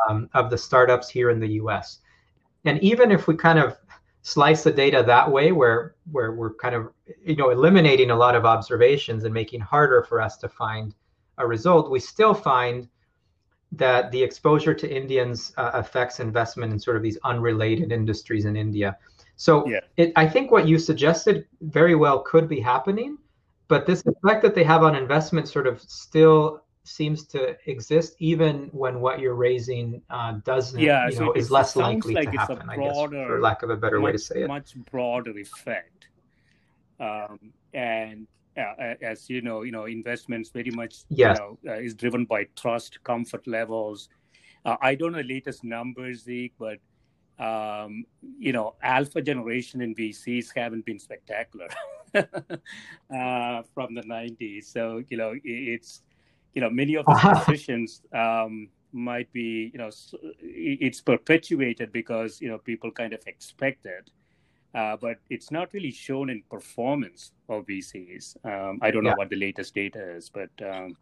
um, 0.09 0.29
of 0.34 0.49
the 0.49 0.57
startups 0.57 1.09
here 1.09 1.29
in 1.29 1.39
the 1.39 1.47
U.S. 1.61 1.99
And 2.65 2.82
even 2.82 3.11
if 3.11 3.27
we 3.27 3.36
kind 3.36 3.59
of 3.59 3.77
slice 4.24 4.63
the 4.63 4.72
data 4.72 5.03
that 5.05 5.32
way, 5.32 5.51
where 5.51 5.95
where 6.11 6.32
we're 6.34 6.53
kind 6.53 6.76
of 6.76 6.89
you 7.24 7.36
know 7.36 7.49
eliminating 7.49 8.11
a 8.11 8.15
lot 8.15 8.36
of 8.36 8.45
observations 8.45 9.24
and 9.24 9.34
making 9.34 9.61
harder 9.61 10.03
for 10.03 10.22
us 10.22 10.38
to 10.38 10.49
find 10.49 10.95
a 11.38 11.47
result, 11.47 11.89
we 11.89 11.99
still 11.99 12.34
find 12.34 12.88
that 13.72 14.11
the 14.11 14.22
exposure 14.22 14.74
to 14.74 14.93
Indians 14.93 15.53
uh, 15.57 15.72
affects 15.74 16.19
investment 16.19 16.74
in 16.74 16.80
sort 16.80 16.97
of 16.97 17.03
these 17.03 17.17
unrelated 17.24 17.91
industries 17.91 18.45
in 18.45 18.55
India. 18.55 18.97
So 19.38 19.67
yeah. 19.67 19.80
it, 19.97 20.11
I 20.15 20.28
think 20.28 20.51
what 20.51 20.67
you 20.67 20.78
suggested 20.78 21.47
very 21.61 21.95
well 21.95 22.19
could 22.19 22.47
be 22.47 22.59
happening, 22.59 23.17
but 23.69 23.88
this 23.88 24.03
effect 24.05 24.43
that 24.43 24.53
they 24.53 24.63
have 24.63 24.84
on 24.84 24.95
investment 24.95 25.47
sort 25.47 25.67
of 25.67 25.82
still 25.82 26.63
seems 26.84 27.25
to 27.27 27.55
exist 27.69 28.15
even 28.19 28.69
when 28.71 28.99
what 28.99 29.19
you're 29.19 29.36
raising 29.36 30.01
uh, 30.09 30.34
doesn't 30.43 30.79
yeah, 30.79 31.05
you 31.07 31.11
so 31.11 31.25
know, 31.25 31.34
is 31.34 31.51
less 31.51 31.75
likely 31.75 32.15
like 32.15 32.32
to 32.32 32.38
happen 32.38 32.57
broader, 32.75 33.17
i 33.17 33.21
guess 33.21 33.27
for 33.27 33.39
lack 33.39 33.61
of 33.61 33.69
a 33.69 33.77
better 33.77 33.99
much, 33.99 34.05
way 34.05 34.11
to 34.11 34.17
say 34.17 34.41
it 34.41 34.47
much 34.47 34.75
broader 34.89 35.38
effect 35.38 36.07
um, 36.99 37.39
and 37.73 38.27
uh, 38.57 38.95
as 39.01 39.29
you 39.29 39.41
know 39.41 39.61
you 39.61 39.71
know 39.71 39.86
investments 39.86 40.49
very 40.49 40.71
much 40.71 41.03
yes. 41.09 41.38
you 41.38 41.57
know, 41.63 41.71
uh, 41.71 41.79
is 41.79 41.93
driven 41.93 42.25
by 42.25 42.45
trust 42.55 43.01
comfort 43.03 43.45
levels 43.45 44.09
uh, 44.65 44.75
i 44.82 44.95
don't 44.95 45.11
know 45.11 45.19
the 45.19 45.27
latest 45.27 45.63
numbers 45.63 46.23
zeke 46.23 46.53
but 46.57 46.79
um, 47.41 48.05
you 48.38 48.53
know, 48.53 48.75
alpha 48.84 49.19
generation 49.19 49.82
in 49.82 49.95
VCs 49.95 50.49
haven't 50.55 50.86
been 50.86 50.99
spectacular 50.99 51.67
uh, 52.13 53.63
from 53.73 53.95
the 53.95 54.03
90s. 54.03 54.65
So, 54.65 55.01
you 55.09 55.17
know, 55.17 55.34
it's, 55.43 56.03
you 56.54 56.62
know, 56.62 56.70
many 56.70 56.95
of 56.95 57.06
the 57.06 57.43
decisions 57.45 58.02
um, 58.14 58.70
might 58.91 59.32
be, 59.32 59.72
you 59.74 59.80
know, 59.80 59.89
it's 60.39 61.02
perpetuated 61.02 61.91
because, 61.91 62.41
you 62.41 62.49
know, 62.49 62.58
people 62.58 62.91
kind 62.91 63.14
of 63.14 63.22
expect 63.28 63.86
it. 63.86 64.10
Uh, 64.74 64.95
but 64.95 65.18
it's 65.30 65.52
not 65.52 65.74
really 65.74 65.91
shown 65.91 66.30
in 66.30 66.41
performance 66.49 67.32
of 67.49 67.66
VCs. 67.66 68.38
Um, 68.45 68.80
I 68.82 68.89
don't 68.89 69.04
know 69.04 69.14
what 69.16 69.30
the 69.30 69.36
latest 69.36 69.76
data 69.76 70.16
is, 70.16 70.30
but 70.30 70.49
um, 70.66 70.95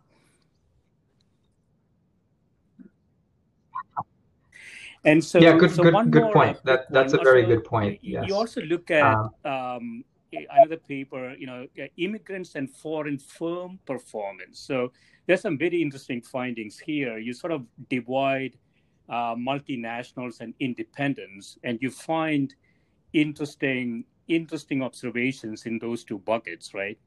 And 5.05 5.23
so, 5.23 5.39
yeah, 5.39 5.55
good, 5.57 5.71
so 5.71 5.83
good, 5.83 6.11
good 6.11 6.33
point. 6.33 6.57
That 6.65 6.91
that's 6.91 7.13
one. 7.13 7.21
a 7.21 7.23
very 7.23 7.43
also, 7.43 7.55
good 7.55 7.63
point. 7.63 7.99
Yes. 8.01 8.25
You 8.27 8.35
also 8.35 8.61
look 8.61 8.91
at 8.91 9.15
um, 9.15 9.31
um, 9.45 10.03
another 10.33 10.77
paper, 10.77 11.35
you 11.37 11.47
know, 11.47 11.67
immigrants 11.97 12.55
and 12.55 12.69
foreign 12.69 13.17
firm 13.17 13.79
performance. 13.85 14.59
So 14.59 14.91
there's 15.29 15.41
some 15.41 15.59
very 15.59 15.79
interesting 15.79 16.23
findings 16.23 16.79
here. 16.79 17.19
You 17.19 17.33
sort 17.33 17.53
of 17.53 17.63
divide 17.87 18.57
uh, 19.07 19.35
multinationals 19.35 20.41
and 20.41 20.55
independents, 20.59 21.55
and 21.63 21.77
you 21.83 21.91
find 21.91 22.55
interesting 23.13 24.05
interesting 24.27 24.81
observations 24.81 25.67
in 25.67 25.77
those 25.77 26.03
two 26.03 26.17
buckets, 26.17 26.73
right? 26.73 26.97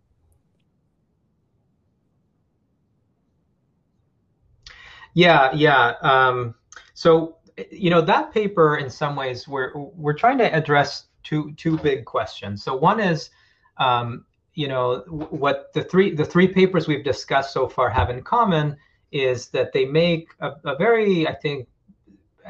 Yeah, 5.15 5.51
yeah. 5.53 5.95
Um, 6.03 6.55
so 6.95 7.39
you 7.73 7.91
know 7.91 8.01
that 8.01 8.33
paper 8.33 8.77
in 8.77 8.89
some 8.89 9.17
ways 9.17 9.49
we're 9.49 9.73
we're 9.75 10.15
trying 10.15 10.39
to 10.39 10.55
address 10.55 11.07
two 11.25 11.53
two 11.57 11.77
big 11.79 12.07
questions 12.07 12.65
so 12.65 12.75
one 12.75 12.99
is 12.99 13.29
um, 13.77 14.25
you 14.55 14.69
know 14.69 14.99
what 15.09 15.73
the 15.73 15.83
three 15.83 16.15
the 16.15 16.25
three 16.25 16.49
papers 16.49 16.87
we've 16.87 17.05
discussed 17.05 17.53
so 17.53 17.69
far 17.69 17.89
have 17.89 18.11
in 18.11 18.23
common 18.23 18.77
is 19.11 19.49
that 19.49 19.73
they 19.73 19.85
make 19.85 20.29
a, 20.41 20.53
a 20.65 20.77
very 20.77 21.27
i 21.27 21.35
think 21.35 21.69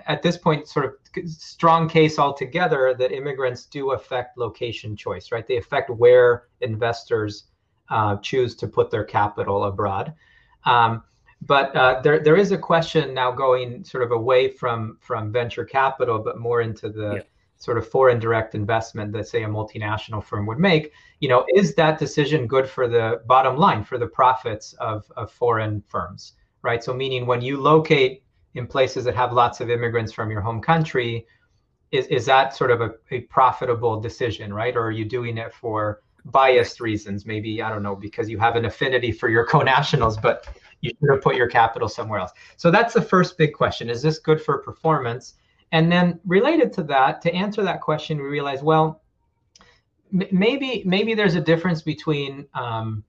at 0.07 0.23
this 0.23 0.37
point 0.37 0.67
sort 0.67 0.87
of 0.87 1.29
strong 1.29 1.89
case 1.89 2.19
altogether 2.19 2.95
that 2.95 3.13
immigrants 3.13 3.67
do 3.67 3.93
affect 3.93 4.39
location 4.39 4.97
choice 4.97 5.31
right 5.31 5.47
they 5.47 5.59
affect 5.59 5.91
where 5.91 6.45
investors 6.61 7.45
uh, 7.91 8.17
choose 8.17 8.55
to 8.57 8.67
put 8.67 8.91
their 8.91 9.05
capital 9.05 9.65
abroad 9.65 10.15
um, 10.65 11.03
but 11.45 11.75
uh, 11.75 12.01
there 12.03 12.21
there 12.21 12.37
is 12.37 12.53
a 12.53 12.59
question 12.59 13.15
now 13.15 13.33
going 13.33 13.85
sort 13.85 14.05
of 14.05 14.13
away 14.13 14.49
from 14.49 14.99
from 15.01 15.33
venture 15.33 15.65
capital, 15.65 16.19
but 16.19 16.39
more 16.39 16.61
into 16.61 16.89
the 16.89 17.15
yeah. 17.15 17.23
Sort 17.63 17.79
of 17.79 17.89
foreign 17.89 18.19
direct 18.19 18.57
investment 18.57 19.13
that 19.13 19.29
say 19.29 19.45
a 19.45 19.47
multinational 19.47 20.23
firm 20.23 20.47
would 20.47 20.59
make. 20.59 20.93
You 21.21 21.29
know, 21.29 21.47
is 21.55 21.77
that 21.77 21.97
decision 21.97 22.49
good 22.49 22.69
for 22.69 22.89
the 22.89 23.23
bottom 23.27 23.57
line 23.57 23.85
for 23.85 23.99
the 23.99 24.07
profits 24.09 24.73
of 24.81 25.05
of 25.17 25.31
foreign 25.31 25.81
firms, 25.87 26.33
right? 26.63 26.83
So 26.83 26.93
meaning 26.93 27.25
when 27.25 27.41
you 27.41 27.57
locate 27.59 28.25
in 28.55 28.67
places 28.67 29.05
that 29.05 29.15
have 29.15 29.33
lots 29.33 29.61
of 29.61 29.71
immigrants 29.71 30.11
from 30.13 30.29
your 30.29 30.41
home 30.41 30.61
country, 30.61 31.25
is 31.93 32.07
is 32.09 32.27
that 32.27 32.57
sort 32.57 32.73
of 32.73 32.81
a, 32.81 32.95
a 33.13 33.21
profitable 33.37 34.01
decision, 34.01 34.53
right? 34.53 34.75
Or 34.77 34.83
are 34.83 34.91
you 34.91 35.05
doing 35.05 35.39
it 35.39 35.55
for 35.55 36.01
biased 36.25 36.81
reasons? 36.81 37.27
Maybe 37.27 37.63
I 37.63 37.69
don't 37.69 37.85
know 37.85 37.95
because 37.95 38.29
you 38.29 38.39
have 38.41 38.57
an 38.57 38.65
affinity 38.65 39.13
for 39.13 39.29
your 39.29 39.47
co-nationals, 39.53 40.17
but 40.17 40.49
you 40.81 40.91
should 40.91 41.15
have 41.15 41.23
put 41.23 41.37
your 41.37 41.49
capital 41.49 41.89
somewhere 41.89 42.19
else. 42.19 42.33
So 42.57 42.73
that's 42.73 42.93
the 42.93 43.03
first 43.03 43.39
big 43.39 43.55
question. 43.55 43.89
Is 43.89 44.03
this 44.03 44.19
good 44.19 44.43
for 44.43 44.59
performance? 44.59 45.35
And 45.73 45.91
then 45.91 46.21
related 46.27 46.73
to 46.75 46.83
that, 46.85 47.23
to 47.23 47.35
answer 47.35 47.63
that 47.63 47.81
question, 47.81 48.19
we 48.19 48.29
realize, 48.29 48.63
well, 48.63 49.03
m- 50.13 50.29
maybe 50.31 50.83
maybe 50.87 51.15
there's 51.15 51.35
a 51.35 51.41
difference 51.41 51.83
between 51.83 52.47
um, 52.55 53.03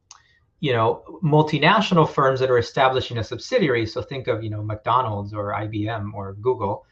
you 0.62 0.72
know 0.72 1.04
multinational 1.22 2.10
firms 2.10 2.40
that 2.40 2.50
are 2.50 2.58
establishing 2.58 3.18
a 3.18 3.24
subsidiary. 3.24 3.86
So 3.86 4.02
think 4.02 4.28
of 4.28 4.44
you 4.44 4.50
know 4.50 4.64
McDonald's 4.64 5.34
or 5.34 5.54
IBM 5.54 6.14
or 6.14 6.34
Google. 6.34 6.86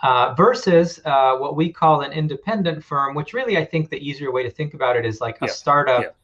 Uh, 0.00 0.34
versus 0.36 1.00
uh, 1.04 1.36
what 1.36 1.54
we 1.54 1.72
call 1.72 2.00
an 2.00 2.10
independent 2.10 2.82
firm, 2.82 3.14
which 3.14 3.32
really 3.32 3.56
I 3.56 3.64
think 3.64 3.88
the 3.88 3.98
easier 3.98 4.32
way 4.32 4.42
to 4.42 4.50
think 4.50 4.74
about 4.74 4.96
it 4.96 5.06
is 5.06 5.20
like 5.20 5.36
a 5.42 5.46
yeah. 5.46 5.52
startup 5.52 6.16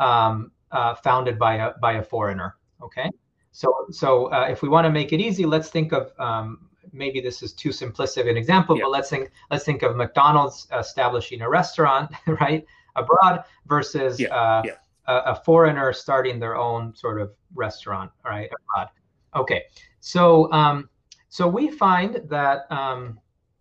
yeah. 0.00 0.26
Um, 0.26 0.52
uh, 0.72 0.94
founded 0.94 1.38
by 1.38 1.56
a 1.56 1.72
by 1.78 1.94
a 1.94 2.02
foreigner. 2.02 2.56
Okay, 2.82 3.10
so, 3.56 3.86
so 3.90 4.26
uh, 4.26 4.48
if 4.50 4.60
we 4.60 4.68
want 4.68 4.84
to 4.84 4.90
make 4.90 5.14
it 5.14 5.20
easy, 5.20 5.46
let's 5.46 5.70
think 5.70 5.92
of 5.92 6.12
um, 6.18 6.65
maybe 6.96 7.20
this 7.20 7.42
is 7.42 7.52
too 7.52 7.70
simplistic 7.70 8.28
an 8.28 8.36
example, 8.36 8.76
yeah. 8.76 8.84
but 8.84 8.90
let's 8.90 9.10
think 9.10 9.30
let's 9.50 9.64
think 9.64 9.82
of 9.82 9.96
McDonald's 9.96 10.66
establishing 10.72 11.42
a 11.42 11.48
restaurant 11.48 12.10
right 12.40 12.64
abroad 12.96 13.44
versus 13.66 14.18
yeah. 14.18 14.28
Uh, 14.28 14.62
yeah. 14.64 14.72
A, 15.08 15.32
a, 15.32 15.42
foreigner 15.44 15.92
starting 15.92 16.40
their 16.40 16.56
own 16.56 16.92
sort 16.96 17.20
of 17.20 17.30
restaurant 17.54 18.10
right 18.24 18.50
abroad. 18.74 18.88
Okay, 19.36 19.62
so 20.00 20.50
um, 20.52 20.88
so 21.28 21.46
we 21.46 21.70
find 21.70 22.22
that. 22.28 22.70
Um, 22.72 23.20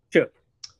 sure. 0.10 0.28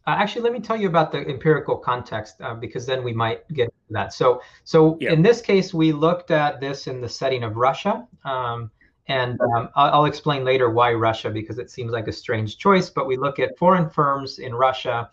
Uh, 0.08 0.12
actually, 0.12 0.44
let 0.44 0.54
me 0.54 0.60
tell 0.60 0.78
you 0.78 0.88
about 0.88 1.12
the 1.12 1.28
empirical 1.28 1.76
context 1.76 2.40
uh, 2.40 2.54
because 2.54 2.86
then 2.86 3.04
we 3.04 3.12
might 3.12 3.48
get 3.50 3.66
to 3.66 3.94
that. 3.94 4.14
So, 4.14 4.40
so 4.64 4.98
in 5.00 5.24
this 5.24 5.42
case, 5.42 5.74
we 5.74 5.92
looked 5.92 6.30
at 6.30 6.62
this 6.62 6.86
in 6.86 7.02
the 7.02 7.10
setting 7.10 7.44
of 7.44 7.58
Russia. 7.58 8.08
Um, 8.24 8.70
and 9.08 9.40
um, 9.42 9.70
I'll, 9.76 10.06
explain 10.06 10.44
later 10.44 10.70
why 10.70 10.94
Russia, 10.94 11.30
because 11.30 11.60
it 11.60 11.70
seems 11.70 11.92
like 11.92 12.08
a 12.08 12.12
strange 12.12 12.58
choice. 12.58 12.90
But 12.90 13.06
we 13.06 13.18
look 13.18 13.38
at 13.38 13.58
foreign 13.58 13.90
firms 13.90 14.40
in 14.40 14.56
Russia. 14.56 15.12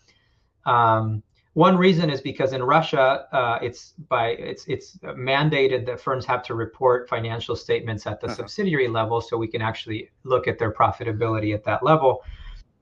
Um, 0.65 1.21
one 1.53 1.77
reason 1.77 2.09
is 2.09 2.19
because 2.19 2.53
in 2.53 2.63
Russia, 2.63 3.27
uh, 3.31 3.59
it's 3.61 3.93
by 4.09 4.29
it's 4.29 4.65
it's 4.65 4.97
mandated 4.97 5.85
that 5.85 6.01
firms 6.01 6.25
have 6.25 6.41
to 6.43 6.55
report 6.55 7.07
financial 7.07 7.55
statements 7.55 8.07
at 8.07 8.19
the 8.19 8.27
uh-huh. 8.27 8.35
subsidiary 8.35 8.87
level, 8.87 9.21
so 9.21 9.37
we 9.37 9.47
can 9.47 9.61
actually 9.61 10.09
look 10.23 10.47
at 10.47 10.57
their 10.57 10.71
profitability 10.71 11.53
at 11.53 11.63
that 11.65 11.83
level. 11.83 12.23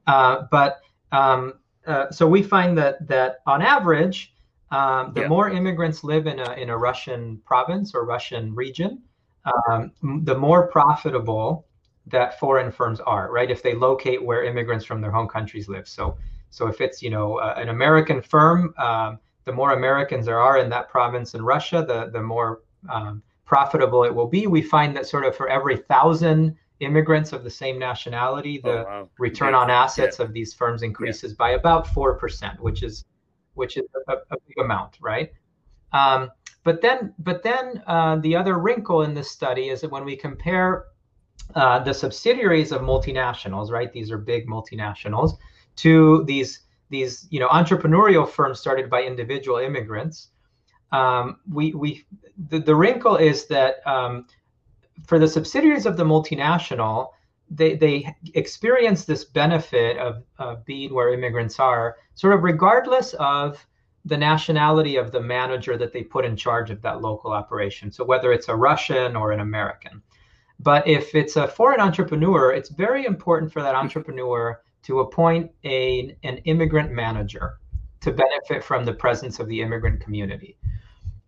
Uh, 0.08 0.44
but 0.50 0.80
um, 1.12 1.56
uh, 1.86 2.10
so 2.12 2.26
we 2.26 2.42
find 2.42 2.78
that 2.78 3.06
that 3.10 3.40
on 3.46 3.62
average, 3.62 4.34
um, 4.72 5.12
the 5.14 5.22
yeah. 5.22 5.28
more 5.28 5.50
immigrants 5.50 6.06
live 6.06 6.26
in 6.26 6.40
a 6.40 6.54
in 6.54 6.70
a 6.70 6.78
Russian 6.78 7.42
province 7.46 7.94
or 7.94 8.06
Russian 8.06 8.56
region, 8.56 9.04
um, 9.46 9.92
the 10.24 10.38
more 10.38 10.68
profitable 10.68 11.68
that 12.08 12.40
foreign 12.40 12.72
firms 12.72 13.00
are, 13.02 13.32
right? 13.32 13.50
If 13.50 13.64
they 13.64 13.74
locate 13.74 14.24
where 14.24 14.44
immigrants 14.44 14.86
from 14.86 15.02
their 15.02 15.12
home 15.12 15.28
countries 15.28 15.68
live. 15.70 15.88
So, 15.88 16.18
so 16.50 16.68
if 16.68 16.82
it's 16.82 17.02
you 17.02 17.10
know 17.10 17.38
uh, 17.38 17.56
an 17.58 17.70
American 17.70 18.22
firm, 18.22 18.74
um, 18.78 19.20
the 19.46 19.52
more 19.52 19.74
Americans 19.74 20.26
there 20.26 20.40
are 20.40 20.58
in 20.58 20.70
that 20.70 20.90
province 20.90 21.34
in 21.34 21.44
Russia, 21.44 21.84
the 21.88 22.10
the 22.12 22.22
more 22.22 22.62
um, 22.90 23.22
profitable 23.46 24.04
it 24.04 24.14
will 24.14 24.28
be, 24.28 24.48
we 24.48 24.62
find 24.62 24.96
that 24.96 25.06
sort 25.06 25.26
of 25.26 25.36
for 25.36 25.50
every 25.50 25.78
thousand 25.78 26.56
immigrants 26.80 27.32
of 27.32 27.44
the 27.44 27.50
same 27.50 27.78
nationality, 27.78 28.60
the 28.64 28.80
oh, 28.80 28.84
wow. 28.84 29.10
return 29.20 29.52
yeah. 29.54 29.60
on 29.60 29.70
assets 29.70 30.18
yeah. 30.20 30.26
of 30.26 30.34
these 30.34 30.54
firms 30.54 30.82
increases 30.84 31.32
yeah. 31.32 31.36
by 31.38 31.50
about 31.52 31.88
four 31.88 32.16
percent, 32.16 32.60
which 32.62 32.84
is 32.84 33.04
which 33.54 33.78
is 33.78 33.84
a, 34.08 34.14
a 34.14 34.38
big 34.48 34.58
amount, 34.60 34.98
right? 35.02 35.32
Um, 35.94 36.30
but 36.64 36.82
then, 36.82 37.14
but 37.20 37.44
then 37.44 37.84
uh, 37.88 38.18
the 38.18 38.36
other 38.36 38.60
wrinkle 38.60 39.04
in 39.04 39.14
this 39.14 39.32
study 39.32 39.70
is 39.70 39.82
that 39.82 39.92
when 39.92 40.06
we 40.06 40.16
compare 40.16 40.86
uh, 41.56 41.80
the 41.80 41.94
subsidiaries 41.94 42.72
of 42.72 42.82
multinationals, 42.82 43.72
right? 43.72 43.92
These 43.92 44.12
are 44.12 44.18
big 44.18 44.48
multinationals, 44.48 45.38
to 45.78 46.24
these 46.26 46.60
these 46.90 47.28
you 47.30 47.40
know 47.40 47.48
entrepreneurial 47.48 48.28
firms 48.28 48.60
started 48.60 48.90
by 48.90 49.04
individual 49.04 49.58
immigrants. 49.58 50.30
Um, 50.92 51.38
we 51.52 51.74
we 51.74 52.06
the, 52.50 52.60
the 52.60 52.76
wrinkle 52.76 53.16
is 53.16 53.48
that 53.48 53.86
um, 53.88 54.26
for 55.06 55.20
the 55.20 55.28
subsidiaries 55.28 55.86
of 55.86 55.98
the 55.98 56.04
multinational, 56.04 57.10
they, 57.50 57.76
they 57.76 58.14
experience 58.34 59.06
this 59.06 59.26
benefit 59.26 59.98
of, 59.98 60.24
of 60.38 60.66
being 60.66 60.94
where 60.94 61.14
immigrants 61.14 61.60
are, 61.60 61.98
sort 62.16 62.34
of 62.34 62.44
regardless 62.44 63.14
of 63.16 63.66
the 64.06 64.18
nationality 64.18 64.96
of 64.96 65.12
the 65.12 65.22
manager 65.22 65.78
that 65.78 65.94
they 65.94 66.04
put 66.04 66.26
in 66.26 66.36
charge 66.36 66.72
of 66.72 66.82
that 66.82 67.02
local 67.02 67.32
operation. 67.32 67.92
So 67.92 68.04
whether 68.04 68.32
it's 68.32 68.50
a 68.50 68.56
Russian 68.56 69.16
or 69.16 69.32
an 69.32 69.40
American. 69.40 70.02
But 70.60 70.88
if 70.88 71.16
it's 71.16 71.36
a 71.36 71.48
foreign 71.48 71.80
entrepreneur, 71.80 72.52
it's 72.52 72.70
very 72.70 73.06
important 73.06 73.52
for 73.52 73.62
that 73.62 73.76
entrepreneur 73.76 74.62
to 74.84 75.00
appoint 75.02 75.52
a, 75.64 76.16
an 76.24 76.38
immigrant 76.46 76.92
manager 76.92 77.60
to 78.02 78.12
benefit 78.12 78.64
from 78.64 78.84
the 78.84 78.94
presence 78.94 79.40
of 79.40 79.48
the 79.48 79.62
immigrant 79.62 80.02
community. 80.02 80.58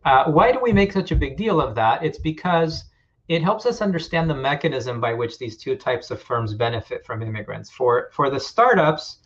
Uh, 0.05 0.25
why 0.25 0.51
do 0.51 0.59
we 0.59 0.73
make 0.73 0.91
such 0.91 1.11
a 1.11 1.15
big 1.15 1.37
deal 1.37 1.61
of 1.61 1.75
that? 1.75 2.03
It's 2.03 2.17
because 2.17 2.85
it 3.27 3.41
helps 3.41 3.65
us 3.65 3.81
understand 3.81 4.29
the 4.29 4.35
mechanism 4.35 4.99
by 4.99 5.13
which 5.13 5.37
these 5.37 5.57
two 5.57 5.75
types 5.75 6.11
of 6.11 6.21
firms 6.21 6.53
benefit 6.53 7.05
from 7.05 7.21
immigrants. 7.21 7.69
For 7.69 8.09
for 8.11 8.29
the 8.29 8.39
startups, 8.39 9.19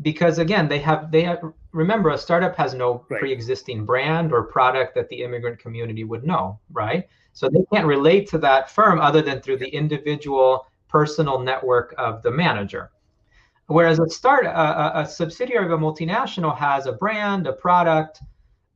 because 0.00 0.38
again, 0.38 0.68
they 0.68 0.78
have 0.78 1.10
they 1.10 1.22
have 1.22 1.52
remember 1.72 2.10
a 2.10 2.18
startup 2.18 2.56
has 2.56 2.74
no 2.74 3.04
right. 3.08 3.20
pre-existing 3.20 3.84
brand 3.84 4.32
or 4.32 4.42
product 4.44 4.94
that 4.94 5.08
the 5.08 5.22
immigrant 5.22 5.58
community 5.58 6.04
would 6.04 6.24
know, 6.24 6.58
right? 6.70 7.08
So 7.32 7.48
they 7.48 7.64
can't 7.72 7.86
relate 7.86 8.28
to 8.30 8.38
that 8.38 8.70
firm 8.70 9.00
other 9.00 9.22
than 9.22 9.40
through 9.40 9.58
the 9.58 9.68
individual 9.68 10.66
personal 10.88 11.38
network 11.38 11.94
of 11.96 12.22
the 12.22 12.30
manager. 12.30 12.90
Whereas 13.66 13.98
a 13.98 14.08
start 14.10 14.44
a, 14.44 15.00
a 15.00 15.06
subsidiary 15.06 15.64
of 15.64 15.72
a 15.72 15.78
multinational 15.78 16.56
has 16.56 16.86
a 16.86 16.92
brand, 16.92 17.46
a 17.46 17.52
product, 17.52 18.20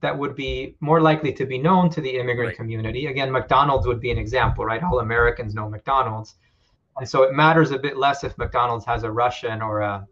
that 0.00 0.16
would 0.16 0.34
be 0.34 0.76
more 0.80 1.00
likely 1.00 1.32
to 1.32 1.46
be 1.46 1.58
known 1.58 1.90
to 1.90 2.00
the 2.00 2.16
immigrant 2.16 2.48
right. 2.48 2.56
community. 2.56 3.06
Again, 3.06 3.30
McDonald's 3.30 3.86
would 3.86 4.00
be 4.00 4.10
an 4.10 4.18
example, 4.18 4.64
right? 4.64 4.82
All 4.82 5.00
Americans 5.00 5.54
know 5.54 5.68
McDonald's. 5.68 6.36
And 6.98 7.08
so 7.08 7.22
it 7.22 7.34
matters 7.34 7.70
a 7.70 7.78
bit 7.78 7.96
less 7.96 8.24
if 8.24 8.36
McDonald's 8.38 8.84
has 8.86 9.02
a 9.02 9.10
Russian 9.10 9.60
or 9.60 9.80
a 9.80 10.06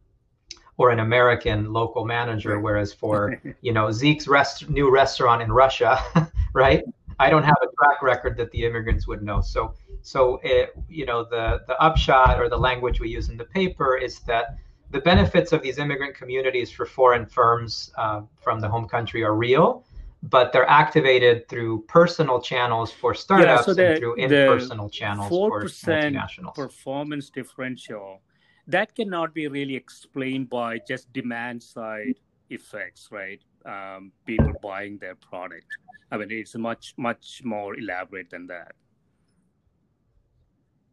or 0.76 0.90
an 0.90 1.00
American 1.00 1.72
local 1.72 2.04
manager, 2.04 2.58
whereas 2.58 2.92
for 2.92 3.40
you 3.60 3.72
know 3.72 3.90
Zeke's 3.90 4.26
rest, 4.28 4.68
new 4.68 4.90
restaurant 4.90 5.42
in 5.42 5.52
Russia, 5.52 5.98
right? 6.52 6.82
I 7.20 7.30
don't 7.30 7.44
have 7.44 7.56
a 7.62 7.66
track 7.78 8.02
record 8.02 8.36
that 8.38 8.50
the 8.50 8.64
immigrants 8.64 9.06
would 9.06 9.22
know. 9.22 9.40
So 9.40 9.74
so 10.02 10.40
it, 10.42 10.74
you 10.88 11.06
know 11.06 11.24
the 11.24 11.62
the 11.66 11.80
upshot 11.80 12.40
or 12.40 12.48
the 12.48 12.58
language 12.58 13.00
we 13.00 13.08
use 13.08 13.28
in 13.28 13.36
the 13.36 13.44
paper 13.44 13.96
is 13.96 14.20
that 14.20 14.56
the 14.90 15.00
benefits 15.00 15.52
of 15.52 15.62
these 15.62 15.78
immigrant 15.78 16.14
communities 16.14 16.70
for 16.70 16.86
foreign 16.86 17.26
firms 17.26 17.90
uh, 17.96 18.22
from 18.40 18.60
the 18.60 18.68
home 18.68 18.86
country 18.86 19.24
are 19.24 19.34
real, 19.34 19.84
but 20.22 20.52
they're 20.52 20.68
activated 20.68 21.48
through 21.48 21.82
personal 21.88 22.40
channels 22.40 22.92
for 22.92 23.12
startups 23.12 23.48
yeah, 23.48 23.62
so 23.62 23.74
the, 23.74 23.86
and 23.88 23.98
through 23.98 24.14
impersonal 24.14 24.88
channels 24.88 25.28
for 25.28 25.64
multinationals. 25.64 26.54
performance 26.54 27.28
differential 27.28 28.20
that 28.66 28.94
cannot 28.94 29.34
be 29.34 29.48
really 29.48 29.76
explained 29.76 30.48
by 30.48 30.78
just 30.86 31.12
demand 31.12 31.62
side 31.62 32.18
effects, 32.50 33.08
right? 33.10 33.40
Um, 33.66 34.12
people 34.26 34.52
buying 34.62 34.98
their 34.98 35.14
product. 35.14 35.66
I 36.10 36.18
mean, 36.18 36.28
it's 36.30 36.54
much 36.54 36.94
much 36.96 37.42
more 37.44 37.76
elaborate 37.76 38.30
than 38.30 38.46
that. 38.48 38.72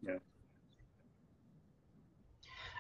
Yeah. 0.02 0.18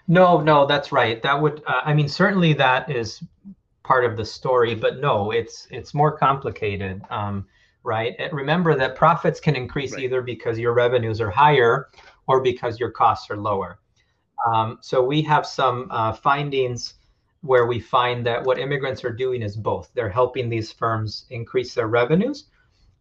No, 0.07 0.41
no, 0.41 0.65
that's 0.65 0.91
right. 0.91 1.21
That 1.21 1.41
would, 1.41 1.61
uh, 1.67 1.81
I 1.85 1.93
mean, 1.93 2.09
certainly 2.09 2.53
that 2.53 2.89
is 2.89 3.23
part 3.83 4.05
of 4.05 4.17
the 4.17 4.25
story, 4.25 4.75
but 4.75 4.99
no, 4.99 5.31
it's 5.31 5.67
it's 5.71 5.93
more 5.93 6.17
complicated, 6.17 7.01
um, 7.09 7.45
right? 7.83 8.15
And 8.19 8.31
remember 8.33 8.75
that 8.75 8.95
profits 8.95 9.39
can 9.39 9.55
increase 9.55 9.93
right. 9.93 10.03
either 10.03 10.21
because 10.21 10.57
your 10.57 10.73
revenues 10.73 11.21
are 11.21 11.29
higher 11.29 11.89
or 12.27 12.41
because 12.41 12.79
your 12.79 12.91
costs 12.91 13.29
are 13.29 13.37
lower. 13.37 13.80
Um, 14.45 14.79
so 14.81 15.03
we 15.03 15.21
have 15.23 15.45
some 15.45 15.87
uh, 15.91 16.13
findings 16.13 16.95
where 17.41 17.65
we 17.65 17.79
find 17.79 18.25
that 18.25 18.43
what 18.43 18.59
immigrants 18.59 19.03
are 19.03 19.11
doing 19.11 19.41
is 19.41 19.55
both. 19.55 19.91
They're 19.93 20.09
helping 20.09 20.49
these 20.49 20.71
firms 20.71 21.25
increase 21.29 21.73
their 21.73 21.87
revenues, 21.87 22.45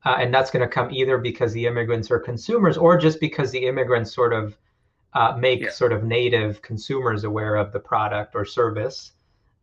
uh, 0.04 0.16
and 0.18 0.32
that's 0.32 0.50
going 0.50 0.62
to 0.62 0.68
come 0.68 0.90
either 0.90 1.18
because 1.18 1.52
the 1.52 1.66
immigrants 1.66 2.10
are 2.10 2.18
consumers 2.18 2.78
or 2.78 2.96
just 2.96 3.20
because 3.20 3.50
the 3.50 3.66
immigrants 3.66 4.14
sort 4.14 4.32
of 4.32 4.56
uh, 5.12 5.36
make 5.36 5.60
yeah. 5.60 5.70
sort 5.70 5.92
of 5.92 6.04
native 6.04 6.62
consumers 6.62 7.24
aware 7.24 7.56
of 7.56 7.72
the 7.72 7.80
product 7.80 8.34
or 8.34 8.44
service 8.44 9.12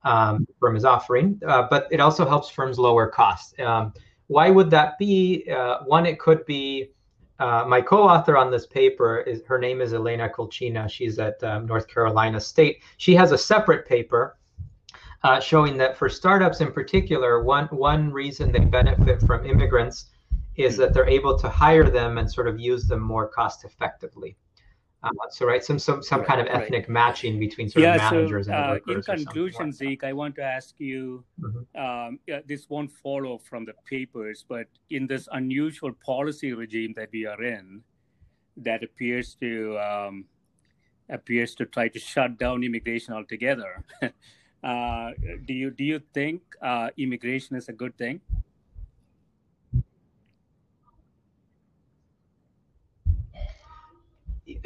um, 0.03 0.47
firm 0.59 0.75
is 0.75 0.85
offering. 0.85 1.39
Uh, 1.45 1.67
but 1.69 1.87
it 1.91 1.99
also 1.99 2.27
helps 2.27 2.49
firms 2.49 2.77
lower 2.77 3.07
costs. 3.07 3.57
Um, 3.59 3.93
why 4.27 4.49
would 4.49 4.69
that 4.71 4.97
be? 4.99 5.47
Uh, 5.49 5.79
one, 5.85 6.05
it 6.05 6.19
could 6.19 6.45
be 6.45 6.91
uh, 7.39 7.65
my 7.67 7.81
co-author 7.81 8.35
on 8.37 8.49
this 8.51 8.65
paper 8.65 9.19
is 9.19 9.43
her 9.45 9.59
name 9.59 9.81
is 9.81 9.93
Elena 9.93 10.27
Kulchina. 10.29 10.89
She's 10.89 11.19
at 11.19 11.41
um, 11.43 11.65
North 11.65 11.87
Carolina 11.87 12.39
State. 12.39 12.81
She 12.97 13.13
has 13.15 13.31
a 13.31 13.37
separate 13.37 13.87
paper 13.87 14.37
uh, 15.23 15.39
showing 15.39 15.77
that 15.77 15.97
for 15.97 16.09
startups 16.09 16.61
in 16.61 16.71
particular, 16.71 17.43
one 17.43 17.65
one 17.67 18.11
reason 18.11 18.51
they 18.51 18.59
benefit 18.59 19.21
from 19.21 19.45
immigrants 19.45 20.05
is 20.55 20.77
that 20.77 20.93
they're 20.93 21.09
able 21.09 21.37
to 21.37 21.49
hire 21.49 21.89
them 21.89 22.17
and 22.17 22.31
sort 22.31 22.47
of 22.47 22.59
use 22.59 22.87
them 22.87 23.01
more 23.01 23.27
cost 23.27 23.63
effectively. 23.63 24.35
Uh, 25.07 25.29
so 25.29 25.45
right, 25.45 25.63
some 25.63 25.79
some 25.79 26.01
some 26.03 26.19
right, 26.19 26.27
kind 26.27 26.41
of 26.41 26.47
ethnic 26.47 26.83
right. 26.83 26.89
matching 26.89 27.39
between 27.39 27.69
sort 27.69 27.83
yeah, 27.83 27.95
of 27.95 28.13
managers 28.13 28.47
so, 28.47 28.53
and 28.53 28.65
uh, 28.65 28.79
workers. 28.85 29.07
In 29.07 29.15
conclusion, 29.15 29.71
Zeke, 29.71 30.03
I 30.03 30.13
want 30.13 30.35
to 30.35 30.43
ask 30.43 30.75
you. 30.79 31.23
Mm-hmm. 31.41 31.81
Um, 31.81 32.19
yeah, 32.27 32.39
this 32.45 32.69
won't 32.69 32.91
follow 32.91 33.37
from 33.37 33.65
the 33.65 33.73
papers, 33.85 34.45
but 34.47 34.67
in 34.89 35.07
this 35.07 35.27
unusual 35.31 35.93
policy 36.05 36.53
regime 36.53 36.93
that 36.97 37.09
we 37.11 37.25
are 37.25 37.41
in, 37.43 37.81
that 38.57 38.83
appears 38.83 39.35
to 39.35 39.77
um, 39.79 40.25
appears 41.09 41.55
to 41.55 41.65
try 41.65 41.87
to 41.87 41.99
shut 41.99 42.37
down 42.37 42.63
immigration 42.63 43.13
altogether. 43.13 43.83
uh, 44.63 45.11
do 45.45 45.53
you 45.53 45.71
do 45.71 45.83
you 45.83 46.01
think 46.13 46.41
uh, 46.61 46.89
immigration 46.97 47.55
is 47.55 47.69
a 47.69 47.73
good 47.73 47.97
thing? 47.97 48.21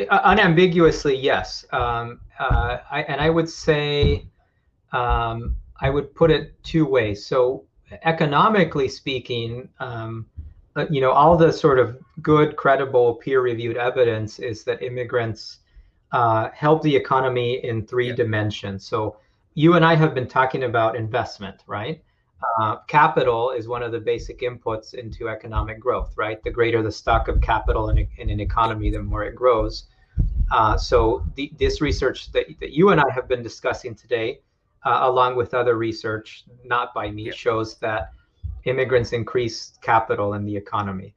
Unambiguously, 0.10 1.16
yes. 1.16 1.66
Um, 1.72 2.22
uh, 2.39 2.78
I, 2.89 3.04
and 3.04 3.22
I 3.22 3.30
would 3.30 3.49
say 3.49 4.28
um, 4.91 5.56
I 5.80 5.89
would 5.89 6.14
put 6.16 6.32
it 6.32 6.62
two 6.64 6.86
ways. 6.86 7.26
So, 7.26 7.66
economically 8.04 8.88
speaking, 8.88 9.68
um, 9.80 10.26
uh, 10.76 10.86
you 10.89 11.02
know, 11.02 11.12
all 11.12 11.36
the 11.36 11.52
sort 11.52 11.80
of 11.80 11.97
good, 12.22 12.56
credible, 12.56 13.16
peer-reviewed 13.16 13.78
evidence 13.78 14.39
is 14.39 14.64
that 14.64 14.82
immigrants 14.82 15.60
uh, 16.12 16.49
help 16.54 16.82
the 16.82 16.95
economy 16.95 17.64
in 17.66 17.86
three 17.86 18.10
yeah. 18.10 18.16
dimensions. 18.16 18.86
So, 18.86 19.18
you 19.54 19.74
and 19.74 19.84
I 19.84 19.95
have 19.95 20.14
been 20.14 20.28
talking 20.28 20.64
about 20.64 20.95
investment, 20.95 21.64
right? 21.68 22.02
Uh, 22.59 22.77
capital 22.87 23.51
is 23.51 23.67
one 23.67 23.83
of 23.83 23.91
the 23.91 23.99
basic 23.99 24.41
inputs 24.41 24.93
into 24.93 25.29
economic 25.29 25.79
growth, 25.79 26.13
right? 26.17 26.41
The 26.43 26.49
greater 26.49 26.81
the 26.81 26.91
stock 26.91 27.27
of 27.27 27.39
capital 27.41 27.89
in, 27.89 27.99
a, 27.99 28.09
in 28.17 28.29
an 28.29 28.39
economy, 28.39 28.89
the 28.89 29.01
more 29.01 29.23
it 29.23 29.35
grows. 29.35 29.85
Uh, 30.51 30.75
so 30.77 31.23
the, 31.35 31.51
this 31.59 31.81
research 31.81 32.31
that, 32.31 32.45
that 32.59 32.71
you 32.71 32.89
and 32.89 32.99
I 32.99 33.09
have 33.13 33.27
been 33.27 33.43
discussing 33.43 33.95
today, 33.95 34.41
uh, 34.85 34.99
along 35.03 35.35
with 35.35 35.53
other 35.53 35.77
research, 35.77 36.45
not 36.65 36.93
by 36.93 37.11
me, 37.11 37.27
yeah. 37.27 37.31
shows 37.33 37.77
that 37.77 38.11
immigrants 38.65 39.13
increase 39.13 39.73
capital 39.81 40.33
in 40.33 40.45
the 40.45 40.55
economy. 40.55 41.13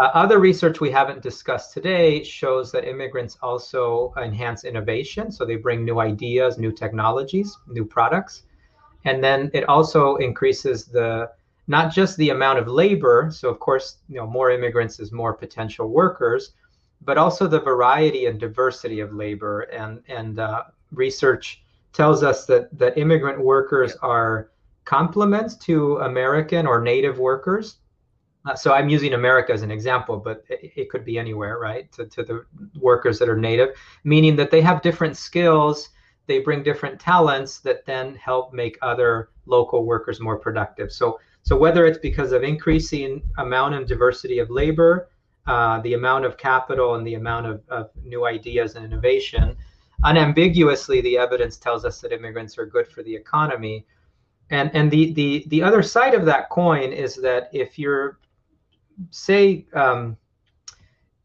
Uh, 0.00 0.10
other 0.14 0.38
research 0.38 0.80
we 0.80 0.90
haven't 0.90 1.22
discussed 1.22 1.72
today 1.72 2.22
shows 2.22 2.70
that 2.72 2.88
immigrants 2.88 3.38
also 3.40 4.12
enhance 4.18 4.64
innovation. 4.64 5.32
So 5.32 5.44
they 5.46 5.56
bring 5.56 5.84
new 5.84 6.00
ideas, 6.00 6.58
new 6.58 6.72
technologies, 6.72 7.56
new 7.66 7.84
products 7.84 8.42
and 9.04 9.22
then 9.22 9.50
it 9.54 9.64
also 9.68 10.16
increases 10.16 10.86
the 10.86 11.30
not 11.66 11.92
just 11.92 12.16
the 12.16 12.30
amount 12.30 12.58
of 12.58 12.66
labor 12.68 13.30
so 13.32 13.48
of 13.48 13.58
course 13.60 13.98
you 14.08 14.16
know 14.16 14.26
more 14.26 14.50
immigrants 14.50 15.00
is 15.00 15.12
more 15.12 15.34
potential 15.34 15.88
workers 15.88 16.52
but 17.02 17.16
also 17.16 17.46
the 17.46 17.60
variety 17.60 18.26
and 18.26 18.38
diversity 18.40 19.00
of 19.00 19.12
labor 19.12 19.62
and 19.72 20.02
and 20.08 20.38
uh, 20.38 20.64
research 20.92 21.62
tells 21.92 22.22
us 22.22 22.46
that 22.46 22.76
that 22.76 22.96
immigrant 22.98 23.40
workers 23.40 23.96
are 24.02 24.50
complements 24.84 25.56
to 25.56 25.98
american 25.98 26.66
or 26.66 26.80
native 26.80 27.18
workers 27.18 27.76
Uh, 28.46 28.54
so 28.54 28.72
I'm 28.72 28.88
using 28.88 29.12
America 29.14 29.52
as 29.52 29.62
an 29.62 29.70
example, 29.70 30.16
but 30.16 30.44
it, 30.48 30.72
it 30.74 30.90
could 30.90 31.04
be 31.04 31.18
anywhere, 31.18 31.58
right? 31.58 31.92
To, 31.92 32.06
to 32.06 32.22
the 32.24 32.44
workers 32.80 33.18
that 33.18 33.28
are 33.28 33.36
native, 33.36 33.68
meaning 34.04 34.34
that 34.36 34.50
they 34.50 34.62
have 34.62 34.80
different 34.80 35.16
skills, 35.18 35.90
they 36.30 36.38
bring 36.38 36.62
different 36.62 37.00
talents 37.00 37.58
that 37.58 37.84
then 37.86 38.14
help 38.14 38.52
make 38.52 38.78
other 38.82 39.30
local 39.46 39.84
workers 39.84 40.20
more 40.20 40.38
productive. 40.38 40.92
So, 40.92 41.18
so 41.42 41.56
whether 41.56 41.86
it's 41.86 41.98
because 41.98 42.30
of 42.30 42.44
increasing 42.44 43.20
amount 43.38 43.74
and 43.74 43.84
diversity 43.84 44.38
of 44.38 44.48
labor, 44.48 45.08
uh, 45.48 45.80
the 45.80 45.94
amount 45.94 46.24
of 46.24 46.36
capital 46.36 46.94
and 46.94 47.04
the 47.04 47.14
amount 47.14 47.46
of, 47.46 47.62
of 47.68 47.90
new 48.04 48.26
ideas 48.26 48.76
and 48.76 48.84
innovation, 48.84 49.56
unambiguously, 50.04 51.00
the 51.00 51.18
evidence 51.18 51.56
tells 51.56 51.84
us 51.84 52.00
that 52.00 52.12
immigrants 52.12 52.56
are 52.58 52.66
good 52.66 52.86
for 52.86 53.02
the 53.02 53.12
economy. 53.12 53.84
And, 54.50 54.70
and 54.72 54.88
the, 54.88 55.12
the, 55.14 55.44
the 55.48 55.64
other 55.64 55.82
side 55.82 56.14
of 56.14 56.24
that 56.26 56.48
coin 56.48 56.92
is 56.92 57.16
that 57.16 57.50
if 57.52 57.76
you're 57.76 58.20
say 59.10 59.66
um, 59.72 60.16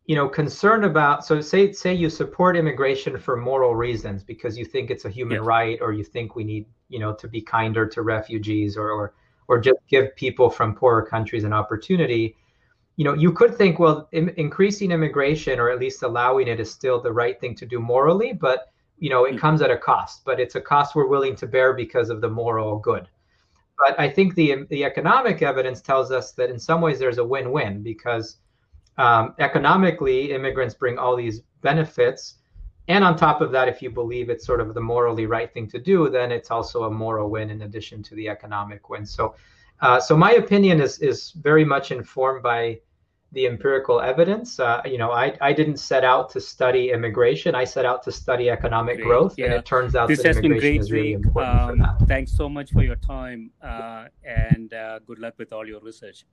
you 0.06 0.16
know 0.16 0.28
concerned 0.30 0.86
about 0.86 1.26
so 1.26 1.41
say 1.41 1.72
say 1.72 1.93
you 1.93 2.10
support 2.10 2.56
immigration 2.56 3.18
for 3.18 3.36
moral 3.36 3.76
reasons 3.76 4.24
because 4.24 4.58
you 4.58 4.66
think 4.66 4.91
it's 4.91 5.06
a 5.06 5.10
human 5.10 5.38
yes. 5.38 5.45
right 5.45 5.80
or 5.82 5.93
you 5.93 6.03
think 6.03 6.36
we 6.36 6.43
need 6.43 6.66
you 6.89 6.99
know 6.99 7.14
to 7.14 7.28
be 7.28 7.41
kinder 7.41 7.88
to 7.88 8.01
refugees 8.01 8.78
or 8.78 8.91
or 8.91 9.14
or 9.47 9.60
just 9.60 9.80
give 9.88 10.16
people 10.16 10.49
from 10.49 10.76
poorer 10.76 11.03
countries 11.03 11.43
an 11.43 11.53
opportunity 11.53 12.36
you 12.97 13.06
know 13.06 13.14
you 13.14 13.32
could 13.32 13.56
think 13.56 13.80
well 13.80 14.08
Im- 14.12 14.34
increasing 14.38 14.91
immigration 14.91 15.60
or 15.60 15.70
at 15.70 15.80
least 15.80 16.03
allowing 16.03 16.47
it 16.47 16.60
is 16.60 16.72
still 16.72 17.01
the 17.01 17.12
right 17.12 17.39
thing 17.39 17.56
to 17.56 17.66
do 17.66 17.80
morally 17.80 18.32
but 18.32 18.72
you 18.99 19.10
know 19.10 19.26
it 19.26 19.32
mm-hmm. 19.32 19.39
comes 19.39 19.62
at 19.62 19.72
a 19.72 19.78
cost 19.78 20.24
but 20.24 20.39
it's 20.39 20.56
a 20.56 20.62
cost 20.62 20.95
we're 20.95 21.08
willing 21.08 21.36
to 21.36 21.47
bear 21.47 21.74
because 21.74 22.10
of 22.10 22.22
the 22.22 22.30
moral 22.30 22.78
good 22.80 23.08
but 23.78 23.99
I 23.99 24.10
think 24.10 24.36
the 24.36 24.66
the 24.70 24.86
economic 24.86 25.41
evidence 25.41 25.82
tells 25.82 26.12
us 26.12 26.32
that 26.34 26.49
in 26.49 26.60
some 26.60 26.80
ways 26.80 26.99
there's 26.99 27.18
a 27.18 27.26
win-win 27.26 27.82
because 27.82 28.38
um, 28.98 29.36
economically 29.39 30.32
immigrants 30.32 30.74
bring 30.74 30.98
all 30.98 31.16
these 31.16 31.41
benefits, 31.62 32.36
and 32.88 33.04
on 33.04 33.16
top 33.18 33.41
of 33.41 33.52
that, 33.52 33.68
if 33.68 33.82
you 33.82 33.89
believe 33.89 34.30
it's 34.30 34.46
sort 34.46 34.62
of 34.62 34.74
the 34.74 34.82
morally 34.82 35.26
right 35.26 35.52
thing 35.52 35.68
to 35.70 35.80
do, 35.80 36.10
then 36.10 36.32
it's 36.32 36.52
also 36.52 36.84
a 36.84 36.91
moral 36.91 37.30
win 37.30 37.50
in 37.50 37.64
addition 37.64 38.04
to 38.04 38.16
the 38.16 38.30
economic 38.30 38.89
win. 38.89 39.06
So, 39.06 39.36
uh, 39.82 40.00
so 40.00 40.16
my 40.16 40.34
opinion 40.34 40.80
is 40.80 41.00
is 41.00 41.32
very 41.32 41.66
much 41.66 41.91
informed 41.91 42.43
by 42.43 42.80
the 43.32 43.48
empirical 43.48 44.00
evidence. 44.00 44.60
Uh, 44.60 44.82
you 44.86 44.98
know, 44.98 45.12
I, 45.12 45.36
I 45.41 45.52
didn't 45.52 45.78
set 45.78 46.04
out 46.04 46.30
to 46.32 46.39
study 46.39 46.91
immigration. 46.91 47.54
I 47.54 47.66
set 47.66 47.86
out 47.86 48.02
to 48.04 48.12
study 48.12 48.50
economic 48.50 48.98
great. 48.98 49.08
growth, 49.08 49.36
yeah. 49.38 49.46
and 49.46 49.54
it 49.56 49.66
turns 49.66 49.96
out 49.96 50.08
this 50.08 50.22
that 50.24 50.28
has 50.28 50.41
been 50.41 50.58
great, 50.58 50.80
is 50.80 50.91
really 50.91 51.14
important 51.14 51.82
um. 51.82 51.98
Thanks 52.08 52.32
so 52.32 52.48
much 52.48 52.72
for 52.72 52.84
your 52.84 52.96
time, 52.96 53.52
uh, 53.62 54.06
and 54.24 54.74
uh, 54.74 55.00
good 55.00 55.20
luck 55.20 55.34
with 55.38 55.52
all 55.52 55.68
your 55.68 55.82
research. 55.82 56.26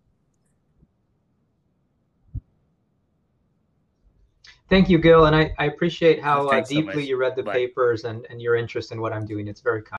Thank 4.73 4.89
you, 4.89 4.97
Gil, 4.97 5.27
and 5.27 5.37
I, 5.37 5.53
I 5.59 5.67
appreciate 5.67 6.23
how 6.23 6.49
uh, 6.49 6.63
deeply 6.63 6.95
so 6.95 6.99
you 7.01 7.19
read 7.19 7.37
the 7.37 7.43
Bye. 7.43 7.53
papers 7.53 8.05
and, 8.05 8.27
and 8.31 8.41
your 8.41 8.57
interest 8.57 8.91
in 8.91 9.03
what 9.03 9.13
I'm 9.13 9.27
doing. 9.27 9.47
It's 9.47 9.61
very 9.61 9.83
kind. 9.83 9.91